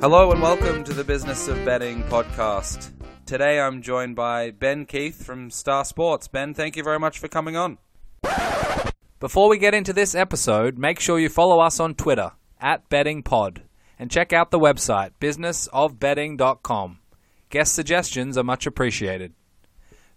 Hello 0.00 0.30
and 0.30 0.40
welcome 0.40 0.84
to 0.84 0.94
the 0.94 1.02
Business 1.04 1.48
of 1.48 1.62
Betting 1.64 2.04
podcast. 2.04 2.92
Today 3.26 3.60
I'm 3.60 3.82
joined 3.82 4.14
by 4.14 4.52
Ben 4.52 4.86
Keith 4.86 5.22
from 5.24 5.50
Star 5.50 5.84
Sports. 5.84 6.28
Ben, 6.28 6.54
thank 6.54 6.76
you 6.76 6.84
very 6.84 6.98
much 7.00 7.18
for 7.18 7.26
coming 7.26 7.56
on. 7.56 7.78
Before 9.20 9.48
we 9.48 9.58
get 9.58 9.74
into 9.74 9.92
this 9.92 10.14
episode, 10.14 10.78
make 10.78 11.00
sure 11.00 11.18
you 11.18 11.28
follow 11.28 11.58
us 11.58 11.80
on 11.80 11.94
Twitter 11.94 12.30
at 12.60 12.88
bettingpod 12.88 13.62
and 13.98 14.10
check 14.10 14.32
out 14.32 14.50
the 14.52 14.58
website 14.58 15.10
businessofbetting.com. 15.20 16.98
Guest 17.50 17.74
suggestions 17.74 18.38
are 18.38 18.44
much 18.44 18.66
appreciated. 18.66 19.34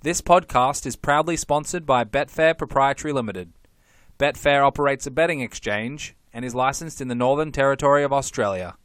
This 0.03 0.19
podcast 0.19 0.87
is 0.87 0.95
proudly 0.95 1.37
sponsored 1.37 1.85
by 1.85 2.05
Betfair 2.05 2.57
Proprietary 2.57 3.13
Limited. 3.13 3.53
Betfair 4.17 4.65
operates 4.65 5.05
a 5.05 5.11
betting 5.11 5.41
exchange 5.41 6.15
and 6.33 6.43
is 6.43 6.55
licensed 6.55 7.01
in 7.01 7.07
the 7.07 7.13
Northern 7.13 7.51
Territory 7.51 8.03
of 8.03 8.11
Australia. 8.11 8.77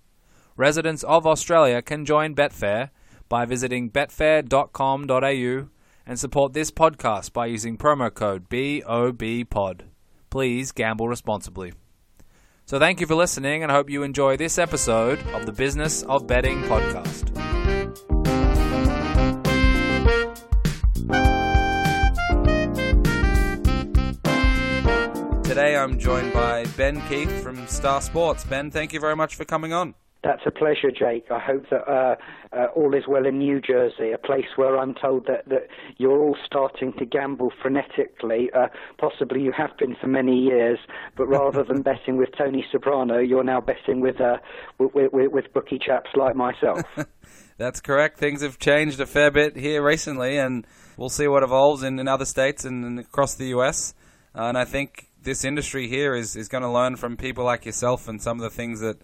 Residents 0.59 1.03
of 1.05 1.27
Australia 1.27 1.81
can 1.81 2.05
join 2.05 2.35
Betfair 2.35 2.91
by 3.31 3.47
visiting 3.47 3.91
betfair.com.au 3.91 5.69
and 6.05 6.21
support 6.21 6.53
this 6.53 6.71
podcast 6.71 7.33
by 7.33 7.47
using 7.47 7.79
promo 7.79 8.13
code 8.13 8.51
BOBPOD. 8.51 9.81
Please 10.29 10.71
gamble 10.71 11.09
responsibly. 11.09 11.73
So, 12.67 12.79
thank 12.79 13.01
you 13.01 13.07
for 13.07 13.15
listening, 13.15 13.63
and 13.63 13.73
I 13.73 13.77
hope 13.77 13.89
you 13.89 14.03
enjoy 14.03 14.37
this 14.37 14.59
episode 14.59 15.21
of 15.29 15.47
the 15.47 15.53
Business 15.53 16.03
of 16.03 16.27
Betting 16.27 16.61
podcast. 16.65 17.46
Today 25.57 25.75
I'm 25.75 25.99
joined 25.99 26.35
by 26.35 26.67
Ben 26.77 27.01
Keith 27.09 27.43
from 27.43 27.67
Star 27.67 28.03
Sports. 28.03 28.45
Ben, 28.45 28.71
thank 28.71 28.93
you 28.93 29.01
very 29.01 29.17
much 29.17 29.37
for 29.37 29.47
coming 29.47 29.73
on. 29.73 29.95
That's 30.23 30.43
a 30.45 30.51
pleasure, 30.51 30.91
Jake. 30.91 31.31
I 31.31 31.39
hope 31.39 31.65
that 31.71 31.89
uh, 31.91 32.17
uh, 32.55 32.67
all 32.77 32.95
is 32.95 33.05
well 33.09 33.25
in 33.25 33.39
New 33.39 33.63
Jersey, 33.63 34.13
a 34.13 34.19
place 34.19 34.45
where 34.57 34.77
I'm 34.77 34.93
told 34.93 35.25
that, 35.29 35.49
that 35.49 35.69
you're 35.97 36.21
all 36.21 36.37
starting 36.45 36.93
to 36.99 37.07
gamble 37.07 37.55
frenetically. 37.65 38.55
Uh, 38.55 38.67
possibly 38.99 39.41
you 39.41 39.51
have 39.57 39.71
been 39.79 39.97
for 39.99 40.09
many 40.09 40.37
years, 40.37 40.79
but 41.17 41.27
rather 41.27 41.65
than 41.65 41.81
betting 41.91 42.19
with 42.19 42.29
Tony 42.37 42.63
Soprano, 42.71 43.19
you're 43.19 43.43
now 43.43 43.63
betting 43.63 44.03
with, 44.03 44.21
uh, 44.21 44.37
with, 44.79 45.11
with, 45.11 45.33
with 45.33 45.55
bookie 45.55 45.79
chaps 45.79 46.11
like 46.15 46.37
myself. 46.37 46.83
That's 47.57 47.81
correct. 47.81 48.19
Things 48.19 48.43
have 48.43 48.59
changed 48.59 49.01
a 49.01 49.07
fair 49.07 49.31
bit 49.31 49.57
here 49.57 49.83
recently, 49.83 50.37
and 50.37 50.67
we'll 50.99 51.09
see 51.09 51.29
what 51.29 51.43
evolves 51.43 51.83
in, 51.83 51.99
in 51.99 52.09
other 52.09 52.27
states 52.27 52.67
and, 52.67 52.85
and 52.85 52.99
across 52.99 53.37
the 53.37 53.47
US. 53.57 53.95
Uh, 54.35 54.49
and 54.49 54.59
I 54.59 54.67
think 54.67 55.07
this 55.27 55.45
industry 55.45 55.89
here 55.89 56.15
is, 56.15 56.35
is 56.35 56.49
going 56.49 56.63
to 56.63 56.71
learn 56.71 56.97
from 56.97 57.19
people 57.19 57.45
like 57.45 57.67
yourself 57.67 58.09
and 58.09 58.23
some 58.23 58.39
of 58.39 58.43
the 58.43 58.51
things 58.51 58.81
that 58.81 59.03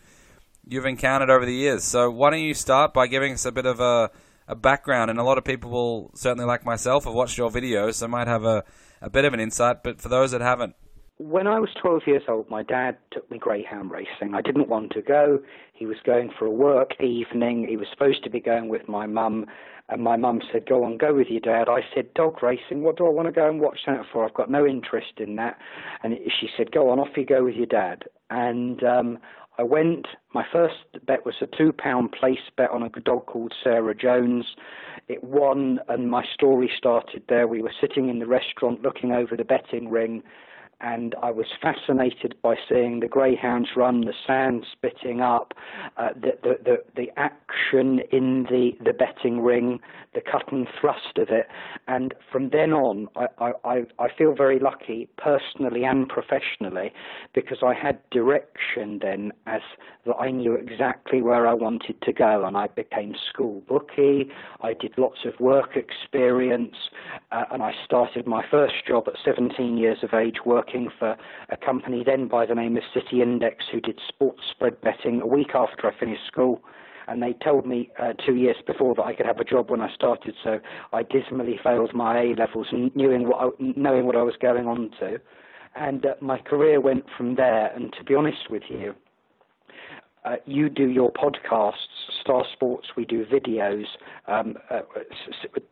you've 0.66 0.86
encountered 0.86 1.28
over 1.28 1.44
the 1.44 1.52
years. 1.52 1.84
So 1.84 2.10
why 2.10 2.30
don't 2.30 2.40
you 2.40 2.54
start 2.54 2.94
by 2.94 3.06
giving 3.06 3.34
us 3.34 3.44
a 3.44 3.52
bit 3.52 3.66
of 3.66 3.80
a, 3.80 4.10
a 4.48 4.56
background? 4.56 5.10
And 5.10 5.18
a 5.18 5.22
lot 5.22 5.36
of 5.36 5.44
people 5.44 5.70
will 5.70 6.10
certainly, 6.14 6.46
like 6.46 6.64
myself, 6.64 7.04
have 7.04 7.12
watched 7.12 7.36
your 7.36 7.50
videos, 7.50 7.94
so 7.94 8.08
might 8.08 8.28
have 8.28 8.44
a, 8.44 8.64
a 9.02 9.10
bit 9.10 9.26
of 9.26 9.34
an 9.34 9.40
insight. 9.40 9.82
But 9.82 10.00
for 10.00 10.08
those 10.08 10.30
that 10.30 10.40
haven't, 10.40 10.74
when 11.18 11.46
I 11.46 11.60
was 11.60 11.68
12 11.80 12.02
years 12.06 12.22
old, 12.26 12.48
my 12.50 12.62
dad 12.62 12.96
took 13.12 13.30
me 13.30 13.38
greyhound 13.38 13.90
racing. 13.90 14.34
I 14.34 14.40
didn't 14.40 14.68
want 14.68 14.90
to 14.92 15.02
go. 15.02 15.40
He 15.72 15.86
was 15.86 15.98
going 16.04 16.30
for 16.36 16.46
a 16.46 16.50
work 16.50 17.00
evening. 17.00 17.66
He 17.68 17.76
was 17.76 17.86
supposed 17.92 18.24
to 18.24 18.30
be 18.30 18.40
going 18.40 18.68
with 18.68 18.88
my 18.88 19.06
mum. 19.06 19.46
And 19.88 20.02
my 20.02 20.16
mum 20.16 20.40
said, 20.52 20.66
Go 20.66 20.84
on, 20.84 20.96
go 20.96 21.14
with 21.14 21.28
your 21.28 21.40
dad. 21.40 21.68
I 21.68 21.80
said, 21.94 22.14
Dog 22.14 22.42
racing, 22.42 22.82
what 22.82 22.96
do 22.96 23.06
I 23.06 23.10
want 23.10 23.26
to 23.26 23.32
go 23.32 23.48
and 23.48 23.60
watch 23.60 23.80
that 23.86 24.04
for? 24.12 24.24
I've 24.24 24.34
got 24.34 24.50
no 24.50 24.66
interest 24.66 25.14
in 25.18 25.36
that. 25.36 25.58
And 26.02 26.14
she 26.40 26.48
said, 26.56 26.72
Go 26.72 26.90
on, 26.90 26.98
off 26.98 27.16
you 27.16 27.26
go 27.26 27.44
with 27.44 27.56
your 27.56 27.66
dad. 27.66 28.04
And 28.30 28.82
um, 28.84 29.18
I 29.58 29.62
went, 29.62 30.06
my 30.34 30.44
first 30.50 30.76
bet 31.06 31.26
was 31.26 31.34
a 31.42 31.46
two 31.46 31.72
pound 31.72 32.12
place 32.12 32.38
bet 32.56 32.70
on 32.70 32.82
a 32.82 32.88
dog 33.00 33.26
called 33.26 33.52
Sarah 33.62 33.94
Jones. 33.94 34.46
It 35.08 35.22
won, 35.22 35.78
and 35.88 36.10
my 36.10 36.24
story 36.32 36.70
started 36.76 37.24
there. 37.28 37.46
We 37.46 37.60
were 37.60 37.72
sitting 37.78 38.08
in 38.08 38.18
the 38.18 38.26
restaurant 38.26 38.82
looking 38.82 39.12
over 39.12 39.36
the 39.36 39.44
betting 39.44 39.90
ring, 39.90 40.22
and 40.82 41.14
I 41.22 41.30
was 41.30 41.46
fascinated 41.60 42.34
by 42.42 42.56
seeing 42.68 43.00
the 43.00 43.06
greyhounds 43.06 43.70
run, 43.76 44.02
the 44.02 44.12
sand 44.26 44.66
spitting 44.72 45.20
up, 45.20 45.54
uh, 45.96 46.08
the, 46.14 46.32
the, 46.42 46.58
the, 46.64 46.76
the 46.96 47.10
action 47.16 48.00
in 48.10 48.46
the, 48.50 48.72
the 48.84 48.92
betting 48.92 49.40
ring, 49.40 49.78
the 50.14 50.20
cut 50.20 50.50
and 50.50 50.66
thrust 50.80 51.18
of 51.18 51.28
it. 51.30 51.46
And 51.86 52.14
from 52.30 52.50
then 52.50 52.72
on, 52.72 53.08
I, 53.16 53.52
I, 53.64 53.82
I 53.98 54.08
feel 54.16 54.34
very 54.34 54.58
lucky, 54.58 55.08
personally 55.16 55.84
and 55.84 56.08
professionally, 56.08 56.92
because 57.32 57.58
I 57.64 57.74
had 57.74 57.98
direction 58.10 58.98
then 59.00 59.32
as 59.46 59.62
that 60.04 60.16
I 60.16 60.32
knew 60.32 60.54
exactly 60.54 61.22
where 61.22 61.46
I 61.46 61.54
wanted 61.54 62.02
to 62.02 62.12
go. 62.12 62.44
And 62.44 62.56
I 62.56 62.66
became 62.66 63.14
school 63.30 63.62
bookie, 63.68 64.30
I 64.60 64.74
did 64.74 64.98
lots 64.98 65.18
of 65.24 65.38
work 65.38 65.76
experience, 65.76 66.74
uh, 67.30 67.44
and 67.52 67.62
I 67.62 67.72
started 67.84 68.26
my 68.26 68.44
first 68.50 68.74
job 68.86 69.04
at 69.06 69.14
17 69.24 69.76
years 69.76 69.98
of 70.02 70.12
age 70.12 70.38
working 70.44 70.71
working 70.72 70.90
for 70.98 71.16
a 71.50 71.56
company 71.56 72.02
then 72.04 72.28
by 72.28 72.46
the 72.46 72.54
name 72.54 72.76
of 72.76 72.82
City 72.94 73.22
Index 73.22 73.64
who 73.70 73.80
did 73.80 73.98
sports 74.08 74.40
spread 74.50 74.80
betting 74.80 75.20
a 75.20 75.26
week 75.26 75.50
after 75.54 75.88
I 75.88 75.98
finished 75.98 76.26
school. 76.26 76.62
And 77.08 77.22
they 77.22 77.32
told 77.44 77.66
me 77.66 77.90
uh, 78.00 78.12
two 78.24 78.36
years 78.36 78.56
before 78.66 78.94
that 78.94 79.02
I 79.02 79.14
could 79.14 79.26
have 79.26 79.38
a 79.40 79.44
job 79.44 79.70
when 79.70 79.80
I 79.80 79.92
started, 79.92 80.34
so 80.42 80.60
I 80.92 81.02
dismally 81.02 81.58
failed 81.62 81.92
my 81.92 82.22
A 82.22 82.34
levels, 82.34 82.68
knowing 82.94 83.28
what 83.28 83.38
I, 83.40 83.48
knowing 83.58 84.06
what 84.06 84.14
I 84.14 84.22
was 84.22 84.34
going 84.40 84.66
on 84.66 84.90
to, 85.00 85.18
and 85.74 86.06
uh, 86.06 86.14
my 86.20 86.38
career 86.38 86.80
went 86.80 87.04
from 87.16 87.34
there. 87.34 87.72
And 87.74 87.92
to 87.98 88.04
be 88.04 88.14
honest 88.14 88.48
with 88.50 88.62
you, 88.68 88.94
uh, 90.24 90.36
you 90.46 90.68
do 90.68 90.88
your 90.88 91.12
podcasts, 91.12 91.74
Star 92.20 92.44
Sports, 92.52 92.88
we 92.96 93.04
do 93.04 93.26
videos 93.26 93.84
um, 94.28 94.56
uh, 94.70 94.80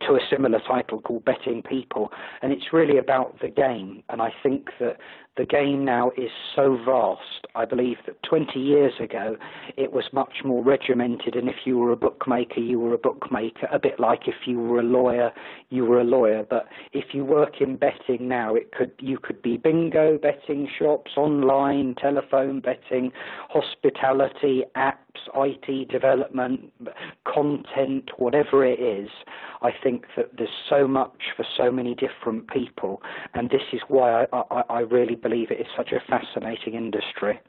to 0.07 0.15
a 0.15 0.21
similar 0.29 0.61
title 0.67 1.01
called 1.01 1.25
Betting 1.25 1.63
People, 1.63 2.11
and 2.43 2.53
it's 2.53 2.73
really 2.73 2.99
about 2.99 3.41
the 3.41 3.49
game. 3.49 4.03
And 4.09 4.21
I 4.21 4.33
think 4.43 4.71
that 4.81 4.97
the 5.41 5.47
game 5.47 5.87
now 5.87 6.11
is 6.19 6.31
so 6.55 6.79
vast. 6.85 7.47
I 7.55 7.65
believe 7.65 7.97
that 8.05 8.23
20 8.25 8.61
years 8.61 8.93
ago 9.01 9.39
it 9.79 9.91
was 9.91 10.05
much 10.13 10.45
more 10.45 10.63
regimented, 10.63 11.35
and 11.35 11.49
if 11.49 11.57
you 11.65 11.79
were 11.79 11.93
a 11.93 11.97
bookmaker, 11.97 12.61
you 12.61 12.79
were 12.79 12.93
a 12.93 12.99
bookmaker, 12.99 13.67
a 13.73 13.79
bit 13.79 13.99
like 13.99 14.29
if 14.29 14.35
you 14.47 14.59
were 14.61 14.81
a 14.81 14.83
lawyer, 14.83 15.33
you 15.71 15.87
were 15.87 15.99
a 15.99 16.05
lawyer. 16.05 16.45
But 16.49 16.67
if 16.93 17.15
you 17.15 17.25
work 17.25 17.63
in 17.63 17.77
betting 17.77 18.29
now, 18.29 18.55
it 18.55 18.73
could 18.73 18.93
you 18.99 19.19
could 19.19 19.41
be 19.41 19.57
bingo 19.57 20.19
betting 20.19 20.69
shops, 20.79 21.13
online, 21.17 21.95
telephone 21.95 22.61
betting, 22.61 23.11
hospitality, 23.49 24.65
apps, 25.11 25.61
IT 25.69 25.89
development, 25.89 26.73
content, 27.27 28.11
whatever 28.19 28.65
it 28.65 28.81
is. 28.81 29.09
I 29.63 29.71
think 29.83 30.05
that 30.17 30.31
there's 30.37 30.49
so 30.69 30.87
much 30.89 31.21
for 31.37 31.45
so 31.57 31.71
many 31.71 31.95
different 31.95 32.49
people, 32.51 33.03
and 33.35 33.51
this 33.51 33.63
is 33.73 33.81
why 33.89 34.25
I, 34.25 34.43
I, 34.51 34.63
I 34.69 34.81
really 34.81 35.17
believe 35.17 35.51
it 35.51 35.61
is 35.61 35.67
such 35.77 35.93
a 35.93 36.01
fascinating 36.09 36.75
industry. 36.75 37.41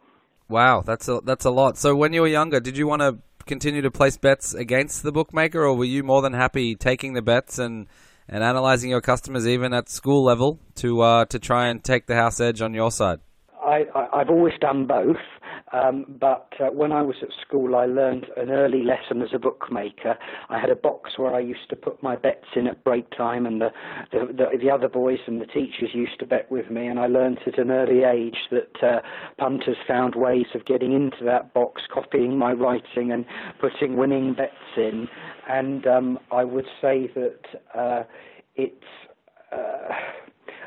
Wow, 0.49 0.81
that's 0.81 1.07
a 1.07 1.21
that's 1.23 1.45
a 1.45 1.51
lot. 1.51 1.77
So 1.77 1.95
when 1.95 2.13
you 2.13 2.21
were 2.21 2.27
younger, 2.27 2.59
did 2.59 2.77
you 2.77 2.87
want 2.87 3.01
to 3.01 3.19
continue 3.45 3.81
to 3.81 3.91
place 3.91 4.17
bets 4.17 4.53
against 4.53 5.03
the 5.03 5.11
bookmaker, 5.11 5.63
or 5.63 5.75
were 5.75 5.85
you 5.85 6.03
more 6.03 6.21
than 6.21 6.33
happy 6.33 6.75
taking 6.75 7.13
the 7.13 7.21
bets 7.21 7.57
and 7.57 7.87
and 8.27 8.43
analyzing 8.43 8.89
your 8.89 9.01
customers 9.01 9.47
even 9.47 9.73
at 9.73 9.89
school 9.89 10.23
level 10.23 10.59
to 10.75 11.01
uh, 11.01 11.25
to 11.25 11.39
try 11.39 11.67
and 11.67 11.83
take 11.83 12.07
the 12.07 12.15
house 12.15 12.41
edge 12.41 12.61
on 12.61 12.73
your 12.73 12.91
side? 12.91 13.19
I, 13.63 13.85
I, 13.95 14.19
have 14.19 14.29
always 14.29 14.53
done 14.59 14.87
both. 14.87 15.17
Um, 15.73 16.05
but 16.19 16.53
uh, 16.59 16.67
when 16.67 16.91
I 16.91 17.01
was 17.01 17.15
at 17.21 17.29
school, 17.41 17.75
I 17.75 17.85
learned 17.85 18.27
an 18.37 18.49
early 18.49 18.83
lesson 18.83 19.21
as 19.21 19.29
a 19.33 19.39
bookmaker. 19.39 20.17
I 20.49 20.59
had 20.59 20.69
a 20.69 20.75
box 20.75 21.11
where 21.17 21.33
I 21.33 21.39
used 21.39 21.69
to 21.69 21.75
put 21.75 22.01
my 22.03 22.15
bets 22.15 22.45
in 22.55 22.67
at 22.67 22.83
break 22.83 23.09
time, 23.15 23.45
and 23.45 23.61
the, 23.61 23.69
the, 24.11 24.27
the, 24.27 24.57
the 24.57 24.69
other 24.69 24.89
boys 24.89 25.19
and 25.27 25.39
the 25.39 25.45
teachers 25.45 25.89
used 25.93 26.19
to 26.19 26.25
bet 26.25 26.51
with 26.51 26.69
me. 26.69 26.87
And 26.87 26.99
I 26.99 27.07
learned 27.07 27.39
at 27.45 27.57
an 27.57 27.71
early 27.71 28.03
age 28.03 28.37
that 28.51 28.83
uh, 28.83 28.99
punters 29.37 29.77
found 29.87 30.15
ways 30.15 30.47
of 30.53 30.65
getting 30.65 30.93
into 30.93 31.23
that 31.25 31.53
box, 31.53 31.81
copying 31.93 32.37
my 32.37 32.51
writing 32.51 33.11
and 33.11 33.25
putting 33.59 33.95
winning 33.97 34.33
bets 34.33 34.53
in. 34.77 35.07
And 35.49 35.87
um, 35.87 36.19
I 36.31 36.43
would 36.43 36.67
say 36.81 37.09
that 37.15 37.39
uh, 37.73 38.03
it's. 38.55 38.85
Uh, 39.51 39.93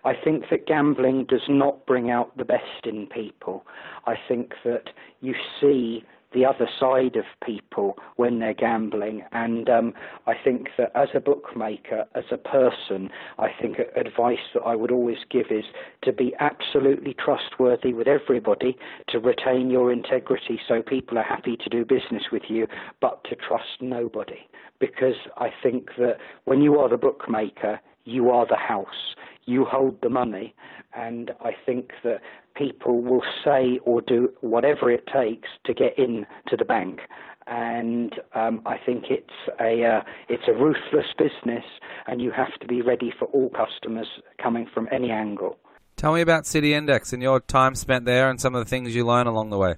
I 0.04 0.12
think 0.14 0.44
that 0.50 0.66
gambling 0.66 1.24
does 1.24 1.48
not 1.48 1.86
bring 1.86 2.10
out 2.10 2.36
the 2.36 2.44
best 2.44 2.84
in 2.84 3.06
people. 3.06 3.64
I 4.06 4.14
think 4.28 4.52
that 4.64 4.90
you 5.20 5.34
see 5.60 6.04
the 6.34 6.44
other 6.44 6.68
side 6.78 7.16
of 7.16 7.24
people 7.44 7.96
when 8.16 8.40
they're 8.40 8.54
gambling. 8.54 9.22
And 9.32 9.70
um, 9.70 9.94
I 10.26 10.34
think 10.34 10.68
that 10.76 10.90
as 10.94 11.08
a 11.14 11.20
bookmaker, 11.20 12.04
as 12.14 12.24
a 12.30 12.36
person, 12.36 13.08
I 13.38 13.48
think 13.60 13.78
advice 13.96 14.38
that 14.52 14.62
I 14.62 14.74
would 14.74 14.90
always 14.90 15.18
give 15.30 15.46
is 15.50 15.64
to 16.02 16.12
be 16.12 16.34
absolutely 16.40 17.14
trustworthy 17.14 17.94
with 17.94 18.08
everybody, 18.08 18.76
to 19.08 19.20
retain 19.20 19.70
your 19.70 19.92
integrity 19.92 20.60
so 20.68 20.82
people 20.82 21.16
are 21.18 21.22
happy 21.22 21.56
to 21.56 21.70
do 21.70 21.84
business 21.84 22.24
with 22.32 22.42
you, 22.48 22.66
but 23.00 23.24
to 23.24 23.36
trust 23.36 23.80
nobody 23.80 24.48
because 24.80 25.14
I 25.36 25.50
think 25.62 25.90
that 25.98 26.18
when 26.44 26.60
you 26.60 26.78
are 26.78 26.88
the 26.88 26.96
bookmaker, 26.96 27.80
you 28.04 28.30
are 28.30 28.46
the 28.46 28.56
house. 28.56 29.14
You 29.46 29.64
hold 29.64 30.00
the 30.02 30.08
money, 30.08 30.54
and 30.94 31.32
I 31.40 31.52
think 31.66 31.92
that 32.02 32.20
people 32.56 33.02
will 33.02 33.22
say 33.44 33.78
or 33.84 34.00
do 34.00 34.32
whatever 34.40 34.90
it 34.90 35.06
takes 35.06 35.48
to 35.66 35.74
get 35.74 35.98
in 35.98 36.26
to 36.48 36.56
the 36.56 36.64
bank. 36.64 37.00
And 37.46 38.14
um, 38.34 38.62
I 38.64 38.78
think 38.78 39.04
it's 39.10 39.34
a 39.60 39.84
uh, 39.84 40.00
it's 40.30 40.44
a 40.48 40.52
ruthless 40.52 41.12
business, 41.18 41.64
and 42.06 42.22
you 42.22 42.30
have 42.30 42.58
to 42.60 42.66
be 42.66 42.80
ready 42.80 43.12
for 43.18 43.26
all 43.26 43.50
customers 43.50 44.06
coming 44.42 44.66
from 44.72 44.88
any 44.90 45.10
angle. 45.10 45.58
Tell 45.96 46.14
me 46.14 46.22
about 46.22 46.46
City 46.46 46.72
Index 46.72 47.12
and 47.12 47.22
your 47.22 47.40
time 47.40 47.74
spent 47.74 48.06
there, 48.06 48.30
and 48.30 48.40
some 48.40 48.54
of 48.54 48.64
the 48.64 48.68
things 48.68 48.94
you 48.94 49.06
learn 49.06 49.26
along 49.26 49.50
the 49.50 49.58
way. 49.58 49.74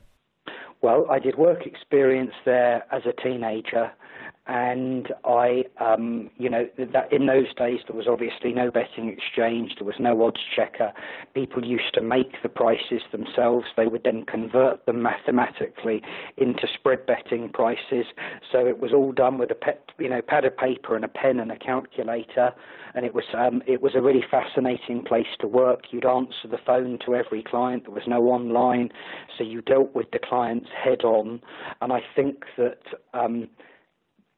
Well, 0.80 1.06
I 1.10 1.18
did 1.18 1.36
work 1.36 1.66
experience 1.66 2.34
there 2.44 2.84
as 2.92 3.02
a 3.06 3.12
teenager, 3.20 3.90
and 4.48 5.12
I, 5.24 5.64
um, 5.80 6.30
you 6.38 6.48
know, 6.48 6.68
that 6.78 7.12
in 7.12 7.26
those 7.26 7.52
days 7.54 7.80
there 7.88 7.96
was 7.96 8.06
obviously 8.08 8.52
no 8.52 8.70
betting 8.70 9.08
exchange, 9.08 9.72
there 9.78 9.86
was 9.86 9.96
no 9.98 10.22
odds 10.24 10.40
checker. 10.54 10.92
People 11.34 11.64
used 11.64 11.92
to 11.94 12.00
make 12.00 12.40
the 12.42 12.48
prices 12.48 13.02
themselves. 13.10 13.66
They 13.76 13.88
would 13.88 14.04
then 14.04 14.24
convert 14.24 14.86
them 14.86 15.02
mathematically 15.02 16.00
into 16.36 16.68
spread 16.72 17.06
betting 17.06 17.48
prices. 17.48 18.06
So 18.52 18.66
it 18.66 18.78
was 18.78 18.92
all 18.92 19.10
done 19.10 19.38
with 19.38 19.50
a 19.50 19.56
pet, 19.56 19.90
you 19.98 20.08
know, 20.08 20.22
pad 20.22 20.44
of 20.44 20.56
paper 20.56 20.94
and 20.94 21.04
a 21.04 21.08
pen 21.08 21.40
and 21.40 21.50
a 21.50 21.58
calculator. 21.58 22.52
And 22.94 23.04
it 23.04 23.14
was 23.14 23.24
um, 23.36 23.62
it 23.66 23.82
was 23.82 23.96
a 23.96 24.00
really 24.00 24.24
fascinating 24.30 25.02
place 25.02 25.26
to 25.40 25.48
work. 25.48 25.86
You'd 25.90 26.06
answer 26.06 26.46
the 26.48 26.58
phone 26.64 26.98
to 27.04 27.16
every 27.16 27.42
client. 27.42 27.84
There 27.84 27.94
was 27.94 28.06
no 28.06 28.22
online, 28.28 28.90
so 29.36 29.42
you 29.42 29.60
dealt 29.60 29.92
with 29.94 30.10
the 30.12 30.20
clients 30.20 30.68
head 30.72 31.02
on. 31.02 31.40
And 31.80 31.92
I 31.92 32.00
think 32.14 32.44
that. 32.56 32.78
Um, 33.12 33.48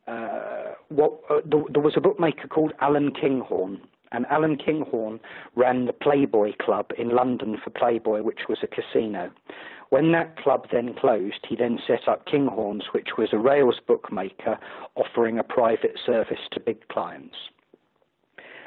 uh, 0.08 0.74
what 0.88 1.20
uh, 1.30 1.40
there, 1.44 1.62
there 1.72 1.82
was 1.82 1.94
a 1.96 2.00
bookmaker 2.00 2.48
called 2.48 2.72
Alan 2.80 3.12
Kinghorn, 3.12 3.80
and 4.12 4.26
Alan 4.26 4.56
Kinghorn 4.56 5.20
ran 5.54 5.86
the 5.86 5.92
Playboy 5.92 6.52
Club 6.60 6.90
in 6.96 7.10
London 7.10 7.58
for 7.62 7.70
Playboy, 7.70 8.22
which 8.22 8.48
was 8.48 8.58
a 8.62 8.66
casino. 8.66 9.30
When 9.90 10.12
that 10.12 10.36
club 10.36 10.66
then 10.70 10.94
closed, 10.94 11.46
he 11.48 11.56
then 11.56 11.78
set 11.86 12.08
up 12.08 12.26
Kinghorn's, 12.26 12.84
which 12.92 13.16
was 13.16 13.30
a 13.32 13.38
rails 13.38 13.80
bookmaker 13.86 14.58
offering 14.96 15.38
a 15.38 15.44
private 15.44 15.98
service 16.04 16.40
to 16.52 16.60
big 16.60 16.86
clients. 16.88 17.36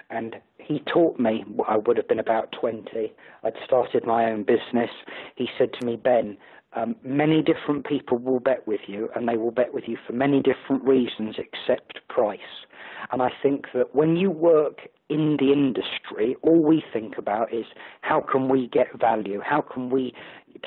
And 0.09 0.35
he 0.57 0.79
taught 0.91 1.19
me, 1.19 1.45
I 1.67 1.77
would 1.77 1.97
have 1.97 2.07
been 2.07 2.19
about 2.19 2.51
20. 2.59 3.13
I'd 3.43 3.53
started 3.65 4.05
my 4.05 4.29
own 4.29 4.43
business. 4.43 4.89
He 5.35 5.47
said 5.57 5.73
to 5.79 5.85
me, 5.85 5.95
Ben, 5.95 6.37
um, 6.73 6.95
many 7.03 7.41
different 7.41 7.85
people 7.85 8.17
will 8.17 8.39
bet 8.39 8.65
with 8.67 8.81
you, 8.87 9.09
and 9.15 9.27
they 9.27 9.37
will 9.37 9.51
bet 9.51 9.73
with 9.73 9.85
you 9.87 9.97
for 10.07 10.13
many 10.13 10.41
different 10.41 10.83
reasons 10.83 11.35
except 11.37 11.99
price. 12.07 12.39
And 13.11 13.21
I 13.21 13.29
think 13.41 13.65
that 13.73 13.93
when 13.93 14.15
you 14.15 14.31
work 14.31 14.87
in 15.09 15.37
the 15.37 15.51
industry, 15.51 16.37
all 16.41 16.61
we 16.61 16.83
think 16.93 17.17
about 17.17 17.53
is 17.53 17.65
how 18.01 18.21
can 18.21 18.47
we 18.47 18.67
get 18.67 18.87
value? 18.97 19.41
How 19.43 19.61
can 19.61 19.89
we 19.89 20.13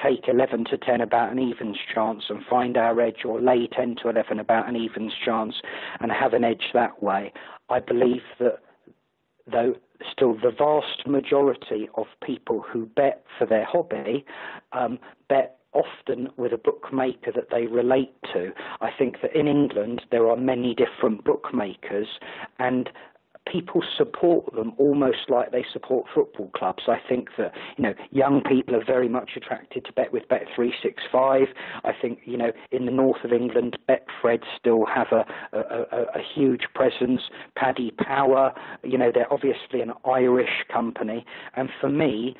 take 0.02 0.28
11 0.28 0.66
to 0.66 0.76
10 0.76 1.00
about 1.00 1.32
an 1.32 1.38
evens 1.38 1.78
chance 1.94 2.24
and 2.28 2.44
find 2.44 2.76
our 2.76 3.00
edge, 3.00 3.24
or 3.24 3.40
lay 3.40 3.66
10 3.66 3.96
to 4.02 4.10
11 4.10 4.38
about 4.38 4.68
an 4.68 4.76
evens 4.76 5.12
chance 5.24 5.54
and 6.00 6.12
have 6.12 6.34
an 6.34 6.44
edge 6.44 6.64
that 6.74 7.02
way? 7.02 7.32
I 7.70 7.80
believe 7.80 8.22
that 8.40 8.58
though 9.50 9.74
still 10.10 10.34
the 10.34 10.50
vast 10.50 11.06
majority 11.06 11.88
of 11.96 12.06
people 12.24 12.60
who 12.60 12.86
bet 12.86 13.24
for 13.38 13.46
their 13.46 13.64
hobby 13.64 14.24
um, 14.72 14.98
bet 15.28 15.58
often 15.74 16.28
with 16.36 16.52
a 16.52 16.58
bookmaker 16.58 17.32
that 17.32 17.50
they 17.50 17.66
relate 17.66 18.14
to. 18.32 18.52
I 18.80 18.90
think 18.96 19.16
that 19.22 19.34
in 19.34 19.46
England 19.46 20.02
there 20.10 20.28
are 20.28 20.36
many 20.36 20.74
different 20.74 21.24
bookmakers 21.24 22.08
and 22.58 22.90
people 23.50 23.82
support 23.96 24.52
them 24.54 24.72
almost 24.78 25.28
like 25.28 25.52
they 25.52 25.64
support 25.72 26.06
football 26.14 26.50
clubs. 26.54 26.84
I 26.88 26.98
think 27.08 27.28
that 27.38 27.52
you 27.76 27.82
know 27.82 27.94
young 28.10 28.42
people 28.42 28.74
are 28.74 28.84
very 28.84 29.08
much 29.08 29.32
attracted 29.36 29.84
to 29.84 29.92
bet 29.92 30.12
with 30.12 30.28
Bet 30.28 30.44
three 30.54 30.72
six 30.82 31.02
five. 31.10 31.48
I 31.84 31.92
think 31.92 32.20
you 32.24 32.36
know 32.36 32.52
in 32.70 32.86
the 32.86 32.92
north 32.92 33.24
of 33.24 33.32
England, 33.32 33.78
Betfred 33.88 34.42
still 34.58 34.86
have 34.86 35.08
a, 35.12 35.24
a, 35.56 35.60
a, 35.60 36.02
a 36.14 36.22
huge 36.34 36.62
presence. 36.74 37.22
Paddy 37.56 37.90
Power, 37.92 38.52
you 38.82 38.98
know, 38.98 39.10
they're 39.12 39.32
obviously 39.32 39.80
an 39.80 39.92
Irish 40.04 40.64
company, 40.72 41.24
and 41.56 41.68
for 41.80 41.90
me, 41.90 42.36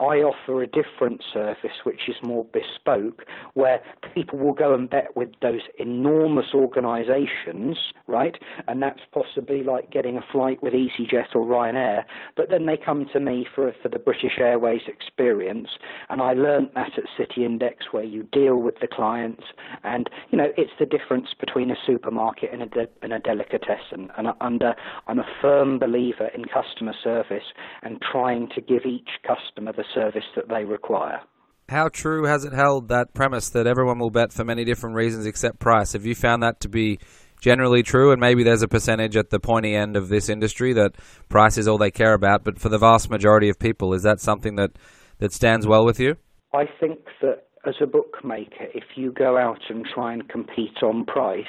I 0.00 0.18
offer 0.18 0.62
a 0.62 0.66
different 0.66 1.22
service 1.32 1.84
which 1.84 2.08
is 2.08 2.16
more 2.22 2.44
bespoke, 2.52 3.24
where 3.54 3.80
people 4.14 4.38
will 4.38 4.52
go 4.52 4.74
and 4.74 4.90
bet 4.90 5.16
with 5.16 5.30
those 5.40 5.60
enormous 5.78 6.52
organisations, 6.52 7.78
right? 8.08 8.36
And 8.66 8.82
that's 8.82 9.00
possibly 9.12 9.62
like 9.62 9.90
getting 9.90 10.16
a 10.16 10.24
flight 10.32 10.62
with 10.62 10.72
EasyJet 10.72 11.34
or 11.34 11.46
Ryanair. 11.46 12.04
But 12.36 12.50
then 12.50 12.66
they 12.66 12.76
come 12.76 13.06
to 13.12 13.20
me 13.20 13.46
for 13.54 13.72
for 13.82 13.88
the 13.88 13.98
British 13.98 14.38
Airways 14.38 14.82
experience, 14.88 15.68
and 16.10 16.20
I 16.20 16.32
learnt 16.32 16.74
that 16.74 16.98
at 16.98 17.04
City 17.16 17.44
Index, 17.44 17.86
where 17.92 18.04
you 18.04 18.24
deal 18.24 18.56
with 18.56 18.80
the 18.80 18.88
clients, 18.88 19.44
and 19.84 20.10
you 20.30 20.38
know 20.38 20.48
it's 20.56 20.72
the 20.78 20.86
difference 20.86 21.28
between 21.38 21.70
a 21.70 21.76
supermarket 21.86 22.52
and 22.52 22.62
a 22.62 22.66
de- 22.66 22.88
and 23.02 23.12
a 23.12 23.20
delicatessen. 23.20 24.10
And 24.16 24.28
under 24.40 24.70
uh, 24.70 24.74
I'm 25.06 25.18
a 25.18 25.26
firm 25.40 25.78
believer 25.78 26.28
in 26.34 26.44
customer 26.46 26.94
service 27.02 27.44
and 27.82 28.00
trying 28.00 28.48
to 28.54 28.60
give 28.60 28.84
each 28.86 29.10
customer 29.22 29.72
the 29.72 29.83
service 29.94 30.24
that 30.36 30.48
they 30.48 30.64
require. 30.64 31.20
How 31.68 31.88
true 31.88 32.24
has 32.24 32.44
it 32.44 32.52
held 32.52 32.88
that 32.88 33.14
premise 33.14 33.48
that 33.50 33.66
everyone 33.66 33.98
will 33.98 34.10
bet 34.10 34.32
for 34.32 34.44
many 34.44 34.64
different 34.64 34.96
reasons 34.96 35.24
except 35.26 35.58
price? 35.58 35.94
Have 35.94 36.04
you 36.04 36.14
found 36.14 36.42
that 36.42 36.60
to 36.60 36.68
be 36.68 36.98
generally 37.40 37.82
true? 37.82 38.12
And 38.12 38.20
maybe 38.20 38.42
there's 38.42 38.62
a 38.62 38.68
percentage 38.68 39.16
at 39.16 39.30
the 39.30 39.40
pointy 39.40 39.74
end 39.74 39.96
of 39.96 40.08
this 40.08 40.28
industry 40.28 40.74
that 40.74 40.96
price 41.28 41.56
is 41.56 41.66
all 41.66 41.78
they 41.78 41.90
care 41.90 42.12
about, 42.12 42.44
but 42.44 42.58
for 42.58 42.68
the 42.68 42.78
vast 42.78 43.08
majority 43.10 43.48
of 43.48 43.58
people, 43.58 43.94
is 43.94 44.02
that 44.02 44.20
something 44.20 44.56
that, 44.56 44.72
that 45.18 45.32
stands 45.32 45.66
well 45.66 45.86
with 45.86 45.98
you? 45.98 46.16
I 46.52 46.64
think 46.78 47.00
that 47.22 47.46
as 47.66 47.74
a 47.80 47.86
bookmaker, 47.86 48.66
if 48.74 48.84
you 48.94 49.10
go 49.10 49.38
out 49.38 49.60
and 49.70 49.86
try 49.86 50.12
and 50.12 50.28
compete 50.28 50.82
on 50.82 51.06
price, 51.06 51.44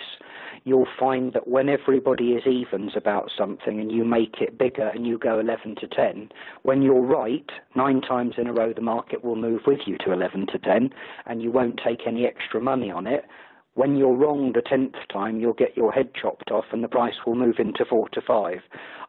you'll 0.66 0.88
find 1.00 1.32
that 1.34 1.48
when 1.48 1.70
everybody 1.70 2.32
is 2.32 2.46
evens 2.46 2.94
about 2.96 3.32
something 3.38 3.80
and 3.80 3.92
you 3.92 4.04
make 4.04 4.42
it 4.42 4.58
bigger 4.58 4.88
and 4.90 5.06
you 5.06 5.18
go 5.18 5.40
11 5.40 5.76
to 5.76 5.88
10, 5.88 6.30
when 6.64 6.82
you're 6.82 7.02
right, 7.02 7.50
nine 7.76 8.02
times 8.02 8.34
in 8.38 8.48
a 8.48 8.54
row 8.54 8.74
the 8.74 8.82
market 8.82 9.24
will 9.24 9.36
move 9.36 9.62
with 9.68 9.80
you 9.86 9.96
to 10.00 10.12
11 10.12 10.48
to 10.48 10.58
10 10.60 10.90
and 11.28 11.42
you 11.42 11.52
won't 11.52 11.80
take 11.86 12.02
any 12.08 12.26
extra 12.26 12.60
money 12.60 12.90
on 12.90 13.06
it. 13.06 13.26
When 13.76 13.96
you're 13.96 14.16
wrong 14.16 14.54
the 14.54 14.62
tenth 14.62 14.96
time, 15.12 15.40
you'll 15.40 15.54
get 15.54 15.78
your 15.78 15.92
head 15.92 16.10
chopped 16.20 16.50
off 16.50 16.66
and 16.72 16.84
the 16.84 16.88
price 16.88 17.16
will 17.26 17.36
move 17.36 17.60
into 17.60 17.86
four 17.86 18.10
to 18.10 18.22
five. 18.22 18.60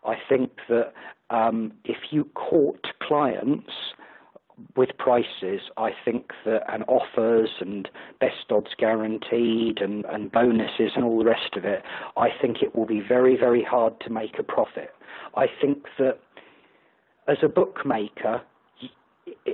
I 0.05 0.17
think 0.29 0.51
that 0.69 0.93
um, 1.31 1.73
if 1.85 1.97
you 2.11 2.25
court 2.35 2.87
clients, 3.01 3.73
with 4.77 4.91
prices, 4.99 5.61
I 5.77 5.91
think 6.05 6.31
that 6.45 6.63
and 6.73 6.85
offers 6.89 7.51
and 7.61 7.89
best 8.21 8.51
odds 8.51 8.71
guaranteed 8.79 9.79
and, 9.81 10.05
and 10.07 10.33
bonuses 10.33 10.93
and 10.95 11.05
all 11.05 11.19
the 11.19 11.25
rest 11.25 11.57
of 11.57 11.65
it, 11.65 11.83
I 12.17 12.29
think 12.41 12.63
it 12.63 12.75
will 12.75 12.87
be 12.87 13.01
very, 13.07 13.37
very 13.37 13.63
hard 13.63 14.01
to 14.01 14.11
make 14.11 14.39
a 14.39 14.43
profit. 14.43 14.91
I 15.35 15.47
think 15.61 15.85
that 15.99 16.19
as 17.29 17.39
a 17.43 17.49
bookmaker, 17.49 18.43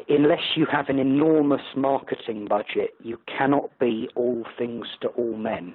unless 0.09 0.57
you 0.57 0.67
have 0.71 0.89
an 0.89 0.99
enormous 0.99 1.63
marketing 1.77 2.47
budget, 2.49 2.91
you 3.03 3.19
cannot 3.27 3.77
be 3.79 4.09
all 4.15 4.45
things 4.59 4.87
to 5.01 5.09
all 5.09 5.37
men. 5.37 5.75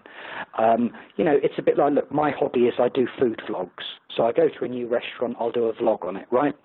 Um, 0.57 0.91
you 1.17 1.25
know, 1.25 1.37
it's 1.41 1.55
a 1.57 1.61
bit 1.61 1.77
like 1.77 1.93
look, 1.93 2.11
my 2.11 2.31
hobby 2.31 2.61
is 2.61 2.75
I 2.79 2.89
do 2.89 3.07
food 3.19 3.41
vlogs. 3.49 3.83
So 4.15 4.23
I 4.25 4.31
go 4.31 4.47
to 4.47 4.65
a 4.65 4.67
new 4.67 4.87
restaurant, 4.87 5.35
I'll 5.39 5.51
do 5.51 5.65
a 5.65 5.73
vlog 5.73 6.05
on 6.05 6.15
it, 6.15 6.27
right? 6.31 6.55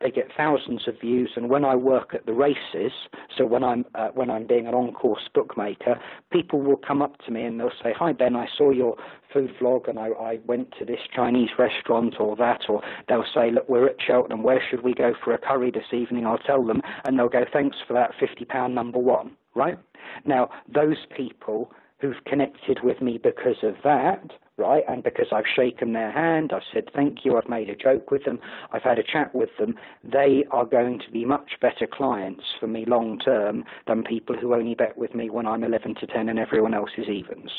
They 0.00 0.10
get 0.10 0.28
thousands 0.36 0.86
of 0.86 1.00
views, 1.00 1.30
and 1.36 1.48
when 1.48 1.64
I 1.64 1.76
work 1.76 2.14
at 2.14 2.26
the 2.26 2.32
races, 2.32 2.92
so 3.36 3.46
when 3.46 3.64
I'm 3.64 3.84
uh, 3.94 4.08
when 4.08 4.30
I'm 4.30 4.46
being 4.46 4.66
an 4.66 4.74
on-course 4.74 5.28
bookmaker, 5.34 5.98
people 6.30 6.60
will 6.60 6.76
come 6.76 7.00
up 7.00 7.18
to 7.24 7.30
me 7.30 7.44
and 7.44 7.58
they'll 7.58 7.70
say, 7.82 7.92
"Hi 7.96 8.12
Ben, 8.12 8.36
I 8.36 8.46
saw 8.56 8.70
your 8.70 8.96
food 9.32 9.52
vlog, 9.60 9.88
and 9.88 9.98
I, 9.98 10.08
I 10.08 10.40
went 10.46 10.72
to 10.78 10.84
this 10.84 11.00
Chinese 11.14 11.50
restaurant 11.58 12.16
or 12.20 12.36
that," 12.36 12.62
or 12.68 12.82
they'll 13.08 13.24
say, 13.34 13.50
"Look, 13.50 13.68
we're 13.68 13.86
at 13.86 13.96
Cheltenham. 14.00 14.42
Where 14.42 14.62
should 14.68 14.82
we 14.82 14.94
go 14.94 15.14
for 15.22 15.32
a 15.32 15.38
curry 15.38 15.70
this 15.70 15.92
evening?" 15.92 16.26
I'll 16.26 16.38
tell 16.38 16.64
them, 16.64 16.82
and 17.04 17.18
they'll 17.18 17.28
go, 17.28 17.44
"Thanks 17.52 17.76
for 17.86 17.94
that 17.94 18.14
fifty 18.18 18.44
pound 18.44 18.74
number 18.74 18.98
one." 18.98 19.36
Right 19.54 19.78
now, 20.24 20.50
those 20.68 21.06
people 21.16 21.72
who've 22.04 22.24
connected 22.26 22.80
with 22.82 23.00
me 23.00 23.18
because 23.22 23.62
of 23.62 23.74
that 23.82 24.30
right? 24.56 24.84
And 24.88 25.02
because 25.02 25.26
I've 25.32 25.44
shaken 25.54 25.94
their 25.94 26.12
hand, 26.12 26.52
I've 26.54 26.62
said 26.72 26.84
thank 26.94 27.24
you, 27.24 27.36
I've 27.36 27.48
made 27.48 27.68
a 27.68 27.74
joke 27.74 28.10
with 28.10 28.24
them, 28.24 28.38
I've 28.72 28.82
had 28.82 28.98
a 28.98 29.02
chat 29.02 29.34
with 29.34 29.50
them, 29.58 29.74
they 30.04 30.44
are 30.50 30.64
going 30.64 31.00
to 31.04 31.10
be 31.10 31.24
much 31.24 31.52
better 31.60 31.88
clients 31.90 32.44
for 32.60 32.66
me 32.66 32.84
long 32.86 33.18
term 33.18 33.64
than 33.86 34.04
people 34.04 34.36
who 34.36 34.54
only 34.54 34.74
bet 34.74 34.96
with 34.96 35.14
me 35.14 35.30
when 35.30 35.46
I'm 35.46 35.64
11 35.64 35.96
to 35.96 36.06
10 36.06 36.28
and 36.28 36.38
everyone 36.38 36.74
else 36.74 36.90
is 36.96 37.08
evens. 37.08 37.50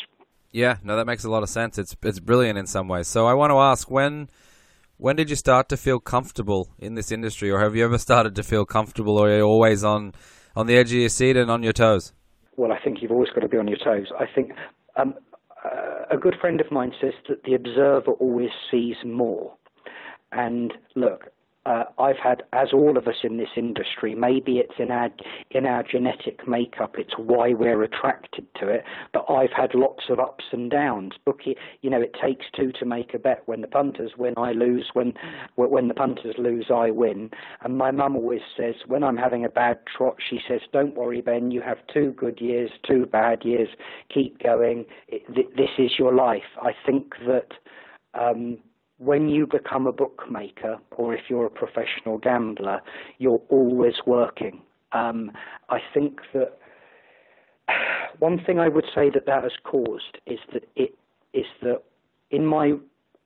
Yeah, 0.52 0.78
no, 0.84 0.96
that 0.96 1.06
makes 1.06 1.26
a 1.26 1.30
lot 1.30 1.44
of 1.44 1.50
sense. 1.50 1.78
It's 1.78 1.98
it's 2.02 2.22
brilliant 2.22 2.58
in 2.58 2.66
some 2.66 2.88
ways. 2.88 3.10
So 3.10 3.26
I 3.26 3.34
want 3.34 3.52
to 3.52 3.58
ask 3.58 3.92
when 3.92 4.30
when 4.96 5.18
did 5.18 5.30
you 5.30 5.36
start 5.36 5.68
to 5.68 5.76
feel 5.76 6.00
comfortable 6.00 6.70
in 6.80 6.96
this 6.96 7.12
industry, 7.12 7.52
or 7.52 7.60
have 7.60 7.76
you 7.76 7.84
ever 7.84 7.98
started 7.98 8.36
to 8.36 8.44
feel 8.44 8.64
comfortable, 8.64 9.18
or 9.18 9.28
are 9.28 9.38
you 9.38 9.44
always 9.44 9.84
on 9.84 10.14
on 10.56 10.66
the 10.66 10.78
edge 10.78 10.94
of 10.94 11.00
your 11.00 11.10
seat 11.10 11.36
and 11.36 11.52
on 11.52 11.62
your 11.62 11.74
toes? 11.74 12.14
Well, 12.58 12.72
I 12.72 12.80
think 12.80 13.02
you've 13.02 13.12
always 13.12 13.30
got 13.30 13.42
to 13.42 13.50
be 13.50 13.58
on 13.58 13.68
your 13.68 13.78
toes. 13.78 14.08
I 14.18 14.26
think 14.34 14.52
um, 14.96 15.16
uh, 15.64 16.06
a 16.10 16.18
good 16.18 16.36
friend 16.40 16.62
of 16.62 16.72
mine 16.72 16.94
says 17.02 17.14
that 17.30 17.44
the 17.44 17.54
observer 17.54 18.12
always 18.14 18.52
sees 18.72 18.96
more. 19.06 19.54
And 20.32 20.74
look, 20.96 21.26
uh, 21.66 21.86
I've 21.98 22.18
had, 22.18 22.44
as 22.54 22.70
all 22.74 22.98
of 22.98 23.08
us 23.08 23.16
in 23.24 23.38
this 23.38 23.50
industry, 23.58 24.14
maybe 24.14 24.58
it's 24.60 24.76
in 24.78 24.92
our 24.92 25.10
in 25.52 25.66
our 25.66 25.84
genetic 25.84 26.48
makeup. 26.48 26.96
It's 26.98 27.18
why 27.18 27.54
we're 27.54 27.82
attracted 27.82 28.46
to 28.60 28.68
it. 28.68 28.84
But 29.14 29.26
I've 29.30 29.52
had 29.52 29.74
lots 29.74 30.04
of 30.10 30.20
ups 30.20 30.46
and 30.52 30.70
downs. 30.70 31.14
Bookie, 31.26 31.56
you 31.82 31.90
know, 31.90 32.02
it 32.02 32.16
takes 32.24 32.46
two 32.56 32.72
to 32.80 32.86
make 32.86 33.14
a 33.14 33.20
bet. 33.20 33.42
When 33.48 33.62
the 33.62 33.68
punters 33.68 34.12
win, 34.18 34.36
I 34.38 34.52
lose. 34.52 34.90
When 34.94 35.14
when 35.56 35.88
the 35.88 35.96
punters 35.96 36.36
lose, 36.38 36.68
I 36.74 36.92
win. 36.92 37.32
And 37.62 37.78
my 37.78 37.90
mum 37.92 38.16
always 38.16 38.42
says, 38.56 38.76
when 38.86 39.04
I'm 39.04 39.18
having 39.18 39.44
a 39.44 39.50
bad 39.50 39.80
trot, 39.98 40.18
she 40.30 40.40
says, 40.48 40.62
"Don't 40.72 40.96
worry, 40.96 41.22
Ben. 41.22 41.50
You 41.50 41.62
have 41.62 41.78
two 41.92 42.12
good 42.12 42.40
years, 42.40 42.70
two 42.88 43.08
bad 43.08 43.44
years. 43.44 43.70
Keep 44.14 44.44
going. 44.44 44.86
It, 45.08 45.24
th- 45.34 45.50
this 45.58 45.72
is 45.80 45.98
your 45.98 46.14
life." 46.14 46.44
I 46.62 46.74
think 46.86 47.16
that. 47.28 47.54
Um, 48.14 48.60
when 48.98 49.28
you 49.30 49.46
become 49.46 49.88
a 49.88 49.92
bookmaker 49.92 50.78
or 50.92 51.14
if 51.14 51.22
you're 51.30 51.46
a 51.46 51.50
professional 51.50 52.18
gambler, 52.18 52.82
you're 53.18 53.42
always 53.50 53.96
working. 54.06 54.62
Um, 54.94 55.32
I 55.70 55.80
think 55.94 56.22
that 56.34 56.58
one 58.20 58.40
thing 58.46 58.60
I 58.60 58.70
would 58.70 58.86
say 58.94 59.10
that 59.10 59.26
that 59.26 59.44
has 59.44 59.52
caused 59.64 60.20
is 60.26 60.40
that 60.54 60.64
it 60.76 60.96
is 61.34 61.46
that 61.62 61.84
in 62.32 62.46
my 62.46 62.74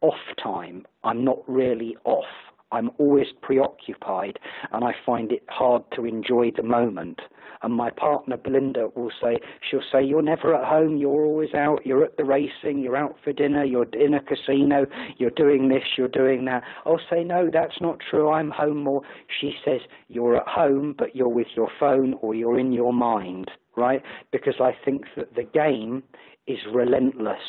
off 0.01 0.15
time, 0.41 0.85
I'm 1.03 1.23
not 1.23 1.37
really 1.47 1.95
off. 2.05 2.25
I'm 2.71 2.91
always 2.97 3.27
preoccupied 3.41 4.39
and 4.71 4.83
I 4.83 4.93
find 5.05 5.31
it 5.31 5.43
hard 5.49 5.83
to 5.95 6.05
enjoy 6.05 6.51
the 6.55 6.63
moment. 6.63 7.19
And 7.61 7.73
my 7.73 7.89
partner 7.89 8.37
Belinda 8.37 8.89
will 8.95 9.11
say, 9.21 9.39
she'll 9.69 9.83
say, 9.91 10.01
You're 10.01 10.21
never 10.21 10.55
at 10.55 10.65
home, 10.65 10.97
you're 10.97 11.25
always 11.25 11.53
out, 11.53 11.85
you're 11.85 12.05
at 12.05 12.15
the 12.15 12.23
racing, 12.23 12.79
you're 12.79 12.95
out 12.95 13.17
for 13.23 13.33
dinner, 13.33 13.65
you're 13.65 13.87
in 13.93 14.13
a 14.13 14.21
casino, 14.21 14.85
you're 15.17 15.31
doing 15.31 15.67
this, 15.67 15.83
you're 15.97 16.07
doing 16.07 16.45
that. 16.45 16.63
I'll 16.85 17.01
say, 17.09 17.23
No, 17.23 17.49
that's 17.51 17.81
not 17.81 17.99
true, 18.09 18.29
I'm 18.29 18.51
home 18.51 18.83
more. 18.83 19.01
She 19.41 19.53
says, 19.65 19.81
You're 20.07 20.37
at 20.37 20.47
home, 20.47 20.95
but 20.97 21.15
you're 21.15 21.27
with 21.27 21.47
your 21.55 21.69
phone 21.79 22.13
or 22.21 22.33
you're 22.33 22.59
in 22.59 22.71
your 22.71 22.93
mind, 22.93 23.51
right? 23.75 24.01
Because 24.31 24.55
I 24.61 24.71
think 24.85 25.05
that 25.17 25.35
the 25.35 25.43
game 25.43 26.03
is 26.47 26.59
relentless. 26.73 27.41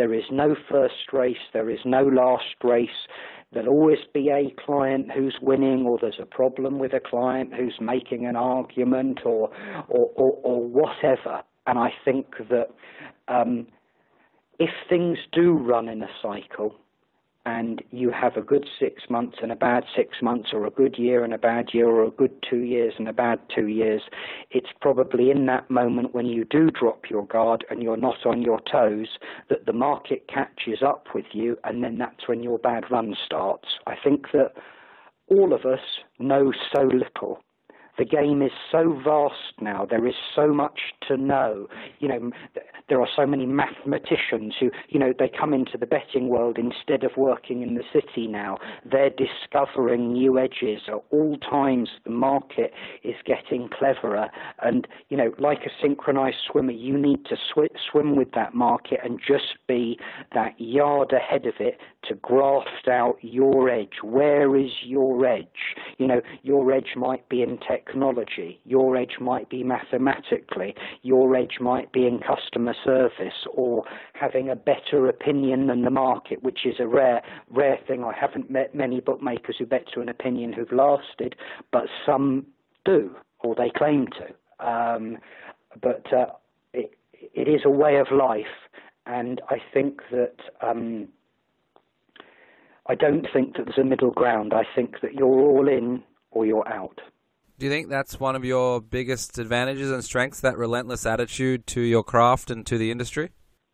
There 0.00 0.14
is 0.14 0.24
no 0.32 0.56
first 0.70 1.12
race, 1.12 1.44
there 1.52 1.68
is 1.68 1.80
no 1.84 2.02
last 2.02 2.54
race. 2.64 2.88
There'll 3.52 3.68
always 3.68 3.98
be 4.14 4.30
a 4.30 4.50
client 4.64 5.10
who's 5.12 5.36
winning, 5.42 5.84
or 5.84 5.98
there's 6.00 6.18
a 6.18 6.24
problem 6.24 6.78
with 6.78 6.94
a 6.94 7.00
client 7.00 7.52
who's 7.52 7.76
making 7.82 8.24
an 8.24 8.34
argument, 8.34 9.20
or 9.26 9.50
or, 9.88 10.10
or, 10.16 10.38
or 10.42 10.62
whatever. 10.66 11.42
And 11.66 11.78
I 11.78 11.90
think 12.02 12.28
that 12.48 12.68
um, 13.28 13.66
if 14.58 14.70
things 14.88 15.18
do 15.32 15.52
run 15.52 15.86
in 15.86 16.02
a 16.02 16.08
cycle, 16.22 16.76
and 17.46 17.82
you 17.90 18.10
have 18.10 18.36
a 18.36 18.42
good 18.42 18.66
six 18.78 19.04
months 19.08 19.38
and 19.42 19.50
a 19.50 19.56
bad 19.56 19.84
six 19.96 20.18
months, 20.20 20.50
or 20.52 20.66
a 20.66 20.70
good 20.70 20.98
year 20.98 21.24
and 21.24 21.32
a 21.32 21.38
bad 21.38 21.70
year, 21.72 21.88
or 21.88 22.04
a 22.04 22.10
good 22.10 22.34
two 22.48 22.60
years 22.60 22.94
and 22.98 23.08
a 23.08 23.12
bad 23.12 23.38
two 23.54 23.66
years, 23.66 24.02
it's 24.50 24.70
probably 24.80 25.30
in 25.30 25.46
that 25.46 25.70
moment 25.70 26.14
when 26.14 26.26
you 26.26 26.44
do 26.44 26.70
drop 26.70 27.08
your 27.08 27.26
guard 27.26 27.64
and 27.70 27.82
you're 27.82 27.96
not 27.96 28.26
on 28.26 28.42
your 28.42 28.60
toes 28.70 29.18
that 29.48 29.66
the 29.66 29.72
market 29.72 30.28
catches 30.28 30.82
up 30.82 31.06
with 31.14 31.26
you, 31.32 31.56
and 31.64 31.82
then 31.82 31.98
that's 31.98 32.28
when 32.28 32.42
your 32.42 32.58
bad 32.58 32.84
run 32.90 33.16
starts. 33.24 33.68
I 33.86 33.94
think 34.02 34.32
that 34.32 34.52
all 35.28 35.52
of 35.52 35.64
us 35.64 35.80
know 36.18 36.52
so 36.74 36.82
little 36.82 37.40
the 38.00 38.06
game 38.06 38.40
is 38.40 38.50
so 38.72 38.98
vast 39.04 39.60
now. 39.60 39.84
There 39.84 40.06
is 40.06 40.14
so 40.34 40.54
much 40.54 40.80
to 41.06 41.18
know. 41.18 41.68
You 41.98 42.08
know, 42.08 42.30
there 42.88 42.98
are 42.98 43.08
so 43.14 43.26
many 43.26 43.44
mathematicians 43.44 44.54
who, 44.58 44.70
you 44.88 44.98
know, 44.98 45.12
they 45.18 45.28
come 45.28 45.52
into 45.52 45.76
the 45.76 45.84
betting 45.84 46.28
world 46.28 46.56
instead 46.56 47.04
of 47.04 47.10
working 47.18 47.60
in 47.60 47.74
the 47.74 47.82
city 47.92 48.26
now. 48.26 48.56
They're 48.90 49.10
discovering 49.10 50.14
new 50.14 50.38
edges 50.38 50.80
at 50.88 50.94
all 51.10 51.36
times. 51.36 51.90
The 52.04 52.10
market 52.10 52.72
is 53.04 53.16
getting 53.26 53.68
cleverer. 53.68 54.30
And, 54.62 54.88
you 55.10 55.18
know, 55.18 55.34
like 55.38 55.66
a 55.66 55.70
synchronized 55.82 56.38
swimmer, 56.50 56.72
you 56.72 56.96
need 56.96 57.26
to 57.26 57.36
sw- 57.36 57.76
swim 57.90 58.16
with 58.16 58.32
that 58.32 58.54
market 58.54 59.00
and 59.04 59.20
just 59.20 59.56
be 59.68 59.98
that 60.32 60.58
yard 60.58 61.12
ahead 61.12 61.44
of 61.44 61.54
it 61.60 61.78
to 62.08 62.14
graft 62.14 62.88
out 62.88 63.18
your 63.20 63.68
edge. 63.68 64.00
Where 64.02 64.56
is 64.56 64.70
your 64.84 65.26
edge? 65.26 65.76
You 65.98 66.06
know, 66.06 66.22
your 66.42 66.72
edge 66.72 66.94
might 66.96 67.28
be 67.28 67.42
in 67.42 67.58
technology, 67.90 68.60
your 68.64 68.96
edge 68.96 69.16
might 69.20 69.48
be 69.48 69.62
mathematically, 69.62 70.74
your 71.02 71.34
edge 71.36 71.58
might 71.60 71.92
be 71.92 72.06
in 72.06 72.20
customer 72.20 72.74
service 72.84 73.46
or 73.52 73.84
having 74.14 74.48
a 74.48 74.56
better 74.56 75.08
opinion 75.08 75.66
than 75.66 75.82
the 75.82 75.90
market, 75.90 76.42
which 76.42 76.60
is 76.64 76.76
a 76.78 76.86
rare, 76.86 77.22
rare 77.50 77.78
thing. 77.86 78.04
I 78.04 78.12
haven't 78.18 78.50
met 78.50 78.74
many 78.74 79.00
bookmakers 79.00 79.56
who 79.58 79.66
bet 79.66 79.86
to 79.94 80.00
an 80.00 80.08
opinion 80.08 80.52
who've 80.52 80.72
lasted, 80.72 81.34
but 81.72 81.84
some 82.06 82.46
do, 82.84 83.14
or 83.40 83.54
they 83.54 83.70
claim 83.70 84.06
to. 84.18 84.66
Um, 84.66 85.18
but 85.80 86.12
uh, 86.12 86.26
it, 86.72 86.96
it 87.12 87.48
is 87.48 87.62
a 87.64 87.70
way 87.70 87.96
of 87.96 88.08
life, 88.12 88.46
and 89.06 89.40
I 89.48 89.56
think 89.72 90.00
that. 90.10 90.36
Um, 90.62 91.08
I 92.86 92.96
don't 92.96 93.28
think 93.32 93.56
that 93.56 93.66
there's 93.66 93.78
a 93.78 93.84
middle 93.84 94.10
ground. 94.10 94.52
I 94.52 94.64
think 94.74 94.96
that 95.02 95.14
you're 95.14 95.28
all 95.28 95.68
in 95.68 96.02
or 96.32 96.44
you're 96.44 96.66
out. 96.66 97.00
Do 97.60 97.66
you 97.66 97.72
think 97.72 97.90
that's 97.90 98.18
one 98.18 98.36
of 98.36 98.44
your 98.46 98.80
biggest 98.80 99.36
advantages 99.36 99.90
and 99.90 100.02
strengths, 100.02 100.40
that 100.40 100.56
relentless 100.56 101.04
attitude 101.04 101.66
to 101.66 101.82
your 101.82 102.02
craft 102.02 102.50
and 102.50 102.64
to 102.64 102.78
the 102.78 102.90
industry? 102.90 103.32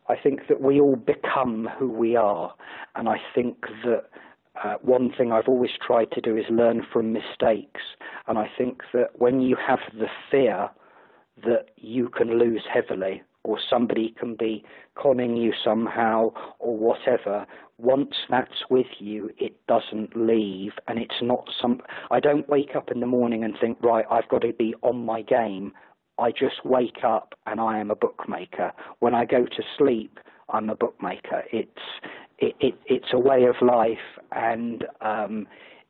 I 0.09 0.15
think 0.21 0.41
that 0.49 0.59
we 0.59 0.81
all 0.81 0.97
become 0.97 1.69
who 1.79 1.87
we 1.87 2.17
are. 2.17 2.53
And 2.97 3.07
I 3.07 3.15
think 3.33 3.61
that 3.85 4.03
uh, 4.61 4.73
one 4.81 5.13
thing 5.17 5.31
I've 5.31 5.47
always 5.47 5.71
tried 5.81 6.11
to 6.11 6.19
do 6.19 6.35
is 6.35 6.43
learn 6.49 6.85
from 6.91 7.13
mistakes. 7.13 7.79
And 8.27 8.37
I 8.37 8.51
think 8.57 8.81
that 8.91 9.11
when 9.19 9.39
you 9.39 9.55
have 9.55 9.79
the 9.93 10.09
fear 10.29 10.69
that 11.45 11.67
you 11.77 12.09
can 12.09 12.37
lose 12.37 12.63
heavily, 12.69 13.23
or 13.47 13.57
somebody 13.69 14.13
can 14.19 14.35
be 14.35 14.63
conning 14.95 15.37
you 15.37 15.53
somehow 15.63 16.31
or 16.59 16.77
whatever. 16.77 17.47
Once 17.77 18.13
that's 18.29 18.65
with 18.69 18.87
you 18.99 19.29
it 19.37 19.55
doesn't 19.67 20.15
leave 20.15 20.73
and 20.87 20.99
it's 20.99 21.21
not 21.21 21.47
some 21.61 21.79
i 22.09 22.19
don't 22.19 22.49
wake 22.49 22.75
up 22.75 22.89
in 22.91 22.99
the 22.99 23.05
morning 23.05 23.43
and 23.43 23.53
think 23.61 23.77
right 23.83 24.05
i've 24.09 24.27
got 24.29 24.41
to 24.41 24.51
be 24.53 24.73
on 24.81 25.05
my 25.05 25.21
game. 25.21 25.71
I 26.19 26.31
just 26.31 26.65
wake 26.65 27.03
up 27.03 27.35
and 27.45 27.59
i 27.61 27.77
am 27.79 27.89
a 27.91 27.95
bookmaker. 27.95 28.71
When 28.99 29.13
i 29.15 29.25
go 29.25 29.45
to 29.45 29.63
sleep 29.77 30.19
i'm 30.49 30.69
a 30.69 30.75
bookmaker. 30.75 31.43
It's 31.51 31.87
it, 32.39 32.55
it 32.59 32.75
it's 32.85 33.13
a 33.13 33.19
way 33.19 33.45
of 33.45 33.55
life 33.61 34.07
and 34.31 34.83
um 35.01 35.47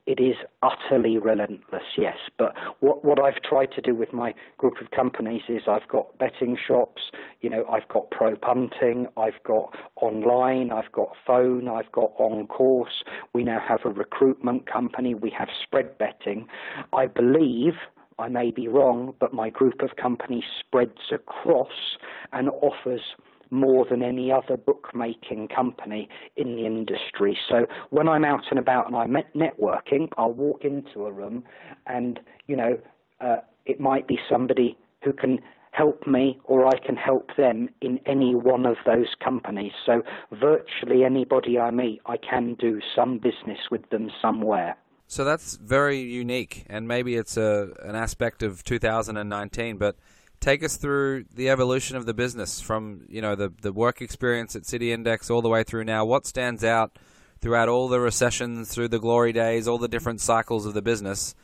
it 0.08 0.22
is 0.22 0.36
utterly 0.64 1.18
relentless, 1.18 1.84
yes. 1.98 2.16
But 2.38 2.54
what, 2.80 3.04
what 3.04 3.20
I've 3.20 3.42
tried 3.44 3.74
to 3.74 3.82
do 3.82 3.94
with 3.94 4.14
my 4.14 4.34
group 4.58 4.76
of 4.82 4.90
companies 4.92 5.42
is 5.50 5.64
I've 5.68 5.88
got 5.90 6.18
betting 6.18 6.58
shops, 6.58 7.02
you 7.42 7.50
know, 7.50 7.66
I've 7.70 7.88
got 7.90 8.10
pro 8.10 8.36
punting, 8.38 9.08
I've 9.18 9.44
got 9.46 9.76
online, 9.98 10.72
I've 10.72 10.92
got 10.94 11.10
phone, 11.28 11.68
I've 11.68 11.92
got 11.92 12.14
on 12.18 12.48
course. 12.48 13.04
We 13.34 13.44
now 13.44 13.60
have 13.68 13.82
a 13.84 13.90
recruitment 13.90 14.66
company, 14.66 15.14
we 15.14 15.30
have 15.38 15.50
spread 15.62 15.98
betting. 15.98 16.48
I 16.94 17.08
believe 17.08 17.74
I 18.18 18.30
may 18.30 18.52
be 18.52 18.70
wrong, 18.70 19.14
but 19.20 19.34
my 19.34 19.50
group 19.50 19.82
of 19.82 19.98
companies 20.02 20.46
spreads 20.60 21.12
across 21.12 21.98
and 22.32 22.50
offers 22.50 23.02
more 23.50 23.86
than 23.90 24.04
any 24.04 24.32
other 24.32 24.58
bookmaking 24.58 25.48
company 25.48 26.10
in 26.36 26.56
the 26.56 26.66
industry. 26.66 27.38
So 27.50 27.66
when 27.90 28.08
I'm 28.08 28.26
out 28.26 28.44
and 28.50 28.60
about 28.60 28.88
and 28.88 28.96
I'm 28.96 29.16
networking, 29.36 30.10
I'll 30.18 30.34
walk 30.34 30.64
into 30.64 31.06
a 31.06 31.12
room 31.12 31.44
and, 31.86 32.20
you 32.48 32.56
know, 32.56 32.78
uh, 33.22 33.38
it 33.66 33.80
might 33.80 34.08
be 34.08 34.20
somebody 34.30 34.78
who 35.04 35.14
can 35.14 35.40
help 35.72 36.08
me 36.08 36.40
or 36.46 36.66
I 36.66 36.78
can 36.80 36.96
help 36.96 37.30
them 37.38 37.70
in 37.82 38.00
any 38.06 38.34
one 38.34 38.66
of 38.66 38.78
those 38.86 39.14
companies. 39.24 39.74
So 39.86 40.02
virtually 40.32 41.04
anybody 41.04 41.60
I 41.60 41.72
meet, 41.72 42.02
I 42.06 42.18
can 42.18 42.56
do 42.56 42.80
some 42.96 43.20
business 43.20 43.60
with 43.70 43.88
them 43.90 44.10
somewhere. 44.22 44.76
So 45.10 45.24
that's 45.24 45.56
very 45.56 46.00
unique, 46.00 46.66
and 46.68 46.86
maybe 46.86 47.16
it's 47.16 47.38
a 47.38 47.70
an 47.82 47.96
aspect 47.96 48.44
of 48.44 48.66
2019, 48.66 49.78
but 49.78 49.96
take 50.40 50.64
us 50.64 50.78
through 50.78 51.26
the 51.34 51.50
evolution 51.50 51.98
of 51.98 52.06
the 52.06 52.14
business 52.14 52.62
from 52.62 53.06
you 53.10 53.22
know 53.22 53.36
the 53.36 53.52
the 53.62 53.74
work 53.74 54.02
experience 54.02 54.56
at 54.56 54.66
City 54.66 54.92
Index 54.92 55.30
all 55.30 55.42
the 55.42 55.50
way 55.50 55.64
through 55.64 55.84
now. 55.84 56.06
What 56.06 56.26
stands 56.26 56.64
out 56.64 56.98
throughout 57.40 57.70
all 57.70 57.88
the 57.88 58.00
recessions, 58.00 58.74
through 58.74 58.90
the 58.90 59.00
glory 59.00 59.34
days, 59.34 59.68
all 59.68 59.78
the 59.78 59.88
different 59.88 60.22
cycles 60.22 60.66
of 60.66 60.74
the 60.74 60.82
business? 60.82 61.36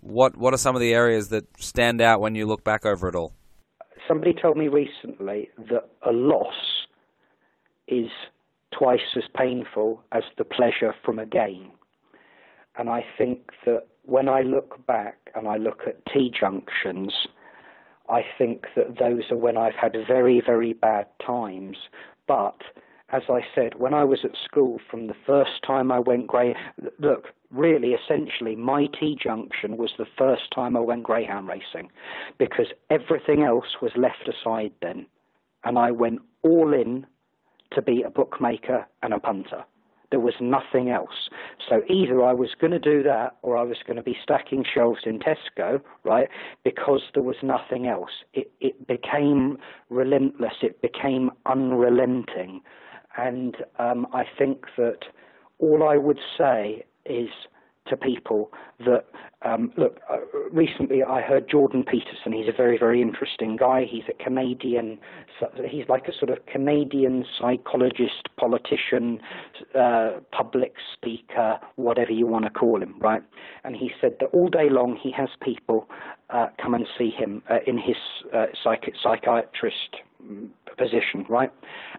What 0.00 0.36
what 0.36 0.54
are 0.54 0.58
some 0.58 0.74
of 0.74 0.80
the 0.80 0.94
areas 0.94 1.28
that 1.28 1.44
stand 1.58 2.00
out 2.00 2.20
when 2.20 2.34
you 2.34 2.46
look 2.46 2.64
back 2.64 2.86
over 2.86 3.08
it 3.08 3.14
all? 3.14 3.32
Somebody 4.08 4.34
told 4.34 4.56
me 4.56 4.68
recently 4.68 5.50
that 5.70 5.88
a 6.06 6.12
loss 6.12 6.54
is 7.86 8.08
twice 8.76 9.00
as 9.16 9.24
painful 9.36 10.02
as 10.12 10.22
the 10.38 10.44
pleasure 10.44 10.94
from 11.04 11.18
a 11.18 11.26
gain. 11.26 11.70
And 12.76 12.88
I 12.88 13.04
think 13.18 13.50
that 13.66 13.86
when 14.04 14.28
I 14.28 14.42
look 14.42 14.84
back 14.86 15.18
and 15.34 15.46
I 15.46 15.56
look 15.56 15.82
at 15.86 16.04
T 16.06 16.32
junctions, 16.38 17.12
I 18.10 18.24
think 18.36 18.66
that 18.74 18.98
those 18.98 19.30
are 19.30 19.36
when 19.36 19.56
I've 19.56 19.74
had 19.74 19.92
very, 20.06 20.42
very 20.44 20.72
bad 20.72 21.06
times. 21.24 21.76
But 22.26 22.60
as 23.12 23.22
I 23.28 23.40
said, 23.54 23.74
when 23.76 23.94
I 23.94 24.04
was 24.04 24.20
at 24.24 24.36
school, 24.44 24.80
from 24.90 25.06
the 25.06 25.14
first 25.26 25.62
time 25.66 25.90
I 25.90 25.98
went 25.98 26.26
grey, 26.26 26.54
look, 26.98 27.28
really, 27.50 27.94
essentially, 27.94 28.56
my 28.56 28.86
T 28.86 29.16
junction 29.20 29.76
was 29.76 29.92
the 29.98 30.06
first 30.18 30.50
time 30.54 30.76
I 30.76 30.80
went 30.80 31.04
greyhound 31.04 31.48
racing, 31.48 31.90
because 32.38 32.66
everything 32.88 33.42
else 33.42 33.80
was 33.82 33.92
left 33.96 34.28
aside 34.28 34.72
then, 34.82 35.06
and 35.64 35.78
I 35.78 35.90
went 35.90 36.20
all 36.42 36.72
in 36.72 37.06
to 37.72 37.82
be 37.82 38.02
a 38.02 38.10
bookmaker 38.10 38.86
and 39.02 39.12
a 39.12 39.18
punter. 39.18 39.64
There 40.10 40.20
was 40.20 40.34
nothing 40.40 40.90
else. 40.90 41.28
So 41.68 41.82
either 41.88 42.22
I 42.22 42.32
was 42.32 42.50
going 42.60 42.72
to 42.72 42.78
do 42.78 43.02
that 43.04 43.36
or 43.42 43.56
I 43.56 43.62
was 43.62 43.78
going 43.86 43.96
to 43.96 44.02
be 44.02 44.16
stacking 44.22 44.64
shelves 44.64 45.00
in 45.04 45.20
Tesco, 45.20 45.80
right? 46.04 46.28
Because 46.64 47.02
there 47.14 47.22
was 47.22 47.36
nothing 47.42 47.86
else. 47.86 48.10
It, 48.34 48.50
it 48.60 48.86
became 48.86 49.58
relentless. 49.88 50.54
It 50.62 50.82
became 50.82 51.30
unrelenting. 51.46 52.60
And 53.16 53.56
um, 53.78 54.06
I 54.12 54.24
think 54.38 54.66
that 54.76 55.00
all 55.58 55.86
I 55.88 55.96
would 55.96 56.18
say 56.38 56.84
is 57.04 57.28
to 57.90 57.96
people 57.96 58.50
that 58.80 59.04
um, 59.42 59.72
look. 59.76 60.00
Uh, 60.10 60.18
recently, 60.52 61.02
I 61.02 61.20
heard 61.20 61.48
Jordan 61.48 61.84
Peterson. 61.84 62.32
He's 62.32 62.48
a 62.48 62.56
very, 62.56 62.78
very 62.78 63.00
interesting 63.00 63.56
guy. 63.56 63.86
He's 63.90 64.04
a 64.08 64.22
Canadian. 64.22 64.98
He's 65.68 65.88
like 65.88 66.08
a 66.08 66.12
sort 66.12 66.30
of 66.30 66.44
Canadian 66.46 67.24
psychologist, 67.38 68.28
politician, 68.38 69.20
uh, 69.78 70.20
public 70.30 70.74
speaker, 70.94 71.58
whatever 71.76 72.12
you 72.12 72.26
want 72.26 72.44
to 72.44 72.50
call 72.50 72.82
him, 72.82 72.94
right? 73.00 73.22
And 73.64 73.76
he 73.76 73.90
said 74.00 74.16
that 74.20 74.26
all 74.32 74.48
day 74.48 74.68
long 74.68 74.98
he 75.00 75.10
has 75.12 75.30
people 75.42 75.88
uh, 76.30 76.48
come 76.62 76.74
and 76.74 76.86
see 76.98 77.10
him 77.10 77.42
uh, 77.50 77.58
in 77.66 77.78
his 77.78 77.96
uh, 78.34 78.46
psych- 78.62 78.94
psychiatrist 79.02 79.96
position, 80.76 81.26
right? 81.28 81.52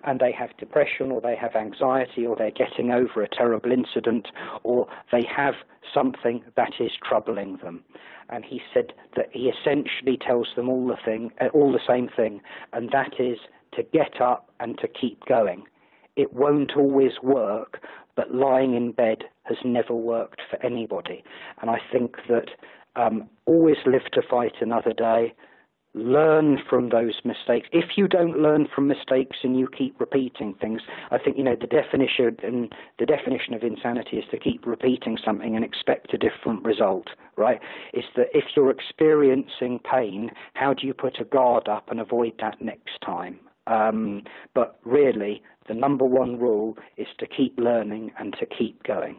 And 0.03 0.19
they 0.19 0.31
have 0.31 0.49
depression 0.57 1.11
or 1.11 1.21
they 1.21 1.35
have 1.35 1.55
anxiety 1.55 2.25
or 2.25 2.35
they're 2.35 2.51
getting 2.51 2.91
over 2.91 3.21
a 3.21 3.27
terrible 3.27 3.71
incident 3.71 4.27
or 4.63 4.87
they 5.11 5.23
have 5.35 5.55
something 5.93 6.43
that 6.55 6.73
is 6.79 6.91
troubling 7.03 7.57
them. 7.63 7.83
And 8.29 8.45
he 8.45 8.61
said 8.73 8.93
that 9.15 9.27
he 9.31 9.49
essentially 9.49 10.17
tells 10.17 10.47
them 10.55 10.69
all 10.69 10.87
the 10.87 10.97
thing, 11.03 11.31
uh, 11.41 11.47
all 11.53 11.71
the 11.71 11.79
same 11.85 12.09
thing, 12.15 12.41
and 12.73 12.89
that 12.91 13.19
is 13.19 13.37
to 13.73 13.83
get 13.83 14.21
up 14.21 14.49
and 14.59 14.77
to 14.79 14.87
keep 14.87 15.25
going. 15.25 15.63
It 16.15 16.33
won't 16.33 16.73
always 16.77 17.13
work, 17.21 17.83
but 18.15 18.33
lying 18.33 18.75
in 18.75 18.91
bed 18.91 19.23
has 19.43 19.57
never 19.63 19.93
worked 19.93 20.41
for 20.49 20.63
anybody. 20.65 21.23
And 21.61 21.69
I 21.69 21.79
think 21.91 22.15
that 22.29 22.49
um, 22.95 23.29
always 23.45 23.77
live 23.85 24.05
to 24.13 24.21
fight 24.21 24.55
another 24.61 24.93
day 24.93 25.33
learn 25.93 26.57
from 26.69 26.89
those 26.89 27.19
mistakes. 27.25 27.67
If 27.71 27.97
you 27.97 28.07
don't 28.07 28.39
learn 28.39 28.67
from 28.73 28.87
mistakes 28.87 29.37
and 29.43 29.59
you 29.59 29.67
keep 29.67 29.99
repeating 29.99 30.53
things, 30.59 30.81
I 31.11 31.17
think 31.17 31.37
you 31.37 31.43
know 31.43 31.55
the 31.59 31.67
definition 31.67 32.37
and 32.43 32.73
the 32.97 33.05
definition 33.05 33.53
of 33.53 33.63
insanity 33.63 34.17
is 34.17 34.25
to 34.31 34.39
keep 34.39 34.65
repeating 34.65 35.17
something 35.23 35.55
and 35.55 35.65
expect 35.65 36.13
a 36.13 36.17
different 36.17 36.63
result, 36.63 37.07
right? 37.35 37.59
Is 37.93 38.05
that 38.15 38.27
if 38.33 38.45
you're 38.55 38.71
experiencing 38.71 39.79
pain, 39.89 40.31
how 40.53 40.73
do 40.73 40.87
you 40.87 40.93
put 40.93 41.19
a 41.19 41.25
guard 41.25 41.67
up 41.67 41.89
and 41.89 41.99
avoid 41.99 42.33
that 42.39 42.61
next 42.61 42.99
time? 43.05 43.39
Um, 43.67 44.23
but 44.55 44.79
really, 44.85 45.43
the 45.67 45.73
number 45.73 46.05
one 46.05 46.39
rule 46.39 46.77
is 46.97 47.07
to 47.19 47.27
keep 47.27 47.59
learning 47.59 48.11
and 48.17 48.33
to 48.39 48.45
keep 48.45 48.81
going. 48.83 49.17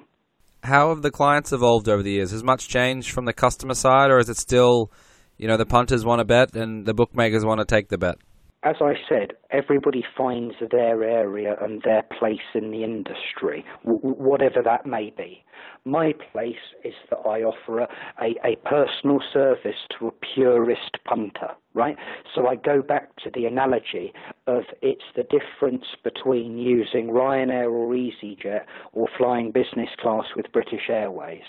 How 0.62 0.91
have 0.91 1.02
the 1.02 1.11
clients 1.11 1.52
evolved 1.52 1.88
over 1.88 2.02
the 2.02 2.12
years? 2.12 2.31
Has 2.31 2.45
much 2.45 2.69
changed 2.69 3.11
from 3.11 3.25
the 3.25 3.33
customer 3.33 3.75
side, 3.75 4.11
or 4.11 4.19
is 4.19 4.29
it 4.29 4.37
still 4.37 4.93
you 5.37 5.49
know, 5.49 5.57
the 5.57 5.67
punters 5.67 6.05
want 6.05 6.21
to 6.21 6.25
bet 6.25 6.55
and 6.55 6.87
the 6.87 6.95
bookmakers 6.95 7.45
want 7.45 7.61
to 7.61 7.65
take 7.65 7.89
the 7.89 7.99
bet. 7.99 8.17
As 8.65 8.77
I 8.81 8.95
said, 9.09 9.33
everybody 9.51 10.05
finds 10.17 10.55
their 10.71 11.03
area 11.03 11.57
and 11.61 11.83
their 11.83 12.03
place 12.17 12.39
in 12.55 12.71
the 12.71 12.85
industry, 12.85 13.65
whatever 13.83 14.62
that 14.65 14.87
may 14.87 15.12
be. 15.17 15.43
My 15.85 16.12
place 16.33 16.55
is 16.85 16.95
that 17.11 17.19
I 17.27 17.43
offer 17.43 17.81
a, 17.81 17.89
a, 18.21 18.35
a 18.45 18.57
personal 18.65 19.21
service 19.33 19.77
to 19.99 20.09
a 20.09 20.12
purist 20.35 20.99
punter, 21.05 21.51
right? 21.75 21.97
So 22.35 22.47
I 22.47 22.55
go 22.55 22.83
back 22.83 23.16
to 23.25 23.31
the 23.35 23.47
analogy 23.47 24.12
of 24.47 24.62
it's 24.81 25.03
the 25.16 25.25
difference 25.25 25.85
between 26.05 26.57
using 26.57 27.09
Ryanair 27.09 27.68
or 27.71 27.92
EasyJet 27.95 28.62
or 28.92 29.09
flying 29.18 29.51
business 29.51 29.88
class 29.99 30.27
with 30.37 30.53
British 30.53 30.88
Airways. 30.88 31.42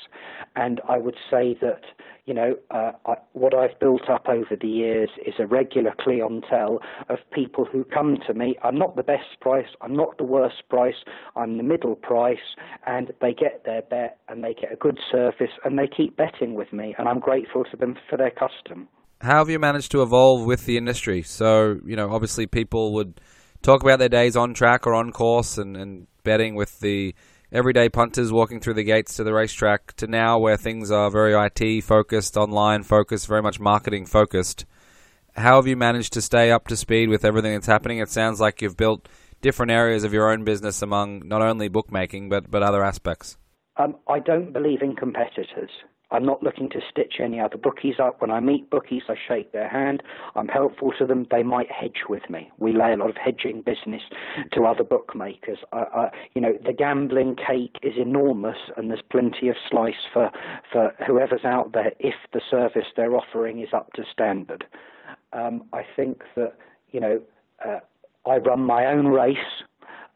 And 0.56 0.82
I 0.90 0.98
would 0.98 1.18
say 1.30 1.56
that 1.62 1.84
you 2.26 2.34
know, 2.34 2.56
uh, 2.72 2.92
I, 3.06 3.16
what 3.34 3.54
I've 3.54 3.78
built 3.80 4.10
up 4.10 4.30
over 4.30 4.56
the 4.60 4.68
years 4.68 5.10
is 5.26 5.34
a 5.40 5.46
regular 5.46 5.94
clientele 6.00 6.80
of 7.10 7.18
people 7.34 7.66
who 7.66 7.84
come 7.84 8.18
to 8.28 8.34
me. 8.34 8.56
I'm 8.64 8.78
not 8.78 8.96
the 8.96 9.04
best 9.04 9.40
price, 9.42 9.68
I'm 9.82 9.96
not 9.96 10.18
the 10.18 10.24
worst 10.24 10.64
price, 10.70 10.96
I'm 11.36 11.58
the 11.58 11.64
middle 11.64 11.96
price, 11.96 12.56
and 12.88 13.12
they 13.20 13.34
get 13.34 13.64
their 13.66 13.82
bet 13.82 14.20
and 14.28 14.44
they 14.44 14.54
get 14.54 14.72
a 14.72 14.76
good 14.76 15.00
service 15.12 15.52
and 15.64 15.78
they 15.78 15.88
keep 15.88 16.18
betting 16.18 16.54
with 16.54 16.72
me, 16.74 16.96
and 16.98 17.08
I'm 17.08 17.20
grateful 17.20 17.64
to 17.66 17.78
them 17.78 17.96
for 18.10 18.18
their 18.18 18.32
custom. 18.32 18.88
How 19.22 19.38
have 19.38 19.50
you 19.50 19.60
managed 19.60 19.92
to 19.92 20.02
evolve 20.02 20.46
with 20.46 20.66
the 20.66 20.78
industry? 20.78 21.22
So, 21.22 21.80
you 21.86 21.96
know, 21.96 22.12
obviously 22.12 22.46
people 22.46 22.94
would 22.94 23.22
talk 23.62 23.82
about 23.82 24.00
their 24.00 24.10
days 24.10 24.36
on 24.36 24.54
track 24.54 24.86
or 24.86 24.94
on 24.94 25.12
course 25.12 25.58
and, 25.58 25.78
and 25.78 26.08
betting 26.24 26.56
with 26.56 26.80
the 26.80 27.16
everyday 27.52 27.88
punters 27.88 28.32
walking 28.32 28.60
through 28.60 28.74
the 28.74 28.84
gates 28.84 29.16
to 29.16 29.24
the 29.24 29.34
racetrack 29.34 29.94
to 29.96 30.08
now 30.08 30.40
where 30.40 30.58
things 30.58 30.92
are 30.92 31.10
very 31.10 31.34
IT 31.34 31.84
focused, 31.84 32.36
online 32.36 32.84
focused, 32.84 33.28
very 33.28 33.42
much 33.42 33.60
marketing 33.60 34.06
focused. 34.06 34.66
How 35.36 35.56
have 35.56 35.68
you 35.68 35.78
managed 35.78 36.14
to 36.14 36.22
stay 36.22 36.52
up 36.52 36.68
to 36.68 36.76
speed 36.76 37.10
with 37.10 37.24
everything 37.24 37.54
that's 37.54 37.68
happening? 37.68 38.00
It 38.00 38.10
sounds 38.10 38.42
like 38.42 38.62
you've 38.62 38.78
built 38.78 39.08
different 39.42 39.72
areas 39.72 40.04
of 40.04 40.14
your 40.14 40.32
own 40.32 40.44
business 40.44 40.82
among 40.82 41.28
not 41.28 41.42
only 41.42 41.68
bookmaking 41.68 42.30
but, 42.30 42.50
but 42.50 42.64
other 42.64 42.84
aspects. 42.84 43.38
Um, 43.78 43.96
I 44.08 44.20
don't 44.20 44.54
believe 44.54 44.82
in 44.82 44.96
competitors. 44.96 45.70
I'm 46.12 46.26
not 46.26 46.44
looking 46.44 46.70
to 46.70 46.80
stitch 46.92 47.16
any 47.20 47.40
other 47.40 47.58
bookies 47.58 47.96
up. 48.00 48.22
When 48.22 48.30
I 48.30 48.40
meet 48.40 48.70
bookies, 48.70 49.02
I 49.10 49.16
shake 49.28 49.52
their 49.52 49.68
hand. 49.68 50.04
I'm 50.36 50.48
helpful 50.48 50.94
to 51.00 51.08
them. 51.08 51.26
They 51.32 51.42
might 51.42 51.72
hedge 51.72 52.04
with 52.08 52.30
me. 52.30 52.52
We 52.60 52.72
lay 52.72 52.94
a 52.94 52.98
lot 52.98 53.10
of 53.10 53.18
hedging 53.18 53.64
business 53.64 54.04
to 54.52 54.66
other 54.66 54.84
bookmakers. 54.84 55.58
I, 55.72 55.78
I, 55.80 56.10
you 56.36 56.42
know, 56.42 56.54
the 56.64 56.74
gambling 56.74 57.36
cake 57.36 57.78
is 57.82 57.94
enormous, 57.98 58.58
and 58.78 58.92
there's 58.92 59.02
plenty 59.10 59.50
of 59.50 59.56
slice 59.70 60.06
for 60.14 60.30
for 60.72 60.94
whoever's 61.06 61.46
out 61.46 61.74
there 61.74 61.94
if 62.00 62.16
the 62.32 62.42
service 62.50 62.86
they're 62.96 63.16
offering 63.16 63.60
is 63.60 63.70
up 63.74 63.92
to 63.94 64.04
standard. 64.12 64.66
Um, 65.34 65.64
I 65.74 65.82
think 65.96 66.22
that 66.36 66.54
you 66.92 67.00
know. 67.00 67.22
Uh, 67.66 67.80
I 68.26 68.38
run 68.38 68.62
my 68.62 68.86
own 68.86 69.08
race. 69.08 69.38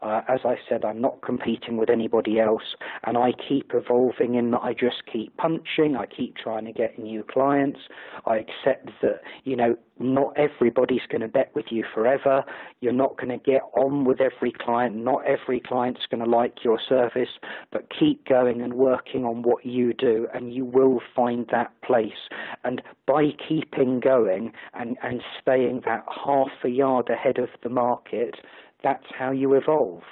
Uh, 0.01 0.21
as 0.27 0.41
I 0.45 0.55
said, 0.69 0.85
I'm 0.85 1.01
not 1.01 1.21
competing 1.23 1.77
with 1.77 1.89
anybody 1.89 2.39
else, 2.39 2.75
and 3.05 3.17
I 3.17 3.31
keep 3.33 3.71
evolving 3.73 4.35
in 4.35 4.51
that 4.51 4.61
I 4.61 4.73
just 4.73 5.03
keep 5.11 5.35
punching, 5.37 5.95
I 5.95 6.05
keep 6.05 6.35
trying 6.35 6.65
to 6.65 6.71
get 6.71 6.99
new 6.99 7.23
clients. 7.23 7.79
I 8.25 8.37
accept 8.37 8.89
that, 9.01 9.21
you 9.43 9.55
know, 9.55 9.75
not 9.99 10.37
everybody's 10.37 11.01
going 11.09 11.21
to 11.21 11.27
bet 11.27 11.49
with 11.55 11.65
you 11.71 11.83
forever. 11.93 12.43
You're 12.81 12.93
not 12.93 13.17
going 13.17 13.29
to 13.29 13.43
get 13.43 13.61
on 13.75 14.05
with 14.05 14.21
every 14.21 14.51
client. 14.51 14.95
Not 14.95 15.23
every 15.25 15.59
client's 15.59 16.01
going 16.09 16.23
to 16.23 16.29
like 16.29 16.63
your 16.63 16.79
service, 16.87 17.29
but 17.71 17.87
keep 17.97 18.25
going 18.27 18.61
and 18.61 18.75
working 18.75 19.25
on 19.25 19.41
what 19.41 19.65
you 19.65 19.93
do, 19.93 20.27
and 20.33 20.53
you 20.53 20.65
will 20.65 21.01
find 21.15 21.47
that 21.51 21.71
place. 21.81 22.29
And 22.63 22.81
by 23.07 23.31
keeping 23.47 23.99
going 23.99 24.51
and, 24.73 24.97
and 25.01 25.21
staying 25.41 25.81
that 25.85 26.05
half 26.23 26.51
a 26.63 26.69
yard 26.69 27.09
ahead 27.09 27.39
of 27.39 27.49
the 27.63 27.69
market, 27.69 28.35
that's 28.83 29.05
how 29.17 29.31
you 29.31 29.53
evolve. 29.53 30.03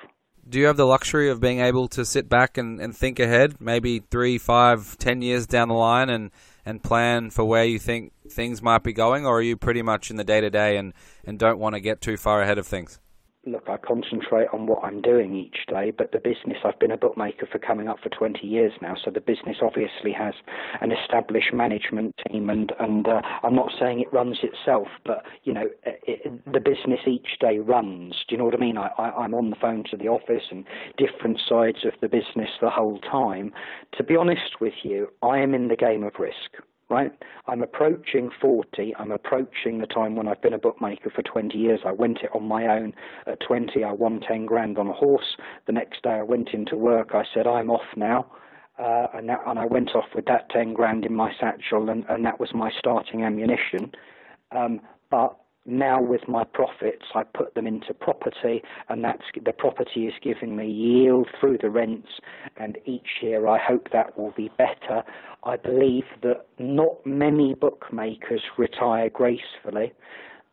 Do 0.47 0.59
you 0.59 0.67
have 0.67 0.77
the 0.77 0.85
luxury 0.85 1.29
of 1.29 1.39
being 1.39 1.59
able 1.59 1.87
to 1.89 2.05
sit 2.05 2.29
back 2.29 2.57
and, 2.57 2.79
and 2.79 2.95
think 2.95 3.19
ahead, 3.19 3.59
maybe 3.59 4.03
three, 4.11 4.37
five, 4.37 4.95
ten 4.99 5.23
years 5.23 5.47
down 5.47 5.69
the 5.69 5.73
line, 5.73 6.09
and, 6.09 6.29
and 6.65 6.83
plan 6.83 7.31
for 7.31 7.43
where 7.43 7.65
you 7.65 7.79
think 7.79 8.11
things 8.29 8.61
might 8.61 8.83
be 8.83 8.93
going, 8.93 9.25
or 9.25 9.39
are 9.39 9.41
you 9.41 9.57
pretty 9.57 9.81
much 9.81 10.11
in 10.11 10.17
the 10.17 10.23
day 10.23 10.41
to 10.41 10.49
day 10.49 10.77
and 10.77 10.93
and 11.25 11.39
don't 11.39 11.59
want 11.59 11.73
to 11.73 11.81
get 11.81 11.99
too 11.99 12.17
far 12.17 12.41
ahead 12.41 12.59
of 12.59 12.67
things? 12.67 12.99
Look, 13.45 13.69
I 13.69 13.77
concentrate 13.77 14.47
on 14.53 14.65
what 14.65 14.83
I'm 14.83 15.01
doing 15.01 15.35
each 15.35 15.65
day, 15.67 15.91
but 15.95 16.11
the 16.11 16.19
business, 16.19 16.57
I've 16.63 16.79
been 16.79 16.91
a 16.91 16.97
bookmaker 16.97 17.47
for 17.51 17.59
coming 17.59 17.87
up 17.87 17.97
for 18.01 18.09
20 18.09 18.45
years 18.45 18.71
now, 18.81 18.95
so 19.03 19.11
the 19.11 19.21
business 19.21 19.57
obviously 19.61 20.11
has 20.11 20.33
an 20.81 20.91
established 20.91 21.53
management 21.53 22.15
team, 22.27 22.49
and, 22.49 22.71
and 22.79 23.07
uh, 23.07 23.21
I'm 23.43 23.55
not 23.55 23.71
saying 23.79 23.99
it 23.99 24.11
runs 24.11 24.39
itself, 24.43 24.87
but, 25.05 25.23
you 25.43 25.53
know, 25.53 25.65
it, 25.83 26.43
the 26.51 26.59
business 26.59 26.99
each 27.07 27.39
day 27.39 27.59
runs. 27.59 28.15
Do 28.27 28.33
you 28.33 28.37
know 28.37 28.45
what 28.45 28.55
I 28.55 28.57
mean? 28.57 28.77
I, 28.77 28.89
I, 28.97 29.23
I'm 29.23 29.33
on 29.33 29.49
the 29.49 29.55
phone 29.55 29.83
to 29.91 29.97
the 29.97 30.07
office 30.07 30.43
and 30.51 30.65
different 30.97 31.39
sides 31.47 31.85
of 31.85 31.93
the 32.01 32.09
business 32.09 32.49
the 32.61 32.69
whole 32.69 32.99
time. 32.99 33.53
To 33.97 34.03
be 34.03 34.15
honest 34.15 34.59
with 34.59 34.73
you, 34.83 35.09
I 35.21 35.39
am 35.39 35.53
in 35.53 35.67
the 35.67 35.75
game 35.75 36.03
of 36.03 36.13
risk 36.19 36.63
right? 36.89 37.11
I'm 37.47 37.61
approaching 37.61 38.29
40. 38.39 38.95
I'm 38.97 39.11
approaching 39.11 39.79
the 39.79 39.87
time 39.87 40.15
when 40.15 40.27
I've 40.27 40.41
been 40.41 40.53
a 40.53 40.59
bookmaker 40.59 41.09
for 41.09 41.21
20 41.23 41.57
years. 41.57 41.79
I 41.85 41.91
went 41.91 42.19
it 42.19 42.29
on 42.33 42.43
my 42.47 42.67
own. 42.67 42.93
At 43.25 43.39
20, 43.41 43.83
I 43.83 43.91
won 43.91 44.21
10 44.21 44.45
grand 44.45 44.77
on 44.77 44.87
a 44.87 44.93
horse. 44.93 45.35
The 45.65 45.73
next 45.73 46.03
day, 46.03 46.11
I 46.11 46.23
went 46.23 46.49
into 46.53 46.75
work. 46.75 47.11
I 47.13 47.23
said, 47.33 47.47
I'm 47.47 47.69
off 47.71 47.95
now. 47.95 48.31
Uh, 48.77 49.07
and, 49.13 49.29
that, 49.29 49.39
and 49.47 49.57
I 49.57 49.65
went 49.65 49.95
off 49.95 50.05
with 50.13 50.25
that 50.25 50.49
10 50.49 50.73
grand 50.73 51.05
in 51.05 51.15
my 51.15 51.31
satchel, 51.39 51.89
and, 51.89 52.03
and 52.09 52.25
that 52.25 52.39
was 52.39 52.53
my 52.53 52.69
starting 52.77 53.23
ammunition. 53.23 53.91
Um, 54.51 54.81
but 55.09 55.37
now 55.65 56.01
with 56.01 56.27
my 56.27 56.43
profits, 56.43 57.05
I 57.13 57.23
put 57.23 57.55
them 57.55 57.67
into 57.67 57.93
property, 57.93 58.61
and 58.89 59.03
that's 59.03 59.23
the 59.43 59.53
property 59.53 60.07
is 60.07 60.13
giving 60.21 60.55
me 60.55 60.67
yield 60.67 61.27
through 61.39 61.59
the 61.61 61.69
rents, 61.69 62.09
and 62.57 62.77
each 62.85 63.21
year 63.21 63.47
I 63.47 63.57
hope 63.57 63.89
that 63.91 64.17
will 64.17 64.33
be 64.37 64.49
better. 64.57 65.03
I 65.43 65.57
believe 65.57 66.05
that 66.23 66.47
not 66.59 67.05
many 67.05 67.53
bookmakers 67.53 68.41
retire 68.57 69.09
gracefully 69.09 69.93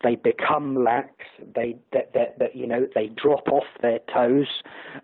they 0.02 0.16
become 0.16 0.82
lax. 0.84 1.10
They 1.54 1.76
you 2.54 2.66
know 2.66 2.86
they 2.94 3.08
drop 3.08 3.48
off 3.48 3.64
their 3.80 4.00
toes. 4.12 4.62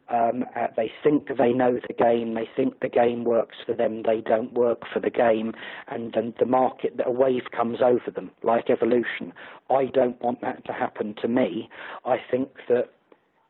Um, 0.09 0.45
uh, 0.57 0.69
they 0.77 0.91
think 1.03 1.29
they 1.39 1.53
know 1.53 1.79
the 1.87 1.95
game. 1.95 2.35
They 2.35 2.49
think 2.57 2.81
the 2.81 2.89
game 2.89 3.25
works 3.25 3.57
for 3.65 3.75
them. 3.75 4.03
They 4.05 4.21
don't 4.21 4.53
work 4.53 4.83
for 4.93 5.01
the 5.01 5.11
game, 5.11 5.55
and 5.89 6.13
then 6.13 6.35
the 6.39 6.47
market 6.47 6.95
a 7.05 7.11
wave 7.11 7.51
comes 7.57 7.79
over 7.83 8.11
them 8.15 8.31
like 8.43 8.71
evolution. 8.71 9.33
I 9.71 9.87
don't 9.87 10.21
want 10.23 10.41
that 10.43 10.65
to 10.67 10.73
happen 10.73 11.15
to 11.23 11.29
me. 11.29 11.69
I 12.05 12.17
think 12.31 12.49
that 12.69 12.91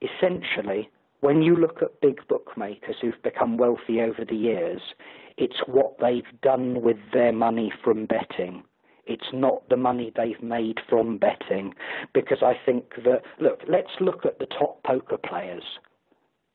essentially 0.03 0.91
when 1.21 1.43
you 1.43 1.57
look 1.57 1.83
at 1.83 2.01
big 2.01 2.21
bookmakers 2.29 2.97
who've 3.01 3.23
become 3.23 3.57
wealthy 3.57 4.01
over 4.01 4.25
the 4.25 4.37
years, 4.37 4.81
it's 5.37 5.61
what 5.67 5.99
they've 6.01 6.41
done 6.43 6.81
with 6.83 6.99
their 7.13 7.33
money 7.33 7.73
from 7.83 8.07
betting. 8.07 8.63
It's 9.09 9.33
not 9.33 9.69
the 9.69 9.77
money 9.77 10.13
they've 10.15 10.43
made 10.43 10.79
from 10.89 11.19
betting. 11.19 11.75
Because 12.13 12.43
I 12.43 12.55
think 12.65 12.95
that, 13.05 13.23
look, 13.41 13.61
let's 13.69 13.91
look 14.01 14.25
at 14.25 14.39
the 14.39 14.47
top 14.47 14.83
poker 14.85 15.17
players. 15.17 15.65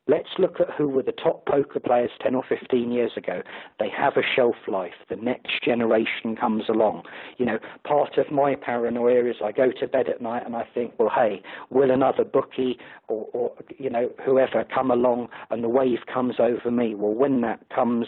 Let's 0.05 0.29
look 0.37 0.59
at 0.59 0.69
who 0.77 0.89
were 0.89 1.03
the 1.03 1.13
top 1.13 1.45
poker 1.45 1.79
players 1.79 2.11
10 2.21 2.35
or 2.35 2.43
15 2.47 2.91
years 2.91 3.11
ago. 3.15 3.41
They 3.79 3.89
have 3.89 4.17
a 4.17 4.21
shelf 4.35 4.55
life. 4.67 4.91
The 5.09 5.15
next 5.15 5.63
generation 5.63 6.35
comes 6.35 6.63
along. 6.67 7.03
You 7.37 7.45
know, 7.45 7.59
part 7.85 8.17
of 8.17 8.29
my 8.29 8.55
paranoia 8.55 9.29
is 9.29 9.37
I 9.41 9.53
go 9.53 9.71
to 9.79 9.87
bed 9.87 10.09
at 10.09 10.21
night 10.21 10.45
and 10.45 10.57
I 10.57 10.67
think, 10.73 10.93
well, 10.99 11.09
hey, 11.09 11.41
will 11.69 11.89
another 11.89 12.25
bookie 12.25 12.77
or, 13.07 13.29
or 13.31 13.53
you 13.77 13.89
know, 13.89 14.09
whoever 14.25 14.65
come 14.65 14.91
along 14.91 15.29
and 15.49 15.63
the 15.63 15.69
wave 15.69 15.99
comes 16.13 16.35
over 16.37 16.69
me? 16.69 16.95
Well, 16.95 17.13
when 17.13 17.39
that 17.41 17.61
comes 17.73 18.07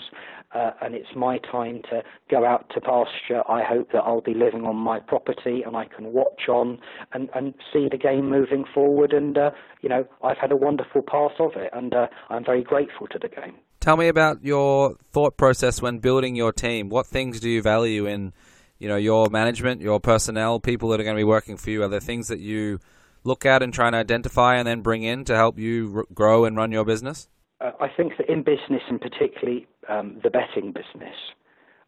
uh, 0.53 0.71
and 0.81 0.95
it's 0.95 1.15
my 1.15 1.37
time 1.37 1.81
to 1.89 2.01
go 2.29 2.45
out 2.45 2.69
to 2.73 2.81
pasture, 2.81 3.41
I 3.49 3.63
hope 3.63 3.91
that 3.91 3.99
I'll 3.99 4.21
be 4.21 4.33
living 4.33 4.65
on 4.65 4.75
my 4.75 4.99
property 4.99 5.63
and 5.65 5.75
I 5.75 5.85
can 5.85 6.13
watch 6.13 6.47
on 6.49 6.79
and, 7.13 7.29
and 7.35 7.53
see 7.73 7.87
the 7.89 7.97
game 7.97 8.29
moving 8.29 8.65
forward. 8.73 9.13
And, 9.13 9.37
uh, 9.37 9.51
you 9.81 9.89
know, 9.89 10.05
I've 10.23 10.37
had 10.37 10.51
a 10.51 10.55
wonderful 10.55 11.01
part 11.01 11.33
of 11.39 11.51
it. 11.55 11.69
And 11.73 11.84
and 11.85 11.93
uh, 11.93 12.07
I'm 12.29 12.43
very 12.43 12.63
grateful 12.63 13.07
to 13.07 13.19
the 13.19 13.29
game. 13.29 13.55
Tell 13.79 13.97
me 13.97 14.07
about 14.07 14.43
your 14.43 14.95
thought 15.11 15.37
process 15.37 15.81
when 15.81 15.99
building 15.99 16.35
your 16.35 16.51
team. 16.51 16.89
What 16.89 17.05
things 17.05 17.39
do 17.39 17.49
you 17.49 17.61
value 17.61 18.07
in, 18.07 18.33
you 18.79 18.87
know, 18.87 18.95
your 18.95 19.29
management, 19.29 19.81
your 19.81 19.99
personnel, 19.99 20.59
people 20.59 20.89
that 20.89 20.99
are 20.99 21.03
going 21.03 21.15
to 21.15 21.19
be 21.19 21.23
working 21.23 21.57
for 21.57 21.69
you? 21.69 21.83
Are 21.83 21.87
there 21.87 21.99
things 21.99 22.27
that 22.29 22.39
you 22.39 22.79
look 23.23 23.45
at 23.45 23.61
and 23.61 23.71
try 23.71 23.87
and 23.87 23.95
identify 23.95 24.55
and 24.55 24.67
then 24.67 24.81
bring 24.81 25.03
in 25.03 25.23
to 25.25 25.35
help 25.35 25.59
you 25.59 25.93
r- 25.97 26.05
grow 26.13 26.45
and 26.45 26.57
run 26.57 26.71
your 26.71 26.85
business? 26.85 27.27
Uh, 27.61 27.71
I 27.79 27.87
think 27.95 28.13
that 28.17 28.29
in 28.29 28.41
business, 28.43 28.81
and 28.89 28.99
particularly 28.99 29.67
um, 29.87 30.19
the 30.23 30.31
betting 30.31 30.71
business, 30.71 31.15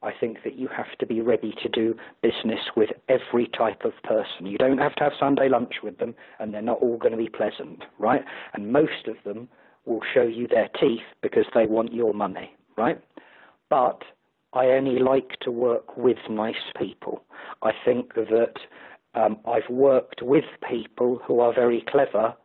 I 0.04 0.12
think 0.20 0.44
that 0.44 0.56
you 0.56 0.68
have 0.68 0.96
to 1.00 1.08
be 1.08 1.22
ready 1.22 1.56
to 1.64 1.70
do 1.70 1.96
business 2.22 2.60
with 2.76 2.92
every 3.10 3.48
type 3.58 3.84
of 3.84 3.94
person. 4.04 4.46
You 4.46 4.60
don't 4.60 4.78
have 4.78 4.94
to 4.96 5.04
have 5.04 5.14
Sunday 5.20 5.50
lunch 5.50 5.76
with 5.82 5.98
them, 5.98 6.14
and 6.40 6.54
they're 6.54 6.62
not 6.62 6.78
all 6.82 6.98
going 6.98 7.14
to 7.14 7.18
be 7.18 7.30
pleasant, 7.30 7.84
right? 7.98 8.24
And 8.54 8.72
most 8.72 9.08
of 9.08 9.16
them 9.26 9.50
will 9.88 10.02
show 10.14 10.24
you 10.24 10.48
their 10.48 10.70
teeth 10.80 11.02
because 11.22 11.46
they 11.54 11.66
want 11.66 11.94
your 11.94 12.14
money, 12.14 12.52
right? 12.78 13.02
But 13.70 14.04
I 14.54 14.68
only 14.68 15.00
like 15.00 15.40
to 15.42 15.52
work 15.52 15.98
with 15.98 16.18
nice 16.30 16.56
people. 16.78 17.24
I 17.62 17.72
think 17.86 18.14
that 18.16 18.54
um, 19.16 19.38
I've 19.48 19.70
worked 19.70 20.22
with 20.22 20.46
people 20.70 21.22
who 21.26 21.40
are 21.40 21.54
very 21.54 21.84
clever 21.90 22.36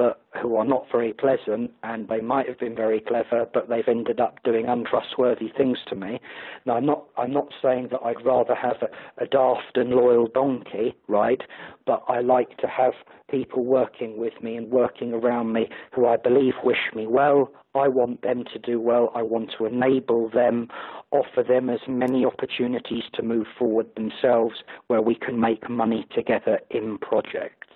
but 0.00 0.22
who 0.40 0.56
are 0.56 0.64
not 0.64 0.86
very 0.90 1.12
pleasant, 1.12 1.70
and 1.82 2.08
they 2.08 2.22
might 2.22 2.48
have 2.48 2.58
been 2.58 2.74
very 2.74 3.02
clever, 3.02 3.46
but 3.52 3.68
they've 3.68 3.86
ended 3.86 4.18
up 4.18 4.42
doing 4.44 4.64
untrustworthy 4.64 5.52
things 5.54 5.76
to 5.88 5.94
me. 5.94 6.18
Now, 6.64 6.78
I'm 6.78 6.86
not, 6.86 7.04
I'm 7.18 7.34
not 7.34 7.48
saying 7.60 7.88
that 7.90 8.00
I'd 8.02 8.24
rather 8.24 8.54
have 8.54 8.76
a, 8.80 9.22
a 9.22 9.26
daft 9.26 9.76
and 9.76 9.90
loyal 9.90 10.26
donkey, 10.26 10.96
right? 11.06 11.42
But 11.84 12.02
I 12.08 12.20
like 12.20 12.56
to 12.58 12.66
have 12.66 12.94
people 13.30 13.62
working 13.62 14.16
with 14.16 14.32
me 14.42 14.56
and 14.56 14.70
working 14.70 15.12
around 15.12 15.52
me 15.52 15.68
who 15.92 16.06
I 16.06 16.16
believe 16.16 16.54
wish 16.64 16.94
me 16.96 17.06
well. 17.06 17.52
I 17.74 17.88
want 17.88 18.22
them 18.22 18.44
to 18.54 18.58
do 18.58 18.80
well. 18.80 19.12
I 19.14 19.20
want 19.20 19.50
to 19.58 19.66
enable 19.66 20.30
them, 20.30 20.68
offer 21.10 21.42
them 21.46 21.68
as 21.68 21.80
many 21.86 22.24
opportunities 22.24 23.04
to 23.12 23.22
move 23.22 23.48
forward 23.58 23.94
themselves 23.96 24.62
where 24.86 25.02
we 25.02 25.14
can 25.14 25.38
make 25.38 25.68
money 25.68 26.06
together 26.14 26.58
in 26.70 26.96
projects 26.96 27.66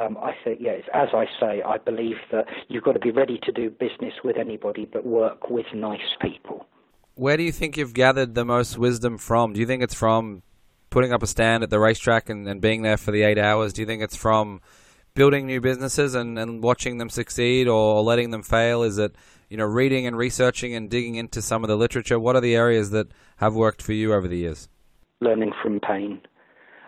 um, 0.00 0.16
I 0.18 0.32
think, 0.44 0.60
yes, 0.60 0.82
as 0.94 1.08
I 1.12 1.26
say, 1.38 1.62
I 1.62 1.78
believe 1.78 2.16
that 2.32 2.46
you've 2.68 2.84
got 2.84 2.92
to 2.92 3.00
be 3.00 3.10
ready 3.10 3.38
to 3.42 3.52
do 3.52 3.70
business 3.70 4.14
with 4.24 4.36
anybody, 4.36 4.88
but 4.90 5.04
work 5.04 5.50
with 5.50 5.66
nice 5.74 6.00
people. 6.20 6.66
Where 7.14 7.36
do 7.36 7.42
you 7.42 7.52
think 7.52 7.76
you've 7.76 7.94
gathered 7.94 8.34
the 8.34 8.44
most 8.44 8.78
wisdom 8.78 9.18
from? 9.18 9.52
Do 9.52 9.60
you 9.60 9.66
think 9.66 9.82
it's 9.82 9.94
from 9.94 10.42
putting 10.88 11.12
up 11.12 11.22
a 11.22 11.26
stand 11.26 11.62
at 11.62 11.70
the 11.70 11.78
racetrack 11.78 12.28
and, 12.30 12.48
and 12.48 12.60
being 12.60 12.82
there 12.82 12.96
for 12.96 13.10
the 13.10 13.22
eight 13.22 13.38
hours? 13.38 13.72
Do 13.72 13.82
you 13.82 13.86
think 13.86 14.02
it's 14.02 14.16
from 14.16 14.60
building 15.14 15.46
new 15.46 15.60
businesses 15.60 16.14
and, 16.14 16.38
and 16.38 16.62
watching 16.62 16.98
them 16.98 17.10
succeed 17.10 17.68
or 17.68 18.02
letting 18.02 18.30
them 18.30 18.42
fail? 18.42 18.82
Is 18.82 18.98
it 18.98 19.14
you 19.48 19.56
know 19.56 19.66
reading 19.66 20.06
and 20.06 20.16
researching 20.16 20.74
and 20.74 20.88
digging 20.88 21.16
into 21.16 21.42
some 21.42 21.62
of 21.62 21.68
the 21.68 21.76
literature? 21.76 22.18
What 22.18 22.36
are 22.36 22.40
the 22.40 22.56
areas 22.56 22.90
that 22.90 23.08
have 23.36 23.54
worked 23.54 23.82
for 23.82 23.92
you 23.92 24.14
over 24.14 24.28
the 24.28 24.38
years? 24.38 24.68
Learning 25.20 25.52
from 25.62 25.80
pain. 25.80 26.20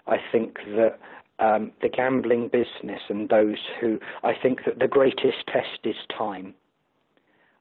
I 0.06 0.16
think 0.32 0.56
that 0.76 0.98
um, 1.42 1.72
the 1.82 1.88
gambling 1.88 2.48
business 2.48 3.00
and 3.08 3.28
those 3.28 3.58
who 3.80 3.98
I 4.22 4.32
think 4.40 4.60
that 4.64 4.78
the 4.78 4.88
greatest 4.88 5.46
test 5.46 5.80
is 5.84 5.96
time. 6.16 6.54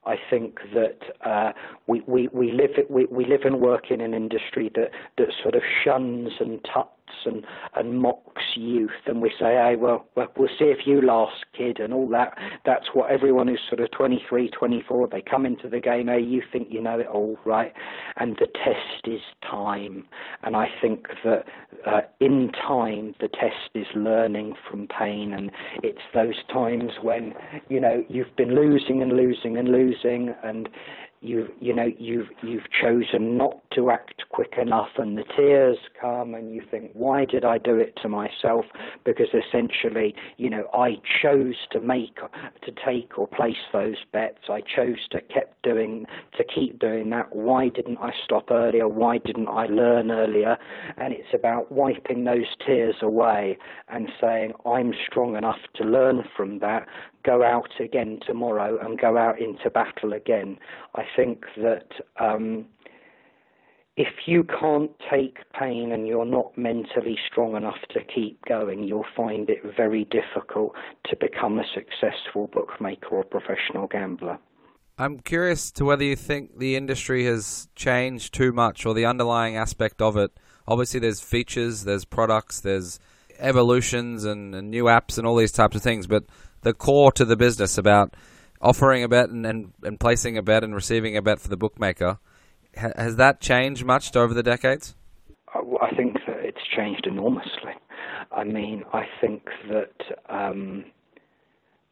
I 0.05 0.15
think 0.29 0.59
that 0.73 0.99
uh, 1.25 1.51
we, 1.87 2.01
we, 2.07 2.27
we 2.33 2.51
live 2.51 2.71
we, 2.89 3.05
we 3.05 3.25
live 3.25 3.41
and 3.43 3.59
work 3.59 3.91
in 3.91 4.01
an 4.01 4.13
industry 4.13 4.71
that, 4.75 4.89
that 5.17 5.27
sort 5.43 5.55
of 5.55 5.61
shuns 5.83 6.31
and 6.39 6.59
tuts 6.73 6.89
and, 7.25 7.45
and 7.75 7.99
mocks 7.99 8.43
youth, 8.55 8.91
and 9.05 9.21
we 9.21 9.29
say, 9.39 9.53
hey, 9.53 9.75
well, 9.77 10.05
well, 10.15 10.27
see 10.59 10.65
if 10.65 10.85
you 10.85 11.01
last, 11.01 11.45
kid, 11.57 11.79
and 11.79 11.93
all 11.93 12.07
that. 12.09 12.37
That's 12.65 12.87
what 12.93 13.11
everyone 13.11 13.47
who's 13.47 13.61
sort 13.69 13.79
of 13.79 13.91
23, 13.91 14.49
24, 14.49 15.07
they 15.07 15.21
come 15.21 15.45
into 15.45 15.69
the 15.69 15.79
game, 15.79 16.07
hey, 16.07 16.21
you 16.21 16.41
think 16.51 16.67
you 16.71 16.81
know 16.81 16.99
it 16.99 17.07
all, 17.07 17.37
right? 17.45 17.73
And 18.17 18.35
the 18.37 18.47
test 18.47 19.07
is 19.07 19.21
time. 19.49 20.05
And 20.43 20.55
I 20.55 20.67
think 20.81 21.07
that 21.23 21.45
uh, 21.85 22.01
in 22.19 22.51
time, 22.51 23.15
the 23.19 23.27
test 23.27 23.69
is 23.75 23.87
learning 23.95 24.55
from 24.69 24.87
pain, 24.87 25.33
and 25.33 25.51
it's 25.83 26.01
those 26.13 26.35
times 26.51 26.91
when, 27.01 27.33
you 27.69 27.79
know, 27.79 28.03
you've 28.09 28.35
been 28.35 28.55
losing 28.55 29.01
and 29.01 29.13
losing 29.13 29.57
and 29.57 29.69
losing, 29.69 30.33
and 30.43 30.69
you 31.21 31.47
you 31.59 31.73
know 31.73 31.87
you've 31.99 32.29
you've 32.41 32.69
chosen 32.71 33.37
not 33.37 33.59
to 33.75 33.91
act 33.91 34.23
quick 34.29 34.55
enough 34.59 34.89
and 34.97 35.17
the 35.17 35.23
tears 35.37 35.77
come 35.99 36.33
and 36.33 36.53
you 36.53 36.61
think 36.69 36.89
why 36.93 37.25
did 37.25 37.45
I 37.45 37.59
do 37.59 37.75
it 37.75 37.97
to 38.01 38.09
myself? 38.09 38.65
Because 39.05 39.27
essentially 39.29 40.15
you 40.37 40.49
know 40.49 40.67
I 40.73 40.95
chose 41.21 41.55
to 41.71 41.79
make 41.79 42.15
to 42.15 42.71
take 42.85 43.17
or 43.19 43.27
place 43.27 43.63
those 43.71 43.97
bets. 44.11 44.49
I 44.49 44.61
chose 44.61 45.07
to 45.11 45.21
keep 45.21 45.49
doing 45.63 46.05
to 46.37 46.43
keep 46.43 46.79
doing 46.79 47.11
that. 47.11 47.35
Why 47.35 47.69
didn't 47.69 47.99
I 47.99 48.11
stop 48.23 48.49
earlier? 48.49 48.87
Why 48.87 49.19
didn't 49.19 49.47
I 49.47 49.67
learn 49.67 50.09
earlier? 50.11 50.57
And 50.97 51.13
it's 51.13 51.33
about 51.33 51.71
wiping 51.71 52.23
those 52.23 52.47
tears 52.65 52.95
away 53.01 53.57
and 53.89 54.09
saying 54.19 54.53
I'm 54.65 54.93
strong 55.07 55.35
enough 55.35 55.59
to 55.75 55.83
learn 55.83 56.23
from 56.35 56.59
that 56.59 56.87
go 57.23 57.43
out 57.43 57.79
again 57.79 58.19
tomorrow 58.25 58.77
and 58.81 58.99
go 58.99 59.17
out 59.17 59.39
into 59.39 59.69
battle 59.69 60.13
again. 60.13 60.57
I 60.95 61.03
think 61.15 61.45
that 61.57 61.87
um, 62.19 62.65
if 63.97 64.07
you 64.25 64.43
can't 64.43 64.91
take 65.11 65.37
pain 65.59 65.91
and 65.91 66.07
you're 66.07 66.25
not 66.25 66.57
mentally 66.57 67.17
strong 67.29 67.55
enough 67.55 67.79
to 67.91 67.99
keep 68.03 68.43
going, 68.45 68.83
you'll 68.83 69.05
find 69.15 69.49
it 69.49 69.59
very 69.75 70.05
difficult 70.05 70.73
to 71.09 71.15
become 71.17 71.59
a 71.59 71.65
successful 71.73 72.49
bookmaker 72.53 73.09
or 73.09 73.23
professional 73.23 73.87
gambler. 73.87 74.39
I'm 74.97 75.19
curious 75.19 75.71
to 75.71 75.85
whether 75.85 76.03
you 76.03 76.15
think 76.15 76.57
the 76.59 76.75
industry 76.75 77.25
has 77.25 77.67
changed 77.75 78.33
too 78.33 78.51
much 78.51 78.85
or 78.85 78.93
the 78.93 79.05
underlying 79.05 79.57
aspect 79.57 80.01
of 80.01 80.15
it. 80.15 80.31
Obviously, 80.67 80.99
there's 80.99 81.21
features, 81.21 81.83
there's 81.83 82.05
products, 82.05 82.59
there's 82.59 82.99
evolutions 83.39 84.23
and, 84.25 84.53
and 84.53 84.69
new 84.69 84.85
apps 84.85 85.17
and 85.17 85.25
all 85.25 85.35
these 85.35 85.51
types 85.51 85.75
of 85.75 85.81
things, 85.81 86.07
but 86.07 86.23
the 86.61 86.73
core 86.73 87.11
to 87.13 87.25
the 87.25 87.35
business 87.35 87.77
about 87.77 88.15
offering 88.61 89.03
a 89.03 89.07
bet 89.07 89.29
and, 89.29 89.45
and, 89.45 89.73
and 89.83 89.99
placing 89.99 90.37
a 90.37 90.41
bet 90.41 90.63
and 90.63 90.75
receiving 90.75 91.17
a 91.17 91.21
bet 91.21 91.39
for 91.39 91.47
the 91.47 91.57
bookmaker. 91.57 92.19
Ha- 92.77 92.93
has 92.95 93.15
that 93.17 93.41
changed 93.41 93.83
much 93.85 94.15
over 94.15 94.33
the 94.33 94.43
decades? 94.43 94.95
I 95.53 95.93
think 95.95 96.13
that 96.27 96.37
it's 96.39 96.65
changed 96.75 97.05
enormously. 97.05 97.73
I 98.31 98.43
mean, 98.43 98.83
I 98.93 99.03
think 99.19 99.43
that 99.69 99.93
um, 100.29 100.85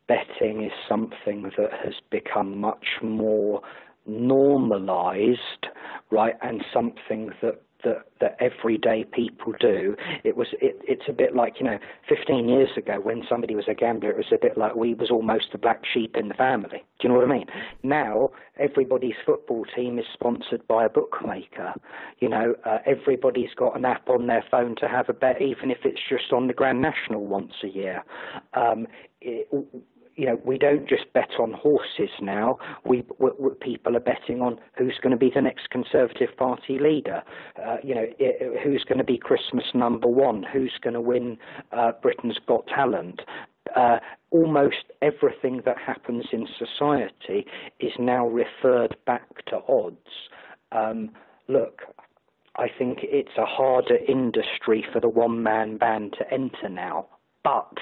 betting 0.08 0.64
is 0.64 0.72
something 0.88 1.52
that 1.58 1.72
has 1.84 1.96
become 2.10 2.58
much 2.60 2.86
more 3.04 3.62
normalized, 4.06 5.68
right, 6.12 6.36
and 6.42 6.64
something 6.74 7.32
that 7.42 7.62
that 7.84 8.06
that 8.22 8.38
everyday 8.40 9.06
people 9.06 9.54
do. 9.60 9.96
It 10.24 10.36
was 10.36 10.48
it, 10.62 10.80
it's 10.84 11.06
a 11.08 11.14
bit 11.14 11.36
like 11.36 11.56
you 11.60 11.66
know, 11.66 11.80
15 12.08 12.50
years 12.50 12.70
ago 12.78 13.00
when 13.02 13.24
somebody 13.30 13.56
was 13.56 13.66
a 13.68 13.74
gambler, 13.74 14.12
it 14.12 14.18
was 14.18 14.32
a 14.32 14.38
bit 14.42 14.58
like 14.58 14.76
we 14.76 14.94
was 14.94 15.10
almost 15.12 15.52
the 15.52 15.58
black 15.58 15.84
sheep 15.92 16.16
in 16.16 16.28
the 16.28 16.34
family. 16.34 16.84
Do 17.00 17.08
you 17.08 17.10
know 17.10 17.16
what 17.16 17.30
I 17.30 17.32
mean? 17.32 17.48
Now 17.84 18.32
everybody's 18.58 19.16
football 19.26 19.66
team 19.76 20.00
is 20.00 20.06
sponsored 20.14 20.68
by 20.68 20.86
a 20.86 20.90
bookmaker. 20.90 21.74
You 22.20 22.30
know, 22.30 22.56
uh, 22.66 22.80
everybody's 22.86 23.54
got 23.56 23.78
an 23.78 23.86
app 23.86 24.10
on 24.10 24.28
their 24.28 24.44
phone 24.50 24.76
to 24.78 24.88
have 24.88 25.10
a 25.10 25.14
bet, 25.14 25.42
even 25.42 25.72
if 25.72 25.80
it's 25.86 26.02
just 26.08 26.32
on 26.34 26.48
the 26.48 26.54
Grand 26.54 26.82
National 26.82 27.26
once 27.26 27.54
a 27.64 27.68
year. 27.68 28.04
Um, 28.54 28.88
it, 29.22 29.48
you 30.20 30.26
know, 30.26 30.38
we 30.44 30.58
don't 30.58 30.86
just 30.86 31.14
bet 31.14 31.30
on 31.40 31.54
horses 31.54 32.10
now. 32.22 32.58
We, 32.86 33.06
we, 33.20 33.30
we 33.40 33.52
people 33.62 33.96
are 33.96 34.02
betting 34.02 34.42
on 34.42 34.60
who's 34.78 35.00
going 35.02 35.12
to 35.12 35.18
be 35.18 35.32
the 35.34 35.42
next 35.42 35.70
Conservative 35.70 36.36
Party 36.36 36.78
leader. 36.78 37.24
Uh, 37.58 37.78
you 37.82 37.96
know, 37.96 38.06
it, 38.20 38.60
who's 38.62 38.84
going 38.84 38.98
to 38.98 39.06
be 39.06 39.18
Christmas 39.18 39.64
number 39.74 40.10
one? 40.10 40.44
Who's 40.52 40.78
going 40.82 40.96
to 40.96 41.00
win 41.00 41.38
uh, 41.72 41.94
Britain's 42.02 42.38
Got 42.46 42.68
Talent? 42.68 43.22
Uh, 43.78 44.00
almost 44.32 44.92
everything 45.02 45.62
that 45.64 45.78
happens 45.78 46.26
in 46.34 46.48
society 46.58 47.46
is 47.80 47.94
now 47.98 48.28
referred 48.28 48.98
back 49.06 49.46
to 49.46 49.62
odds. 49.70 50.28
Um, 50.74 51.12
look, 51.48 51.84
I 52.58 52.68
think 52.78 53.00
it's 53.04 53.38
a 53.38 53.46
harder 53.46 54.00
industry 54.06 54.86
for 54.92 55.00
the 55.00 55.08
one 55.08 55.44
man 55.44 55.78
band 55.78 56.14
to 56.20 56.30
enter 56.30 56.68
now, 56.68 57.06
but 57.42 57.78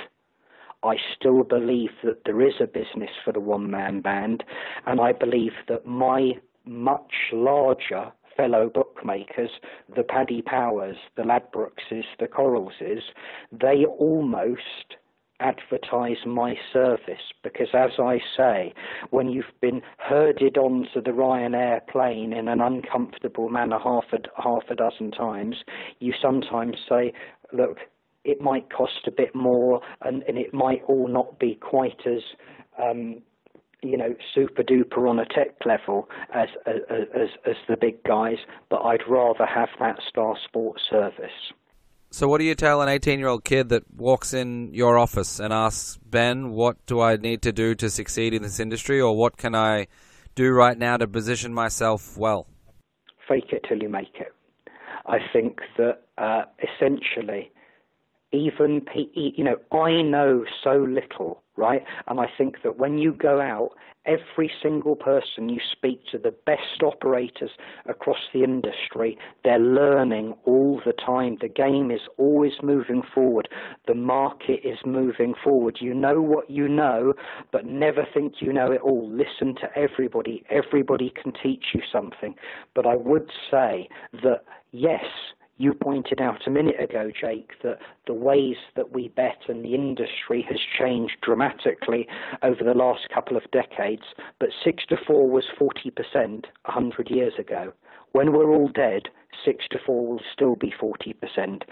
I 0.83 0.95
still 1.15 1.43
believe 1.43 1.91
that 2.03 2.23
there 2.25 2.41
is 2.41 2.55
a 2.59 2.67
business 2.67 3.09
for 3.23 3.31
the 3.33 3.39
one 3.39 3.71
man 3.71 4.01
band, 4.01 4.43
and 4.85 5.01
I 5.01 5.11
believe 5.11 5.53
that 5.67 5.85
my 5.85 6.33
much 6.65 7.13
larger 7.31 8.11
fellow 8.35 8.69
bookmakers, 8.69 9.49
the 9.95 10.03
Paddy 10.03 10.41
Powers, 10.43 10.97
the 11.15 11.23
Ladbrokes, 11.23 12.05
the 12.19 12.27
Coralses, 12.27 13.01
they 13.51 13.85
almost 13.85 14.95
advertise 15.39 16.17
my 16.25 16.55
service 16.73 17.31
because 17.43 17.69
as 17.73 17.91
I 17.99 18.19
say, 18.35 18.73
when 19.11 19.29
you've 19.29 19.45
been 19.61 19.81
herded 19.97 20.57
onto 20.57 21.01
the 21.01 21.11
Ryanair 21.11 21.85
plane 21.87 22.33
in 22.33 22.47
an 22.47 22.59
uncomfortable 22.59 23.49
manner 23.49 23.79
half 23.79 24.05
a, 24.13 24.17
half 24.41 24.63
a 24.69 24.75
dozen 24.75 25.11
times, 25.11 25.57
you 25.99 26.13
sometimes 26.19 26.77
say, 26.89 27.13
look, 27.53 27.77
it 28.27 28.41
might 28.41 28.71
cost 28.71 29.07
a 29.07 29.11
bit 29.11 29.33
more, 29.33 29.81
and, 30.01 30.21
and 30.27 30.37
it 30.37 30.53
might 30.53 30.83
all 30.87 31.07
not 31.07 31.39
be 31.39 31.55
quite 31.55 32.05
as 32.05 32.21
um, 32.77 33.21
you 33.81 33.97
know, 33.97 34.15
super 34.33 34.63
duper 34.63 35.09
on 35.09 35.19
a 35.19 35.25
tech 35.25 35.55
level 35.65 36.09
as, 36.33 36.49
as 36.65 37.29
as 37.45 37.55
the 37.69 37.77
big 37.79 38.03
guys, 38.03 38.37
but 38.69 38.77
I'd 38.77 39.01
rather 39.07 39.45
have 39.45 39.69
that 39.79 39.99
Star 40.09 40.35
Sports 40.45 40.81
service. 40.89 41.53
So, 42.09 42.27
what 42.27 42.39
do 42.39 42.45
you 42.45 42.55
tell 42.55 42.81
an 42.81 42.89
18 42.89 43.19
year 43.19 43.27
old 43.27 43.43
kid 43.43 43.69
that 43.69 43.83
walks 43.95 44.33
in 44.33 44.73
your 44.73 44.97
office 44.97 45.39
and 45.39 45.53
asks, 45.53 45.99
Ben, 46.03 46.51
what 46.51 46.83
do 46.85 47.01
I 47.01 47.17
need 47.17 47.41
to 47.43 47.51
do 47.51 47.75
to 47.75 47.89
succeed 47.89 48.33
in 48.33 48.41
this 48.41 48.59
industry, 48.59 48.99
or 48.99 49.15
what 49.15 49.37
can 49.37 49.53
I 49.53 49.87
do 50.35 50.51
right 50.51 50.77
now 50.77 50.97
to 50.97 51.07
position 51.07 51.53
myself 51.53 52.17
well? 52.17 52.47
Fake 53.27 53.51
it 53.51 53.65
till 53.67 53.77
you 53.77 53.89
make 53.89 54.15
it. 54.19 54.33
I 55.05 55.19
think 55.31 55.59
that 55.77 56.01
uh, 56.17 56.43
essentially 56.63 57.51
even 58.31 58.81
you 59.03 59.43
know 59.43 59.57
i 59.77 60.01
know 60.01 60.43
so 60.63 60.85
little 60.89 61.41
right? 61.55 61.83
And 62.07 62.19
i 62.19 62.27
think 62.37 62.61
that 62.63 62.77
when 62.77 62.97
you 62.97 63.13
go 63.13 63.41
out 63.41 63.71
every 64.05 64.49
single 64.61 64.95
person 64.95 65.49
you 65.49 65.59
speak 65.71 66.01
to 66.11 66.17
the 66.17 66.33
best 66.45 66.81
operators 66.81 67.51
across 67.87 68.19
the 68.33 68.43
industry 68.43 69.17
they're 69.43 69.59
learning 69.59 70.33
all 70.45 70.81
the 70.85 70.93
time. 70.93 71.37
The 71.41 71.47
game 71.49 71.91
is 71.91 72.01
always 72.17 72.53
moving 72.63 73.01
forward. 73.13 73.49
The 73.87 73.95
market 73.95 74.61
is 74.63 74.77
moving 74.85 75.33
forward. 75.43 75.77
You 75.81 75.93
know 75.93 76.21
what 76.21 76.49
you 76.49 76.67
know 76.67 77.13
but 77.51 77.65
never 77.65 78.05
think 78.13 78.35
you 78.39 78.53
know 78.53 78.71
it 78.71 78.81
all. 78.81 79.09
Listen 79.09 79.55
to 79.55 79.69
everybody. 79.77 80.43
Everybody 80.49 81.11
can 81.21 81.33
teach 81.33 81.65
you 81.73 81.81
something. 81.91 82.35
But 82.75 82.85
i 82.85 82.95
would 82.95 83.29
say 83.51 83.89
that 84.23 84.43
yes 84.71 85.05
you 85.57 85.73
pointed 85.73 86.21
out 86.21 86.45
a 86.45 86.51
minute 86.51 86.79
ago, 86.79 87.11
Jake, 87.19 87.51
that 87.63 87.79
the 88.05 88.13
ways 88.13 88.57
that 88.75 88.93
we 88.93 89.09
bet 89.09 89.41
and 89.47 89.65
the 89.65 89.73
industry 89.73 90.45
has 90.47 90.59
changed 90.77 91.17
dramatically 91.21 92.07
over 92.43 92.63
the 92.63 92.75
last 92.75 93.09
couple 93.13 93.35
of 93.35 93.49
decades, 93.51 94.03
but 94.39 94.49
6 94.63 94.85
to 94.89 94.97
4 95.05 95.27
was 95.29 95.45
40% 95.59 96.45
100 96.65 97.09
years 97.09 97.33
ago. 97.39 97.73
When 98.11 98.33
we're 98.33 98.53
all 98.53 98.69
dead, 98.69 99.03
6 99.45 99.65
to 99.71 99.79
4 99.85 100.07
will 100.07 100.21
still 100.31 100.55
be 100.55 100.73
40%. 100.79 101.63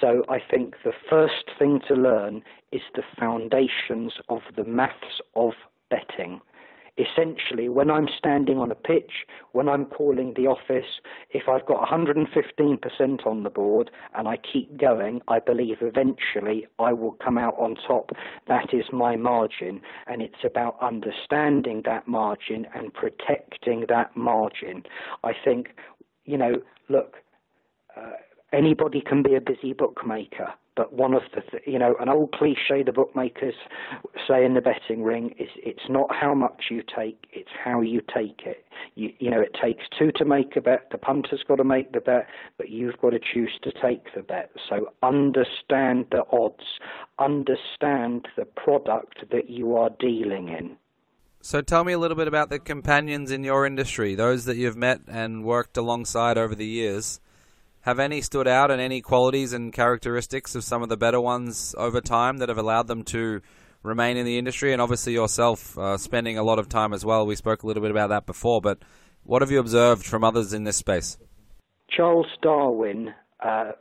So 0.00 0.22
I 0.28 0.38
think 0.38 0.74
the 0.84 0.92
first 1.08 1.50
thing 1.58 1.80
to 1.88 1.94
learn 1.94 2.42
is 2.72 2.82
the 2.94 3.02
foundations 3.18 4.14
of 4.28 4.40
the 4.56 4.64
maths 4.64 5.20
of 5.34 5.52
betting 5.90 6.40
essentially, 7.00 7.68
when 7.68 7.90
I'm 7.90 8.08
standing 8.16 8.58
on 8.58 8.70
a 8.70 8.74
pitch, 8.74 9.26
when 9.52 9.68
I'm 9.68 9.86
calling 9.86 10.34
the 10.36 10.46
office, 10.46 11.00
if 11.30 11.48
I've 11.48 11.66
got 11.66 11.88
115% 11.88 13.26
on 13.26 13.42
the 13.42 13.50
board 13.50 13.90
and 14.14 14.28
I 14.28 14.36
keep 14.36 14.76
going, 14.78 15.20
I 15.28 15.38
believe 15.38 15.78
eventually 15.80 16.66
I 16.78 16.92
will 16.92 17.12
come 17.12 17.38
out 17.38 17.54
on 17.58 17.76
top. 17.86 18.10
That 18.48 18.72
is 18.72 18.84
my 18.92 19.16
margin, 19.16 19.80
and 20.06 20.22
it's 20.22 20.44
about 20.44 20.76
understanding 20.80 21.82
that 21.84 22.06
margin 22.06 22.66
and 22.74 22.92
protecting 22.92 23.86
that 23.88 24.16
margin. 24.16 24.84
I 25.24 25.32
think, 25.44 25.68
you 26.24 26.36
know, 26.36 26.54
look, 26.88 27.16
uh, 27.96 28.12
anybody 28.52 29.00
can 29.00 29.22
be 29.22 29.34
a 29.34 29.40
busy 29.40 29.72
bookmaker. 29.72 30.54
But 30.80 30.94
one 30.94 31.12
of 31.12 31.20
the, 31.34 31.42
th- 31.42 31.62
you 31.66 31.78
know, 31.78 31.94
an 32.00 32.08
old 32.08 32.32
cliche 32.32 32.82
the 32.82 32.90
bookmakers 32.90 33.52
say 34.26 34.46
in 34.46 34.54
the 34.54 34.62
betting 34.62 35.02
ring 35.02 35.34
is 35.38 35.50
it's 35.56 35.90
not 35.90 36.08
how 36.10 36.32
much 36.32 36.68
you 36.70 36.82
take, 36.82 37.26
it's 37.34 37.50
how 37.62 37.82
you 37.82 38.00
take 38.00 38.40
it. 38.46 38.64
You, 38.94 39.10
you 39.18 39.30
know, 39.30 39.42
it 39.42 39.54
takes 39.62 39.84
two 39.98 40.10
to 40.12 40.24
make 40.24 40.56
a 40.56 40.62
bet. 40.62 40.88
The 40.90 40.96
punter's 40.96 41.44
got 41.46 41.56
to 41.56 41.64
make 41.64 41.92
the 41.92 42.00
bet, 42.00 42.28
but 42.56 42.70
you've 42.70 42.96
got 42.96 43.10
to 43.10 43.18
choose 43.18 43.50
to 43.62 43.72
take 43.72 44.06
the 44.14 44.22
bet. 44.22 44.52
So 44.70 44.86
understand 45.02 46.06
the 46.12 46.22
odds, 46.32 46.64
understand 47.18 48.26
the 48.38 48.46
product 48.46 49.30
that 49.30 49.50
you 49.50 49.76
are 49.76 49.90
dealing 50.00 50.48
in. 50.48 50.78
So 51.42 51.60
tell 51.60 51.84
me 51.84 51.92
a 51.92 51.98
little 51.98 52.16
bit 52.16 52.26
about 52.26 52.48
the 52.48 52.58
companions 52.58 53.30
in 53.30 53.44
your 53.44 53.66
industry, 53.66 54.14
those 54.14 54.46
that 54.46 54.56
you've 54.56 54.78
met 54.78 55.02
and 55.08 55.44
worked 55.44 55.76
alongside 55.76 56.38
over 56.38 56.54
the 56.54 56.66
years. 56.66 57.20
Have 57.82 57.98
any 57.98 58.20
stood 58.20 58.46
out 58.46 58.70
and 58.70 58.78
any 58.78 59.00
qualities 59.00 59.54
and 59.54 59.72
characteristics 59.72 60.54
of 60.54 60.62
some 60.64 60.82
of 60.82 60.90
the 60.90 60.98
better 60.98 61.18
ones 61.20 61.74
over 61.78 62.02
time 62.02 62.36
that 62.38 62.50
have 62.50 62.58
allowed 62.58 62.88
them 62.88 63.02
to 63.04 63.40
remain 63.82 64.18
in 64.18 64.26
the 64.26 64.36
industry? 64.36 64.74
And 64.74 64.82
obviously, 64.82 65.14
yourself 65.14 65.78
uh, 65.78 65.96
spending 65.96 66.36
a 66.36 66.42
lot 66.42 66.58
of 66.58 66.68
time 66.68 66.92
as 66.92 67.06
well. 67.06 67.26
We 67.26 67.36
spoke 67.36 67.62
a 67.62 67.66
little 67.66 67.80
bit 67.80 67.90
about 67.90 68.08
that 68.08 68.26
before, 68.26 68.60
but 68.60 68.80
what 69.24 69.40
have 69.40 69.50
you 69.50 69.58
observed 69.58 70.04
from 70.04 70.24
others 70.24 70.52
in 70.52 70.64
this 70.64 70.76
space? 70.76 71.16
Charles 71.88 72.26
Darwin 72.42 73.14
uh, 73.42 73.72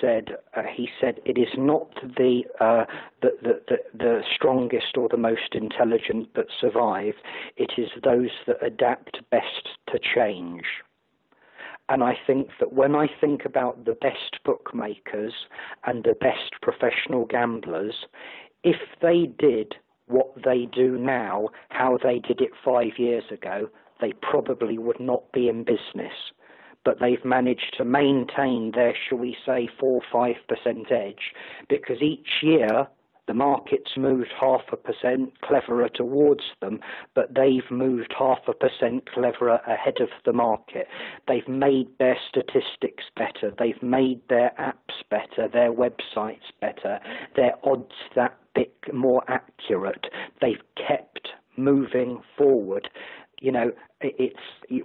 said 0.00 0.36
uh, 0.56 0.62
he 0.72 0.88
said 1.00 1.18
it 1.24 1.36
is 1.36 1.48
not 1.58 1.92
the, 2.02 2.42
uh, 2.60 2.84
the, 3.20 3.30
the, 3.42 3.60
the, 3.66 3.76
the 3.98 4.20
strongest 4.32 4.96
or 4.96 5.08
the 5.08 5.16
most 5.16 5.54
intelligent 5.54 6.32
that 6.34 6.46
survive. 6.60 7.14
It 7.56 7.72
is 7.76 7.88
those 8.04 8.30
that 8.46 8.64
adapt 8.64 9.18
best 9.30 9.70
to 9.88 9.98
change. 9.98 10.62
And 11.90 12.04
I 12.04 12.16
think 12.24 12.50
that 12.60 12.72
when 12.72 12.94
I 12.94 13.08
think 13.20 13.44
about 13.44 13.84
the 13.84 13.96
best 14.00 14.38
bookmakers 14.44 15.32
and 15.84 16.04
the 16.04 16.14
best 16.14 16.52
professional 16.62 17.26
gamblers, 17.26 18.06
if 18.62 18.76
they 19.02 19.26
did 19.26 19.74
what 20.06 20.30
they 20.44 20.66
do 20.72 20.96
now, 20.96 21.48
how 21.70 21.98
they 22.00 22.20
did 22.20 22.40
it 22.40 22.52
five 22.64 22.92
years 22.96 23.24
ago, 23.32 23.68
they 24.00 24.12
probably 24.22 24.78
would 24.78 25.00
not 25.00 25.32
be 25.32 25.48
in 25.48 25.64
business. 25.64 26.14
But 26.84 27.00
they've 27.00 27.24
managed 27.24 27.74
to 27.78 27.84
maintain 27.84 28.70
their, 28.72 28.94
shall 29.08 29.18
we 29.18 29.36
say, 29.44 29.68
4 29.80 30.00
5% 30.14 30.36
edge 30.92 31.32
because 31.68 32.00
each 32.00 32.28
year 32.40 32.86
the 33.30 33.34
market's 33.34 33.96
moved 33.96 34.32
half 34.40 34.62
a 34.72 34.76
percent 34.76 35.40
cleverer 35.42 35.88
towards 35.88 36.42
them, 36.60 36.80
but 37.14 37.32
they've 37.32 37.70
moved 37.70 38.12
half 38.18 38.40
a 38.48 38.52
percent 38.52 39.08
cleverer 39.08 39.60
ahead 39.68 40.00
of 40.00 40.08
the 40.24 40.32
market. 40.32 40.88
They've 41.28 41.46
made 41.46 41.86
their 42.00 42.16
statistics 42.28 43.04
better. 43.16 43.54
They've 43.56 43.80
made 43.84 44.20
their 44.28 44.50
apps 44.58 45.08
better, 45.10 45.46
their 45.46 45.72
websites 45.72 46.50
better, 46.60 46.98
their 47.36 47.52
odds 47.62 47.94
that 48.16 48.36
bit 48.56 48.74
more 48.92 49.22
accurate. 49.28 50.06
They've 50.40 50.64
kept 50.76 51.28
moving 51.56 52.22
forward. 52.36 52.90
You 53.40 53.52
know, 53.52 53.70
it's 54.00 54.36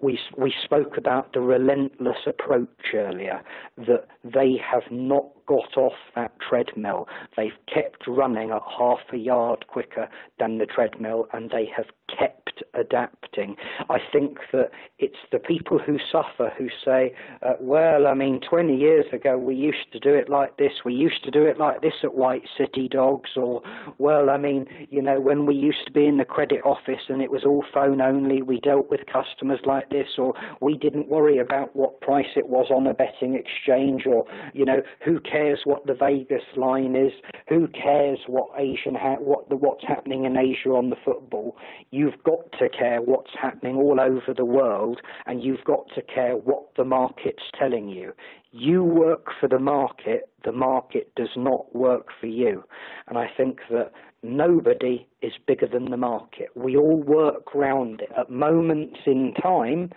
we 0.01 0.19
we 0.37 0.53
spoke 0.63 0.97
about 0.97 1.33
the 1.33 1.39
relentless 1.39 2.17
approach 2.25 2.93
earlier 2.93 3.41
that 3.77 4.07
they 4.23 4.57
have 4.57 4.91
not 4.91 5.25
got 5.47 5.77
off 5.77 5.93
that 6.15 6.31
treadmill. 6.39 7.07
They've 7.37 7.51
kept 7.71 8.07
running 8.07 8.49
at 8.51 8.63
half 8.77 8.99
a 9.13 9.17
yard 9.17 9.67
quicker 9.67 10.09
than 10.39 10.57
the 10.57 10.65
treadmill, 10.65 11.27
and 11.33 11.51
they 11.51 11.69
have 11.75 11.85
kept 12.07 12.63
adapting. 12.73 13.55
I 13.89 13.99
think 14.11 14.39
that 14.53 14.71
it's 14.99 15.17
the 15.31 15.39
people 15.39 15.77
who 15.77 15.97
suffer 16.11 16.51
who 16.57 16.69
say, 16.83 17.13
uh, 17.41 17.53
"Well, 17.59 18.07
I 18.07 18.13
mean, 18.13 18.39
20 18.41 18.75
years 18.75 19.05
ago 19.13 19.37
we 19.37 19.55
used 19.55 19.91
to 19.91 19.99
do 19.99 20.13
it 20.13 20.29
like 20.29 20.57
this. 20.57 20.83
We 20.83 20.93
used 20.93 21.23
to 21.25 21.31
do 21.31 21.45
it 21.45 21.59
like 21.59 21.81
this 21.81 22.03
at 22.03 22.15
White 22.15 22.47
City 22.57 22.87
Dogs," 22.87 23.37
or, 23.37 23.61
"Well, 23.97 24.29
I 24.29 24.37
mean, 24.37 24.67
you 24.89 25.01
know, 25.01 25.19
when 25.19 25.45
we 25.45 25.55
used 25.55 25.85
to 25.85 25.91
be 25.91 26.05
in 26.05 26.17
the 26.17 26.25
credit 26.25 26.65
office 26.65 27.09
and 27.09 27.21
it 27.21 27.31
was 27.31 27.45
all 27.45 27.63
phone 27.73 28.01
only, 28.01 28.41
we 28.41 28.59
dealt 28.59 28.89
with 28.89 29.04
customers 29.05 29.59
like 29.65 29.89
this, 29.89 30.07
or 30.17 30.33
we 30.61 30.77
didn't 30.77 31.09
worry 31.09 31.37
about 31.37 31.75
what 31.75 32.01
price 32.01 32.35
it 32.35 32.49
was 32.49 32.67
on 32.69 32.87
a 32.87 32.93
betting 32.93 33.35
exchange, 33.35 34.05
or 34.05 34.25
you 34.53 34.65
know, 34.65 34.81
who 35.03 35.19
cares 35.19 35.61
what 35.65 35.85
the 35.85 35.93
Vegas 35.93 36.43
line 36.55 36.95
is? 36.95 37.11
Who 37.49 37.67
cares 37.67 38.19
what 38.27 38.49
Asian 38.57 38.95
ha- 38.95 39.19
what 39.19 39.49
the 39.49 39.55
what's 39.55 39.85
happening 39.87 40.25
in 40.25 40.37
Asia 40.37 40.69
on 40.69 40.89
the 40.89 40.95
football? 41.03 41.57
You've 41.91 42.21
got 42.23 42.51
to 42.59 42.69
care 42.69 43.01
what's 43.01 43.31
happening 43.39 43.77
all 43.77 43.99
over 43.99 44.33
the 44.35 44.45
world, 44.45 45.01
and 45.25 45.43
you've 45.43 45.63
got 45.63 45.85
to 45.95 46.01
care 46.01 46.35
what 46.35 46.75
the 46.75 46.85
market's 46.85 47.43
telling 47.57 47.89
you. 47.89 48.13
You 48.51 48.83
work 48.83 49.27
for 49.39 49.49
the 49.49 49.59
market, 49.59 50.29
the 50.45 50.51
market 50.53 51.13
does 51.15 51.35
not 51.35 51.75
work 51.75 52.07
for 52.19 52.27
you. 52.27 52.63
And 53.07 53.17
I 53.17 53.27
think 53.35 53.59
that 53.69 53.91
nobody 54.25 55.07
is 55.21 55.33
bigger 55.47 55.67
than 55.67 55.91
the 55.91 55.97
market. 55.97 56.49
We 56.55 56.77
all 56.77 57.01
work 57.01 57.53
round 57.55 58.01
it. 58.01 58.09
At 58.17 58.29
moments 58.29 58.99
in 59.05 59.33
time, 59.41 59.91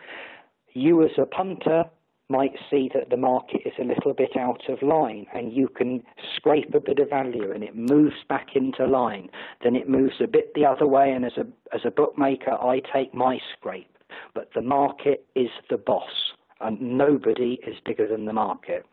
you 0.73 1.03
as 1.03 1.11
a 1.19 1.27
punter 1.27 1.85
might 2.29 2.53
see 2.71 2.91
that 2.93 3.09
the 3.11 3.17
market 3.17 3.63
is 3.65 3.73
a 3.81 3.85
little 3.85 4.13
bit 4.13 4.37
out 4.39 4.69
of 4.69 4.83
line 4.83 5.27
and 5.35 5.53
you 5.53 5.69
can 5.69 6.03
scrape 6.37 6.75
a 6.75 6.81
bit 6.81 6.99
of 6.99 7.09
value 7.09 7.51
and 7.53 7.65
it 7.65 7.75
moves 7.75 8.17
back 8.29 8.49
into 8.55 8.87
line. 8.87 9.31
Then 9.65 9.75
it 9.75 9.89
moves 9.89 10.17
a 10.23 10.27
bit 10.27 10.53
the 10.55 10.67
other 10.67 10.87
way 10.87 11.11
and 11.11 11.25
as 11.25 11.33
a 11.39 11.47
as 11.75 11.81
a 11.87 11.91
bookmaker 11.91 12.53
I 12.53 12.83
take 12.93 13.15
my 13.15 13.39
scrape. 13.57 13.97
But 14.35 14.51
the 14.55 14.63
market 14.63 15.27
is 15.35 15.49
the 15.71 15.79
boss 15.79 16.35
and 16.61 16.81
nobody 16.81 17.59
is 17.67 17.77
bigger 17.85 18.07
than 18.07 18.27
the 18.27 18.33
market. 18.33 18.85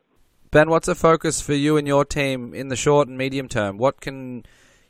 Ben, 0.52 0.70
what's 0.70 0.88
a 0.88 0.96
focus 0.96 1.42
for 1.42 1.54
you 1.54 1.76
and 1.76 1.86
your 1.86 2.06
team 2.06 2.54
in 2.54 2.70
the 2.70 2.76
short 2.78 3.10
and 3.10 3.18
medium 3.18 3.50
term? 3.50 3.78
What 3.78 4.00
can 4.00 4.44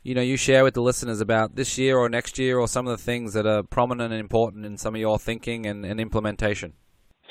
you 0.06 0.14
know 0.14 0.22
you 0.22 0.36
share 0.36 0.62
with 0.62 0.74
the 0.74 0.80
listeners 0.80 1.20
about 1.20 1.56
this 1.56 1.76
year 1.76 1.98
or 1.98 2.08
next 2.08 2.38
year 2.38 2.60
or 2.60 2.68
some 2.68 2.86
of 2.86 2.96
the 2.96 3.02
things 3.02 3.32
that 3.32 3.44
are 3.44 3.64
prominent 3.64 4.12
and 4.12 4.20
important 4.20 4.64
in 4.64 4.76
some 4.76 4.94
of 4.94 5.00
your 5.00 5.18
thinking 5.18 5.66
and, 5.66 5.84
and 5.84 5.98
implementation? 5.98 6.74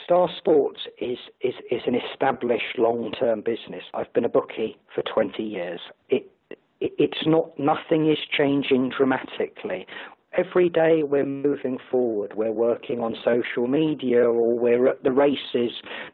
Star 0.04 0.30
Sports 0.38 0.82
is, 1.00 1.18
is, 1.42 1.54
is 1.72 1.82
an 1.88 1.96
established 1.96 2.78
long 2.78 3.14
term 3.18 3.40
business. 3.40 3.84
I've 3.94 4.12
been 4.12 4.26
a 4.26 4.30
bookie 4.30 4.78
for 4.94 5.04
20 5.04 5.42
years. 5.42 5.80
It, 6.10 6.30
it, 6.82 6.92
it's 7.00 7.26
not, 7.26 7.58
nothing 7.58 8.12
is 8.12 8.18
changing 8.38 8.92
dramatically 8.96 9.88
every 10.38 10.70
day 10.70 11.04
we're 11.04 11.26
moving 11.26 11.78
forward. 11.90 12.34
We're 12.36 12.52
working 12.52 13.00
on 13.00 13.16
social 13.24 13.68
media, 13.68 14.24
or 14.24 14.58
we're 14.58 14.88
at 14.88 15.04
the 15.04 15.12
races 15.12 15.72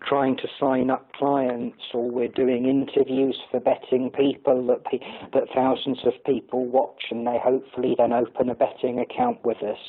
trying 0.07 0.37
to 0.37 0.47
sign 0.59 0.89
up 0.89 1.11
clients, 1.13 1.83
or 1.93 2.09
we're 2.09 2.27
doing 2.27 2.65
interviews 2.65 3.39
for 3.49 3.59
betting 3.59 4.11
people 4.11 4.65
that 4.67 4.85
pe- 4.85 4.99
that 5.33 5.47
thousands 5.53 5.99
of 6.05 6.13
people 6.25 6.65
watch, 6.65 7.03
and 7.09 7.25
they 7.25 7.37
hopefully 7.43 7.95
then 7.97 8.13
open 8.13 8.49
a 8.49 8.55
betting 8.55 8.99
account 8.99 9.43
with 9.43 9.61
us. 9.63 9.79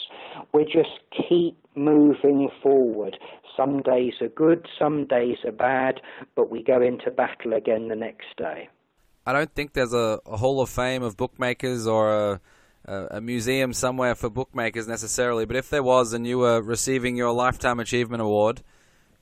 We 0.53 0.65
just 0.65 1.01
keep 1.29 1.57
moving 1.75 2.49
forward. 2.63 3.17
Some 3.57 3.83
days 3.83 4.15
are 4.21 4.29
good, 4.29 4.67
some 4.79 5.07
days 5.07 5.39
are 5.45 5.53
bad, 5.53 6.01
but 6.37 6.51
we 6.51 6.63
go 6.63 6.81
into 6.81 7.11
battle 7.11 7.53
again 7.53 7.89
the 7.89 7.97
next 7.97 8.37
day. 8.37 8.69
I 9.25 9.33
don't 9.33 9.55
think 9.55 9.75
there's 9.75 9.93
a, 9.93 10.21
a 10.27 10.37
Hall 10.37 10.61
of 10.61 10.69
Fame 10.69 11.03
of 11.03 11.17
bookmakers 11.17 11.87
or 11.87 12.13
a 12.13 12.41
a, 12.85 13.21
museum 13.21 13.73
somewhere 13.73 14.15
for 14.15 14.29
bookmakers 14.29 14.89
necessarily, 14.89 15.45
but 15.45 15.57
if 15.57 15.71
there 15.71 15.83
was 15.83 16.13
and 16.13 16.27
you 16.27 16.39
were 16.39 16.61
receiving 16.61 17.17
your 17.17 17.33
Lifetime 17.33 17.81
Achievement 17.81 18.23
Award, 18.23 18.63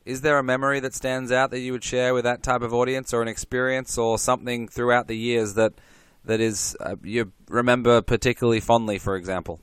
is 0.05 0.23
there 0.23 0.39
a 0.39 0.43
memory 0.43 0.81
that 0.81 0.95
stands 0.95 1.31
out 1.31 1.51
that 1.51 1.61
you 1.61 1.73
would 1.73 1.85
share 1.85 2.15
with 2.15 2.25
that 2.25 2.43
type 2.43 2.63
of 2.63 2.73
audience 2.73 3.13
or 3.13 3.23
an 3.23 3.29
experience 3.29 3.99
or 3.99 4.19
something 4.19 4.67
throughout 4.67 5.07
the 5.09 5.17
years 5.17 5.55
that 5.55 5.75
that 6.25 6.41
is 6.41 6.77
uh, 6.81 6.97
you 7.03 7.33
remember 7.49 8.03
particularly 8.03 8.61
fondly, 8.61 8.99
for 8.99 9.17
example? 9.17 9.61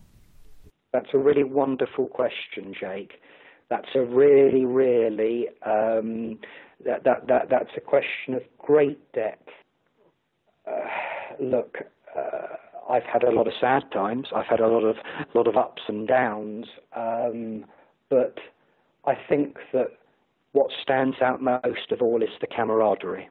That's 0.94 1.10
a 1.14 1.18
really 1.18 1.44
wonderful 1.44 2.08
question, 2.08 2.74
Jake. 2.80 3.14
That's 3.70 3.90
a 3.96 4.02
really, 4.02 4.66
really 4.66 5.50
um, 5.66 6.40
that, 6.86 7.04
that 7.04 7.28
that 7.28 7.50
that's 7.50 7.72
a 7.76 7.82
question 7.82 8.34
of 8.34 8.42
great 8.58 9.12
depth. 9.14 9.50
Uh, 10.66 10.88
look, 11.40 11.78
uh, 12.18 12.56
I've 12.89 13.04
had 13.04 13.23
a 13.23 13.32
lot 13.32 13.47
of 13.47 13.54
sad 13.60 13.84
times. 13.91 14.28
I've 14.36 14.45
had 14.45 14.60
a 14.60 14.67
lot 14.67 14.84
of 14.84 14.95
lot 15.34 15.47
of 15.47 15.58
ups 15.58 15.82
and 15.88 16.08
downs. 16.08 16.65
Um, 16.95 17.65
but 18.10 18.38
I 19.06 19.15
think 19.28 19.58
that 19.73 19.91
what 20.54 20.71
stands 20.82 21.17
out 21.21 21.41
most 21.41 21.91
of 21.91 22.02
all 22.02 22.21
is 22.23 22.30
the 22.41 22.47
camaraderie. 22.47 23.30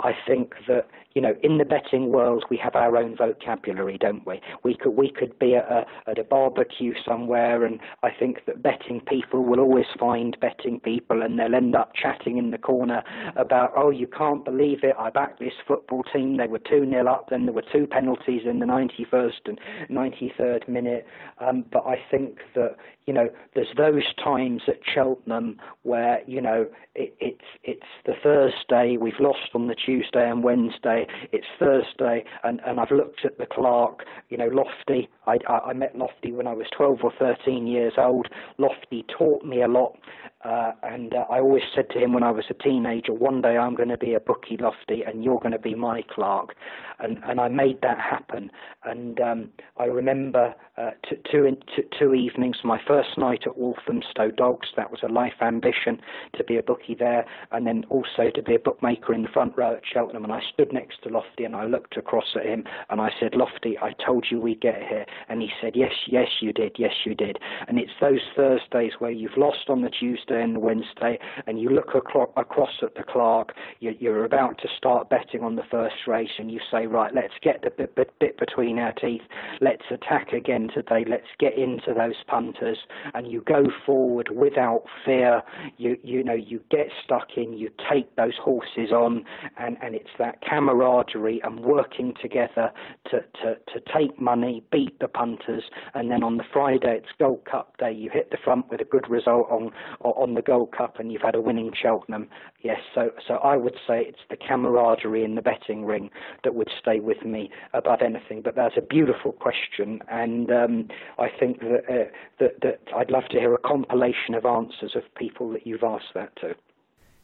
I 0.00 0.12
think 0.26 0.54
that 0.68 0.88
you 1.14 1.22
know 1.22 1.34
in 1.42 1.58
the 1.58 1.64
betting 1.64 2.12
world 2.12 2.44
we 2.50 2.56
have 2.58 2.76
our 2.76 2.96
own 2.96 3.16
vocabulary, 3.16 3.98
don't 3.98 4.26
we? 4.26 4.40
We 4.62 4.76
could 4.76 4.92
we 4.92 5.10
could 5.10 5.38
be 5.38 5.56
at 5.56 5.70
a, 5.70 5.84
at 6.08 6.18
a 6.18 6.24
barbecue 6.24 6.94
somewhere, 7.04 7.64
and 7.64 7.80
I 8.02 8.10
think 8.10 8.44
that 8.46 8.62
betting 8.62 9.00
people 9.00 9.44
will 9.44 9.60
always 9.60 9.86
find 9.98 10.36
betting 10.40 10.80
people, 10.80 11.22
and 11.22 11.38
they'll 11.38 11.54
end 11.54 11.74
up 11.74 11.92
chatting 11.94 12.38
in 12.38 12.50
the 12.50 12.58
corner 12.58 13.02
about 13.36 13.72
oh 13.76 13.90
you 13.90 14.06
can't 14.06 14.44
believe 14.44 14.82
it, 14.82 14.94
I 14.98 15.10
backed 15.10 15.40
this 15.40 15.54
football 15.66 16.02
team, 16.12 16.36
they 16.36 16.46
were 16.46 16.58
two 16.58 16.86
nil 16.86 17.08
up, 17.08 17.28
then 17.30 17.46
there 17.46 17.54
were 17.54 17.64
two 17.72 17.86
penalties 17.86 18.42
in 18.44 18.58
the 18.58 18.66
91st 18.66 19.46
and 19.46 19.60
93rd 19.90 20.68
minute. 20.68 21.06
Um, 21.38 21.64
but 21.72 21.84
I 21.86 21.96
think 22.10 22.38
that 22.54 22.76
you 23.06 23.12
know 23.12 23.28
there's 23.54 23.72
those 23.76 24.04
times 24.22 24.62
at 24.68 24.78
Cheltenham 24.84 25.56
where 25.82 26.20
you 26.26 26.40
know 26.40 26.66
it, 26.94 27.14
it's 27.20 27.44
it's 27.64 27.86
the 28.06 28.14
Thursday 28.22 28.96
we've 28.96 29.20
lost 29.20 29.50
on 29.54 29.68
the 29.68 29.74
Tuesday 29.74 30.28
and 30.28 30.42
Wednesday. 30.42 31.06
It's 31.32 31.46
Thursday, 31.58 32.24
and, 32.44 32.60
and 32.66 32.80
I've 32.80 32.90
looked 32.90 33.24
at 33.24 33.38
the 33.38 33.46
clerk. 33.46 34.04
You 34.28 34.38
know, 34.38 34.48
Lofty. 34.48 35.08
I, 35.26 35.38
I, 35.48 35.70
I 35.70 35.72
met 35.72 35.96
Lofty 35.96 36.32
when 36.32 36.46
I 36.46 36.52
was 36.52 36.66
12 36.76 36.98
or 37.02 37.12
13 37.18 37.66
years 37.66 37.94
old. 37.96 38.28
Lofty 38.58 39.04
taught 39.16 39.44
me 39.44 39.62
a 39.62 39.68
lot, 39.68 39.96
uh, 40.42 40.72
and 40.82 41.12
uh, 41.12 41.26
I 41.28 41.40
always 41.40 41.62
said 41.74 41.90
to 41.90 41.98
him 41.98 42.14
when 42.14 42.22
I 42.22 42.30
was 42.30 42.44
a 42.48 42.54
teenager, 42.54 43.12
one 43.12 43.42
day 43.42 43.58
I'm 43.58 43.74
going 43.74 43.90
to 43.90 43.98
be 43.98 44.14
a 44.14 44.20
bookie 44.20 44.56
Lofty, 44.58 45.02
and 45.02 45.22
you're 45.22 45.38
going 45.38 45.52
to 45.52 45.58
be 45.58 45.74
my 45.74 46.02
clerk. 46.02 46.54
And 46.98 47.18
and 47.24 47.40
I 47.40 47.48
made 47.48 47.80
that 47.82 47.98
happen. 47.98 48.50
And 48.84 49.20
um, 49.20 49.50
I 49.78 49.84
remember 49.84 50.54
uh, 50.78 50.90
two, 51.08 51.16
two, 51.30 51.82
two 51.98 52.14
evenings. 52.14 52.58
My 52.64 52.80
first 52.86 53.18
night 53.18 53.42
at 53.46 53.58
Walthamstow 53.58 54.30
Dogs. 54.30 54.68
That 54.76 54.90
was 54.90 55.00
a 55.02 55.12
life 55.12 55.34
ambition 55.42 56.00
to 56.36 56.44
be 56.44 56.56
a 56.56 56.62
bookie 56.62 56.96
there, 56.98 57.26
and 57.52 57.66
then 57.66 57.84
also 57.90 58.30
to 58.34 58.42
be 58.42 58.54
a 58.54 58.58
bookmaker 58.58 59.12
in 59.12 59.22
the 59.22 59.28
front 59.28 59.56
row 59.58 59.74
at 59.74 59.82
Cheltenham. 59.90 60.24
And 60.24 60.32
I 60.32 60.40
stood 60.52 60.72
next 60.72 61.02
to 61.02 61.10
Lofty, 61.10 61.44
and 61.44 61.54
I 61.54 61.66
looked 61.66 61.98
across 61.98 62.36
at 62.36 62.46
him, 62.46 62.64
and 62.88 63.00
I 63.00 63.10
said, 63.20 63.34
Lofty, 63.34 63.76
I 63.78 63.92
told 64.04 64.26
you 64.30 64.40
we'd 64.40 64.60
get 64.62 64.78
here. 64.88 65.04
And 65.28 65.42
he 65.42 65.50
said, 65.60 65.72
Yes, 65.74 65.92
yes, 66.06 66.28
you 66.40 66.52
did. 66.52 66.76
Yes, 66.78 66.94
you 67.04 67.14
did. 67.14 67.38
And 67.68 67.78
it's 67.78 67.92
those 68.00 68.20
Thursdays 68.34 68.92
where 69.00 69.10
you've 69.10 69.36
lost 69.36 69.68
on 69.68 69.82
the 69.82 69.90
Tuesday 69.90 70.29
and 70.30 70.58
Wednesday, 70.58 71.18
and 71.46 71.60
you 71.60 71.70
look 71.70 71.90
acro- 71.94 72.32
across 72.36 72.82
at 72.82 72.94
the 72.94 73.02
clerk. 73.02 73.52
You're, 73.80 73.94
you're 73.94 74.24
about 74.24 74.58
to 74.58 74.68
start 74.76 75.10
betting 75.10 75.42
on 75.42 75.56
the 75.56 75.62
first 75.70 76.06
race, 76.06 76.30
and 76.38 76.50
you 76.50 76.60
say, 76.70 76.86
Right, 76.86 77.14
let's 77.14 77.34
get 77.42 77.62
the 77.62 77.70
bit, 77.70 77.94
bit, 77.94 78.12
bit 78.20 78.38
between 78.38 78.78
our 78.78 78.92
teeth. 78.92 79.22
Let's 79.60 79.84
attack 79.90 80.32
again 80.32 80.68
today. 80.74 81.04
Let's 81.08 81.26
get 81.38 81.56
into 81.56 81.94
those 81.94 82.16
punters, 82.26 82.78
and 83.14 83.30
you 83.30 83.42
go 83.46 83.64
forward 83.84 84.28
without 84.34 84.84
fear. 85.04 85.42
You 85.76 85.96
you 86.02 86.22
know 86.24 86.34
you 86.34 86.60
get 86.70 86.88
stuck 87.04 87.28
in. 87.36 87.52
You 87.52 87.70
take 87.90 88.14
those 88.16 88.36
horses 88.42 88.92
on, 88.92 89.24
and 89.58 89.76
and 89.82 89.94
it's 89.94 90.10
that 90.18 90.40
camaraderie 90.42 91.40
and 91.44 91.60
working 91.60 92.14
together 92.20 92.70
to 93.10 93.20
to 93.42 93.54
to 93.72 93.80
take 93.92 94.20
money, 94.20 94.62
beat 94.70 94.98
the 95.00 95.08
punters, 95.08 95.64
and 95.94 96.10
then 96.10 96.22
on 96.22 96.36
the 96.36 96.44
Friday 96.52 96.96
it's 96.96 97.12
Gold 97.18 97.44
Cup 97.50 97.76
day. 97.78 97.92
You 97.92 98.10
hit 98.12 98.30
the 98.30 98.38
front 98.42 98.68
with 98.70 98.80
a 98.80 98.84
good 98.84 99.08
result 99.08 99.46
on 99.50 99.70
on 100.00 100.19
the 100.34 100.42
Gold 100.42 100.72
Cup, 100.72 100.98
and 100.98 101.12
you've 101.12 101.22
had 101.22 101.34
a 101.34 101.40
winning 101.40 101.72
Cheltenham. 101.80 102.28
Yes, 102.62 102.78
so 102.94 103.10
so 103.26 103.34
I 103.34 103.56
would 103.56 103.74
say 103.86 104.02
it's 104.06 104.20
the 104.28 104.36
camaraderie 104.36 105.24
in 105.24 105.34
the 105.34 105.42
betting 105.42 105.84
ring 105.84 106.10
that 106.44 106.54
would 106.54 106.70
stay 106.80 107.00
with 107.00 107.24
me 107.24 107.50
above 107.72 108.00
anything. 108.02 108.42
But 108.42 108.54
that's 108.54 108.76
a 108.76 108.82
beautiful 108.82 109.32
question, 109.32 110.00
and 110.08 110.50
um, 110.50 110.88
I 111.18 111.28
think 111.28 111.60
that, 111.60 111.84
uh, 111.88 112.10
that 112.38 112.60
that 112.62 112.80
I'd 112.94 113.10
love 113.10 113.24
to 113.30 113.38
hear 113.38 113.54
a 113.54 113.58
compilation 113.58 114.34
of 114.34 114.44
answers 114.44 114.94
of 114.94 115.02
people 115.16 115.50
that 115.52 115.66
you've 115.66 115.82
asked 115.82 116.14
that 116.14 116.34
to. 116.36 116.54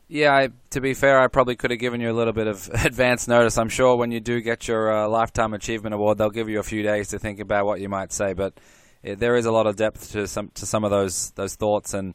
Yeah, 0.09 0.33
I, 0.37 0.51
to 0.71 0.81
be 0.81 0.95
fair, 0.95 1.19
I 1.19 1.27
probably 1.27 1.57
could 1.57 1.73
have 1.73 1.81
given 1.81 2.01
you 2.01 2.13
a 2.13 2.15
little 2.15 2.33
bit 2.33 2.47
of 2.47 2.69
advance 2.85 3.27
notice. 3.27 3.59
I'm 3.59 3.69
sure 3.69 3.97
when 3.97 4.13
you 4.13 4.21
do 4.21 4.41
get 4.41 4.69
your 4.69 4.93
uh, 4.93 5.09
Lifetime 5.09 5.53
Achievement 5.53 5.95
Award, 5.95 6.19
they'll 6.19 6.31
give 6.31 6.49
you 6.49 6.61
a 6.61 6.65
few 6.65 6.83
days 6.83 7.09
to 7.09 7.19
think 7.19 7.41
about 7.41 7.67
what 7.67 7.81
you 7.81 7.89
might 7.89 8.13
say. 8.13 8.33
But 8.33 8.59
it, 9.03 9.19
there 9.19 9.37
is 9.37 9.47
a 9.47 9.53
lot 9.53 9.67
of 9.67 9.77
depth 9.77 10.13
to 10.13 10.29
some 10.29 10.51
to 10.55 10.67
some 10.67 10.85
of 10.85 10.91
those 10.91 11.33
those 11.33 11.57
thoughts, 11.57 11.93
and 11.93 12.15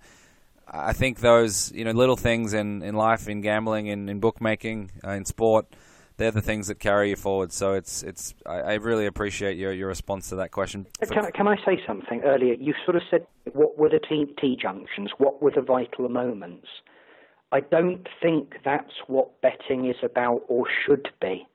I 0.72 0.94
think 0.94 1.20
those 1.20 1.72
you 1.74 1.84
know 1.86 1.92
little 1.92 2.16
things 2.16 2.54
in, 2.54 2.82
in 2.82 2.96
life, 2.96 3.28
in 3.28 3.42
gambling, 3.42 3.88
in, 3.88 4.08
in 4.08 4.20
bookmaking, 4.20 4.92
uh, 5.06 5.12
in 5.12 5.26
sport, 5.26 5.66
they're 6.18 6.32
the 6.32 6.42
things 6.42 6.68
that 6.68 6.80
carry 6.80 7.10
you 7.10 7.16
forward. 7.16 7.52
So 7.52 7.74
it's 7.74 8.04
it's 8.04 8.34
I, 8.46 8.60
I 8.60 8.74
really 8.76 9.06
appreciate 9.06 9.58
your, 9.58 9.74
your 9.74 9.88
response 9.88 10.30
to 10.30 10.36
that 10.38 10.52
question. 10.52 10.88
Can, 11.02 11.30
can 11.34 11.48
I 11.48 11.58
say 11.66 11.82
something 11.86 12.22
earlier? 12.24 12.54
You 12.54 12.74
sort 12.86 12.96
of 12.96 13.04
said 13.10 13.28
what 13.54 13.78
were 13.78 13.90
the 13.90 14.00
T, 14.00 14.26
T 14.40 14.58
junctions? 14.60 15.12
What 15.18 15.42
were 15.42 15.52
the 15.52 15.62
vital 15.62 16.08
moments? 16.08 16.68
I 17.52 17.60
don't 17.60 18.08
think 18.22 18.54
that's 18.64 18.94
what 19.08 19.42
betting 19.42 19.90
is 19.90 19.98
about 20.02 20.44
or 20.48 20.66
should 20.86 21.10
be. 21.20 21.46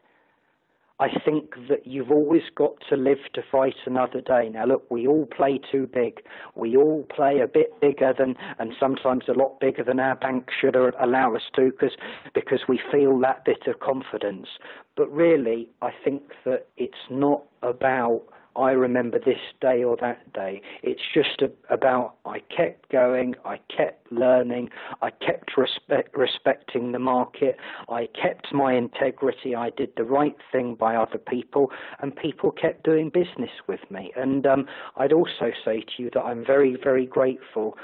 I 0.99 1.09
think 1.26 1.55
that 1.68 1.86
you've 1.86 2.11
always 2.11 2.44
got 2.55 2.72
to 2.88 2.97
live 2.97 3.18
to 3.34 3.42
fight 3.53 3.74
another 3.84 4.22
day. 4.22 4.49
Now, 4.49 4.64
look, 4.64 4.90
we 4.90 5.07
all 5.07 5.26
play 5.26 5.61
too 5.70 5.86
big. 5.86 6.22
We 6.55 6.74
all 6.74 7.07
play 7.14 7.40
a 7.40 7.47
bit 7.47 7.78
bigger 7.82 8.14
than, 8.18 8.34
and 8.59 8.72
sometimes 8.80 9.24
a 9.28 9.32
lot 9.32 9.61
bigger 9.61 9.84
than 9.84 10.01
our 10.01 10.14
bank 10.14 10.49
should 10.59 10.74
allow 10.74 11.34
us 11.34 11.42
to, 11.57 11.70
because 11.70 11.97
because 12.32 12.61
we 12.66 12.80
feel 12.90 13.18
that 13.20 13.44
bit 13.44 13.66
of 13.66 13.80
confidence. 13.80 14.49
But 14.97 15.12
really, 15.12 15.68
I 15.82 15.90
think 16.03 16.22
that 16.47 16.68
it's 16.78 16.94
not 17.11 17.42
about 17.62 18.22
I 18.57 18.72
remember 18.72 19.18
this 19.18 19.40
day 19.61 19.84
or 19.84 19.96
that 20.00 20.32
day. 20.32 20.62
It's 20.82 21.02
just 21.12 21.42
a, 21.42 21.50
about 21.72 22.14
I 22.24 22.40
kept 22.54 22.90
going, 22.90 23.34
I 23.44 23.61
kept 23.74 24.11
learning, 24.11 24.70
I 25.02 25.11
kept 25.11 25.57
respect, 25.57 26.16
respecting 26.16 26.92
the 26.92 26.98
market, 26.98 27.57
I 27.88 28.09
kept 28.20 28.52
my 28.52 28.74
integrity, 28.74 29.54
I 29.54 29.70
did 29.70 29.90
the 29.96 30.04
right 30.04 30.36
thing 30.52 30.74
by 30.74 30.96
other 30.96 31.18
people, 31.18 31.70
and 32.00 32.14
people 32.14 32.50
kept 32.50 32.84
doing 32.84 33.11
business 33.11 33.50
with 33.66 33.80
me. 33.90 34.12
And 34.16 34.46
um, 34.46 34.66
I'd 34.96 35.12
also 35.12 35.52
say 35.64 35.80
to 35.80 36.02
you 36.02 36.11
that 36.14 36.22
I'm 36.22 36.44
very, 36.44 36.76
very 36.82 37.07
grateful 37.07 37.76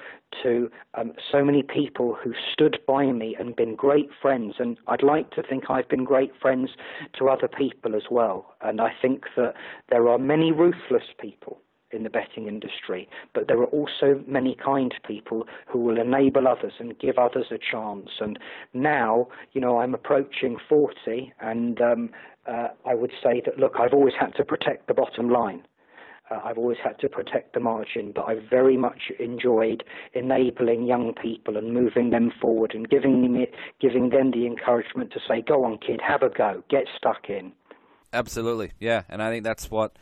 to 0.42 0.70
um, 0.94 1.12
so 1.30 1.44
many 1.44 1.62
people 1.62 2.16
who 2.22 2.32
stood 2.52 2.78
by 2.86 3.06
me 3.06 3.36
and 3.38 3.56
been 3.56 3.74
great 3.74 4.10
friends. 4.20 4.54
And 4.58 4.78
I'd 4.86 5.02
like 5.02 5.30
to 5.32 5.42
think 5.42 5.64
I've 5.70 5.88
been 5.88 6.04
great 6.04 6.32
friends 6.40 6.70
to 7.18 7.28
other 7.28 7.48
people 7.48 7.94
as 7.94 8.04
well. 8.10 8.54
And 8.60 8.80
I 8.80 8.92
think 9.00 9.24
that 9.36 9.54
there 9.90 10.08
are 10.08 10.18
many 10.18 10.52
ruthless 10.52 11.04
people 11.20 11.60
in 11.92 12.02
the 12.04 12.10
betting 12.10 12.48
industry, 12.48 13.08
but 13.34 13.48
there 13.48 13.58
are 13.58 13.66
also 13.66 14.22
many 14.26 14.54
kind 14.54 14.94
people 15.06 15.46
who 15.66 15.78
will 15.78 16.00
enable 16.00 16.48
others 16.48 16.72
and 16.78 16.98
give 16.98 17.18
others 17.18 17.46
a 17.50 17.58
chance. 17.58 18.08
And 18.20 18.38
now, 18.72 19.28
you 19.52 19.60
know, 19.60 19.78
I'm 19.78 19.94
approaching 19.94 20.56
40, 20.68 21.32
and 21.40 21.80
um, 21.80 22.10
uh, 22.46 22.68
I 22.86 22.94
would 22.94 23.12
say 23.22 23.42
that, 23.44 23.58
look, 23.58 23.74
I've 23.78 23.92
always 23.92 24.14
had 24.18 24.34
to 24.36 24.44
protect 24.44 24.88
the 24.88 24.94
bottom 24.94 25.28
line. 25.28 25.64
Uh, 26.32 26.40
I've 26.44 26.58
always 26.58 26.78
had 26.82 26.98
to 27.00 27.08
protect 27.08 27.54
the 27.54 27.60
margin, 27.60 28.12
but 28.14 28.22
I've 28.22 28.44
very 28.48 28.76
much 28.76 29.10
enjoyed 29.18 29.84
enabling 30.14 30.86
young 30.86 31.14
people 31.20 31.56
and 31.56 31.72
moving 31.72 32.10
them 32.10 32.32
forward 32.40 32.72
and 32.74 32.88
giving 32.88 33.22
them, 33.22 33.36
it, 33.36 33.52
giving 33.80 34.10
them 34.10 34.30
the 34.30 34.46
encouragement 34.46 35.12
to 35.12 35.20
say, 35.28 35.42
go 35.42 35.64
on, 35.64 35.78
kid, 35.78 36.00
have 36.06 36.22
a 36.22 36.28
go, 36.28 36.62
get 36.70 36.84
stuck 36.96 37.28
in. 37.28 37.52
Absolutely, 38.12 38.72
yeah. 38.78 39.02
And 39.08 39.22
I 39.22 39.30
think 39.30 39.44
that's 39.44 39.70
what 39.70 39.96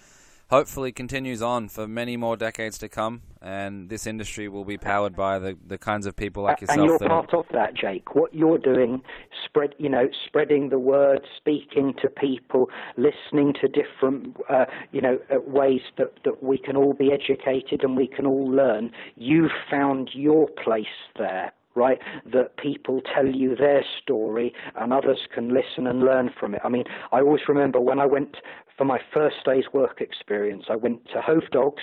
hopefully 0.51 0.91
continues 0.91 1.41
on 1.41 1.69
for 1.69 1.87
many 1.87 2.17
more 2.17 2.37
decades 2.37 2.77
to 2.77 2.89
come, 2.89 3.23
and 3.41 3.89
this 3.89 4.07
industry 4.07 4.49
will 4.49 4.65
be 4.65 4.77
powered 4.77 5.15
by 5.15 5.39
the, 5.39 5.57
the 5.67 5.79
kinds 5.79 6.07
of 6.07 6.17
people 6.17 6.43
like 6.43 6.61
yourself. 6.61 6.79
And 6.79 6.87
you're 6.87 6.99
part 6.99 7.33
of 7.33 7.47
that, 7.53 7.75
Jake. 7.75 8.15
What 8.15 8.35
you're 8.35 8.59
doing, 8.59 9.03
spread, 9.45 9.75
you 9.79 9.89
know, 9.89 10.09
spreading 10.27 10.69
the 10.69 10.79
word, 10.79 11.21
speaking 11.37 11.95
to 12.03 12.09
people, 12.09 12.69
listening 12.97 13.55
to 13.61 13.69
different, 13.69 14.37
uh, 14.51 14.65
you 14.91 15.01
know, 15.01 15.19
uh, 15.33 15.39
ways 15.47 15.83
that, 15.99 16.13
that 16.25 16.43
we 16.43 16.59
can 16.59 16.77
all 16.77 16.95
be 16.95 17.11
educated 17.13 17.83
and 17.83 17.97
we 17.97 18.09
can 18.09 18.27
all 18.27 18.51
learn. 18.51 18.91
You've 19.15 19.53
found 19.71 20.11
your 20.15 20.49
place 20.63 20.87
there 21.17 21.53
right? 21.75 21.99
That 22.33 22.57
people 22.57 23.01
tell 23.15 23.27
you 23.27 23.55
their 23.57 23.85
story 24.03 24.53
and 24.77 24.93
others 24.93 25.21
can 25.33 25.55
listen 25.55 25.87
and 25.87 26.01
learn 26.01 26.31
from 26.39 26.55
it. 26.55 26.61
I 26.65 26.69
mean, 26.69 26.85
I 27.13 27.21
always 27.21 27.43
remember 27.49 27.81
when 27.81 27.99
I 28.01 28.07
went 28.07 28.37
for 28.77 28.85
my 28.85 28.99
first 29.13 29.37
day's 29.45 29.67
work 29.75 30.01
experience, 30.01 30.65
I 30.71 30.77
went 30.77 31.05
to 31.13 31.21
Hove 31.21 31.51
Dogs. 31.53 31.83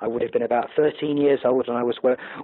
I 0.00 0.08
would 0.08 0.22
have 0.22 0.32
been 0.32 0.42
about 0.42 0.70
13 0.74 1.18
years 1.18 1.40
old, 1.44 1.68
and 1.68 1.76
I 1.76 1.82
was 1.82 1.98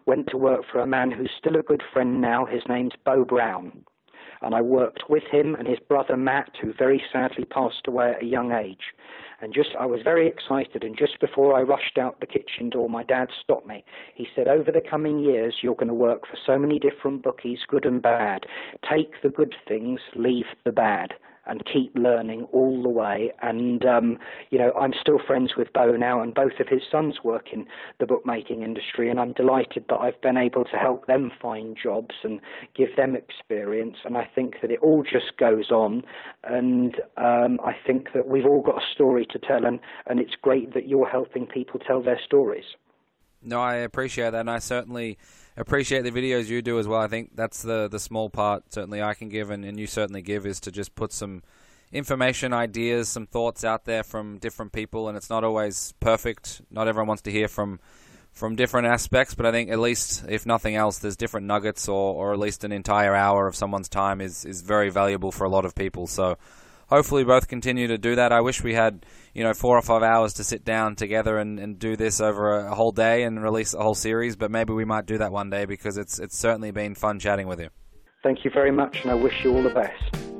went 0.04 0.28
to 0.28 0.36
work 0.36 0.62
for 0.70 0.80
a 0.80 0.86
man 0.86 1.10
who's 1.10 1.30
still 1.38 1.56
a 1.56 1.62
good 1.62 1.82
friend 1.92 2.20
now. 2.20 2.44
His 2.44 2.62
name's 2.68 2.92
Bo 3.04 3.24
Brown. 3.24 3.84
And 4.42 4.54
I 4.54 4.60
worked 4.60 5.04
with 5.08 5.22
him 5.30 5.54
and 5.54 5.66
his 5.66 5.78
brother 5.78 6.18
Matt, 6.18 6.50
who 6.60 6.74
very 6.74 7.02
sadly 7.10 7.46
passed 7.46 7.86
away 7.86 8.10
at 8.10 8.22
a 8.22 8.26
young 8.26 8.52
age. 8.52 8.92
And 9.40 9.52
just, 9.52 9.70
I 9.78 9.86
was 9.86 10.00
very 10.02 10.26
excited. 10.26 10.84
And 10.84 10.96
just 10.96 11.20
before 11.20 11.56
I 11.56 11.62
rushed 11.62 11.98
out 11.98 12.20
the 12.20 12.26
kitchen 12.26 12.70
door, 12.70 12.88
my 12.88 13.02
dad 13.02 13.28
stopped 13.42 13.66
me. 13.66 13.84
He 14.14 14.26
said, 14.34 14.48
Over 14.48 14.70
the 14.70 14.80
coming 14.80 15.18
years, 15.18 15.56
you're 15.62 15.74
going 15.74 15.88
to 15.88 15.94
work 15.94 16.26
for 16.26 16.36
so 16.46 16.58
many 16.58 16.78
different 16.78 17.22
bookies, 17.22 17.60
good 17.68 17.84
and 17.84 18.00
bad. 18.00 18.46
Take 18.88 19.22
the 19.22 19.30
good 19.30 19.54
things, 19.66 20.00
leave 20.14 20.46
the 20.64 20.72
bad 20.72 21.14
and 21.46 21.62
keep 21.70 21.92
learning 21.96 22.46
all 22.52 22.82
the 22.82 22.88
way. 22.88 23.32
And 23.42 23.84
um, 23.84 24.18
you 24.50 24.58
know, 24.58 24.72
I'm 24.78 24.92
still 25.00 25.18
friends 25.24 25.52
with 25.56 25.72
Bo 25.72 25.96
now, 25.96 26.22
and 26.22 26.34
both 26.34 26.60
of 26.60 26.68
his 26.68 26.82
sons 26.90 27.18
work 27.22 27.52
in 27.52 27.66
the 28.00 28.06
bookmaking 28.06 28.62
industry, 28.62 29.10
and 29.10 29.20
I'm 29.20 29.32
delighted 29.32 29.84
that 29.88 29.96
I've 29.96 30.20
been 30.20 30.36
able 30.36 30.64
to 30.64 30.76
help 30.76 31.06
them 31.06 31.30
find 31.40 31.76
jobs 31.80 32.14
and 32.22 32.40
give 32.74 32.96
them 32.96 33.16
experience. 33.16 33.96
And 34.04 34.16
I 34.16 34.28
think 34.34 34.56
that 34.62 34.70
it 34.70 34.80
all 34.80 35.02
just 35.02 35.36
goes 35.38 35.70
on, 35.70 36.02
and 36.44 36.96
um, 37.16 37.58
I 37.64 37.74
think 37.86 38.08
that 38.14 38.26
we've 38.26 38.46
all 38.46 38.62
got 38.62 38.82
a 38.82 38.94
story 38.94 39.26
to 39.30 39.38
tell, 39.38 39.64
and 39.64 39.80
and 40.06 40.20
it's 40.20 40.34
great 40.40 40.74
that 40.74 40.88
you're 40.88 41.08
helping 41.08 41.46
people 41.46 41.80
tell 41.80 42.02
their 42.02 42.20
stories. 42.24 42.64
No, 43.44 43.60
I 43.60 43.76
appreciate 43.76 44.30
that, 44.30 44.40
and 44.40 44.50
I 44.50 44.58
certainly 44.58 45.18
appreciate 45.56 46.02
the 46.02 46.10
videos 46.10 46.46
you 46.46 46.62
do 46.62 46.78
as 46.78 46.88
well. 46.88 47.00
I 47.00 47.08
think 47.08 47.30
that's 47.34 47.62
the 47.62 47.88
the 47.88 47.98
small 47.98 48.30
part 48.30 48.72
certainly 48.72 49.02
I 49.02 49.14
can 49.14 49.28
give, 49.28 49.50
and, 49.50 49.64
and 49.64 49.78
you 49.78 49.86
certainly 49.86 50.22
give, 50.22 50.46
is 50.46 50.60
to 50.60 50.72
just 50.72 50.94
put 50.94 51.12
some 51.12 51.42
information, 51.92 52.52
ideas, 52.52 53.08
some 53.08 53.26
thoughts 53.26 53.64
out 53.64 53.84
there 53.84 54.02
from 54.02 54.38
different 54.38 54.72
people, 54.72 55.08
and 55.08 55.16
it's 55.16 55.30
not 55.30 55.44
always 55.44 55.92
perfect. 56.00 56.62
Not 56.70 56.88
everyone 56.88 57.08
wants 57.08 57.22
to 57.22 57.30
hear 57.30 57.48
from 57.48 57.80
from 58.32 58.56
different 58.56 58.88
aspects, 58.88 59.34
but 59.34 59.46
I 59.46 59.52
think 59.52 59.70
at 59.70 59.78
least, 59.78 60.24
if 60.28 60.44
nothing 60.44 60.74
else, 60.74 60.98
there's 60.98 61.16
different 61.16 61.46
nuggets, 61.46 61.88
or, 61.88 62.14
or 62.14 62.32
at 62.32 62.38
least 62.40 62.64
an 62.64 62.72
entire 62.72 63.14
hour 63.14 63.46
of 63.46 63.54
someone's 63.54 63.88
time 63.88 64.20
is, 64.20 64.44
is 64.44 64.60
very 64.60 64.90
valuable 64.90 65.30
for 65.30 65.44
a 65.44 65.48
lot 65.48 65.64
of 65.64 65.76
people. 65.76 66.08
So 66.08 66.36
hopefully 66.88 67.24
both 67.24 67.48
continue 67.48 67.86
to 67.88 67.98
do 67.98 68.16
that. 68.16 68.32
I 68.32 68.40
wish 68.40 68.62
we 68.62 68.74
had, 68.74 69.06
you 69.32 69.42
know, 69.42 69.54
four 69.54 69.76
or 69.76 69.82
five 69.82 70.02
hours 70.02 70.34
to 70.34 70.44
sit 70.44 70.64
down 70.64 70.96
together 70.96 71.38
and, 71.38 71.58
and 71.58 71.78
do 71.78 71.96
this 71.96 72.20
over 72.20 72.58
a, 72.58 72.74
whole 72.74 72.92
day 72.92 73.22
and 73.22 73.42
release 73.42 73.74
a 73.74 73.82
whole 73.82 73.94
series, 73.94 74.36
but 74.36 74.50
maybe 74.50 74.72
we 74.72 74.84
might 74.84 75.06
do 75.06 75.18
that 75.18 75.32
one 75.32 75.50
day 75.50 75.64
because 75.64 75.96
it's 75.96 76.18
it's 76.18 76.36
certainly 76.36 76.70
been 76.70 76.94
fun 76.94 77.18
chatting 77.18 77.46
with 77.46 77.60
you. 77.60 77.68
Thank 78.22 78.44
you 78.44 78.50
very 78.50 78.72
much, 78.72 79.02
and 79.02 79.10
I 79.10 79.14
wish 79.14 79.44
you 79.44 79.54
all 79.54 79.62
the 79.62 79.70
best. 79.70 80.33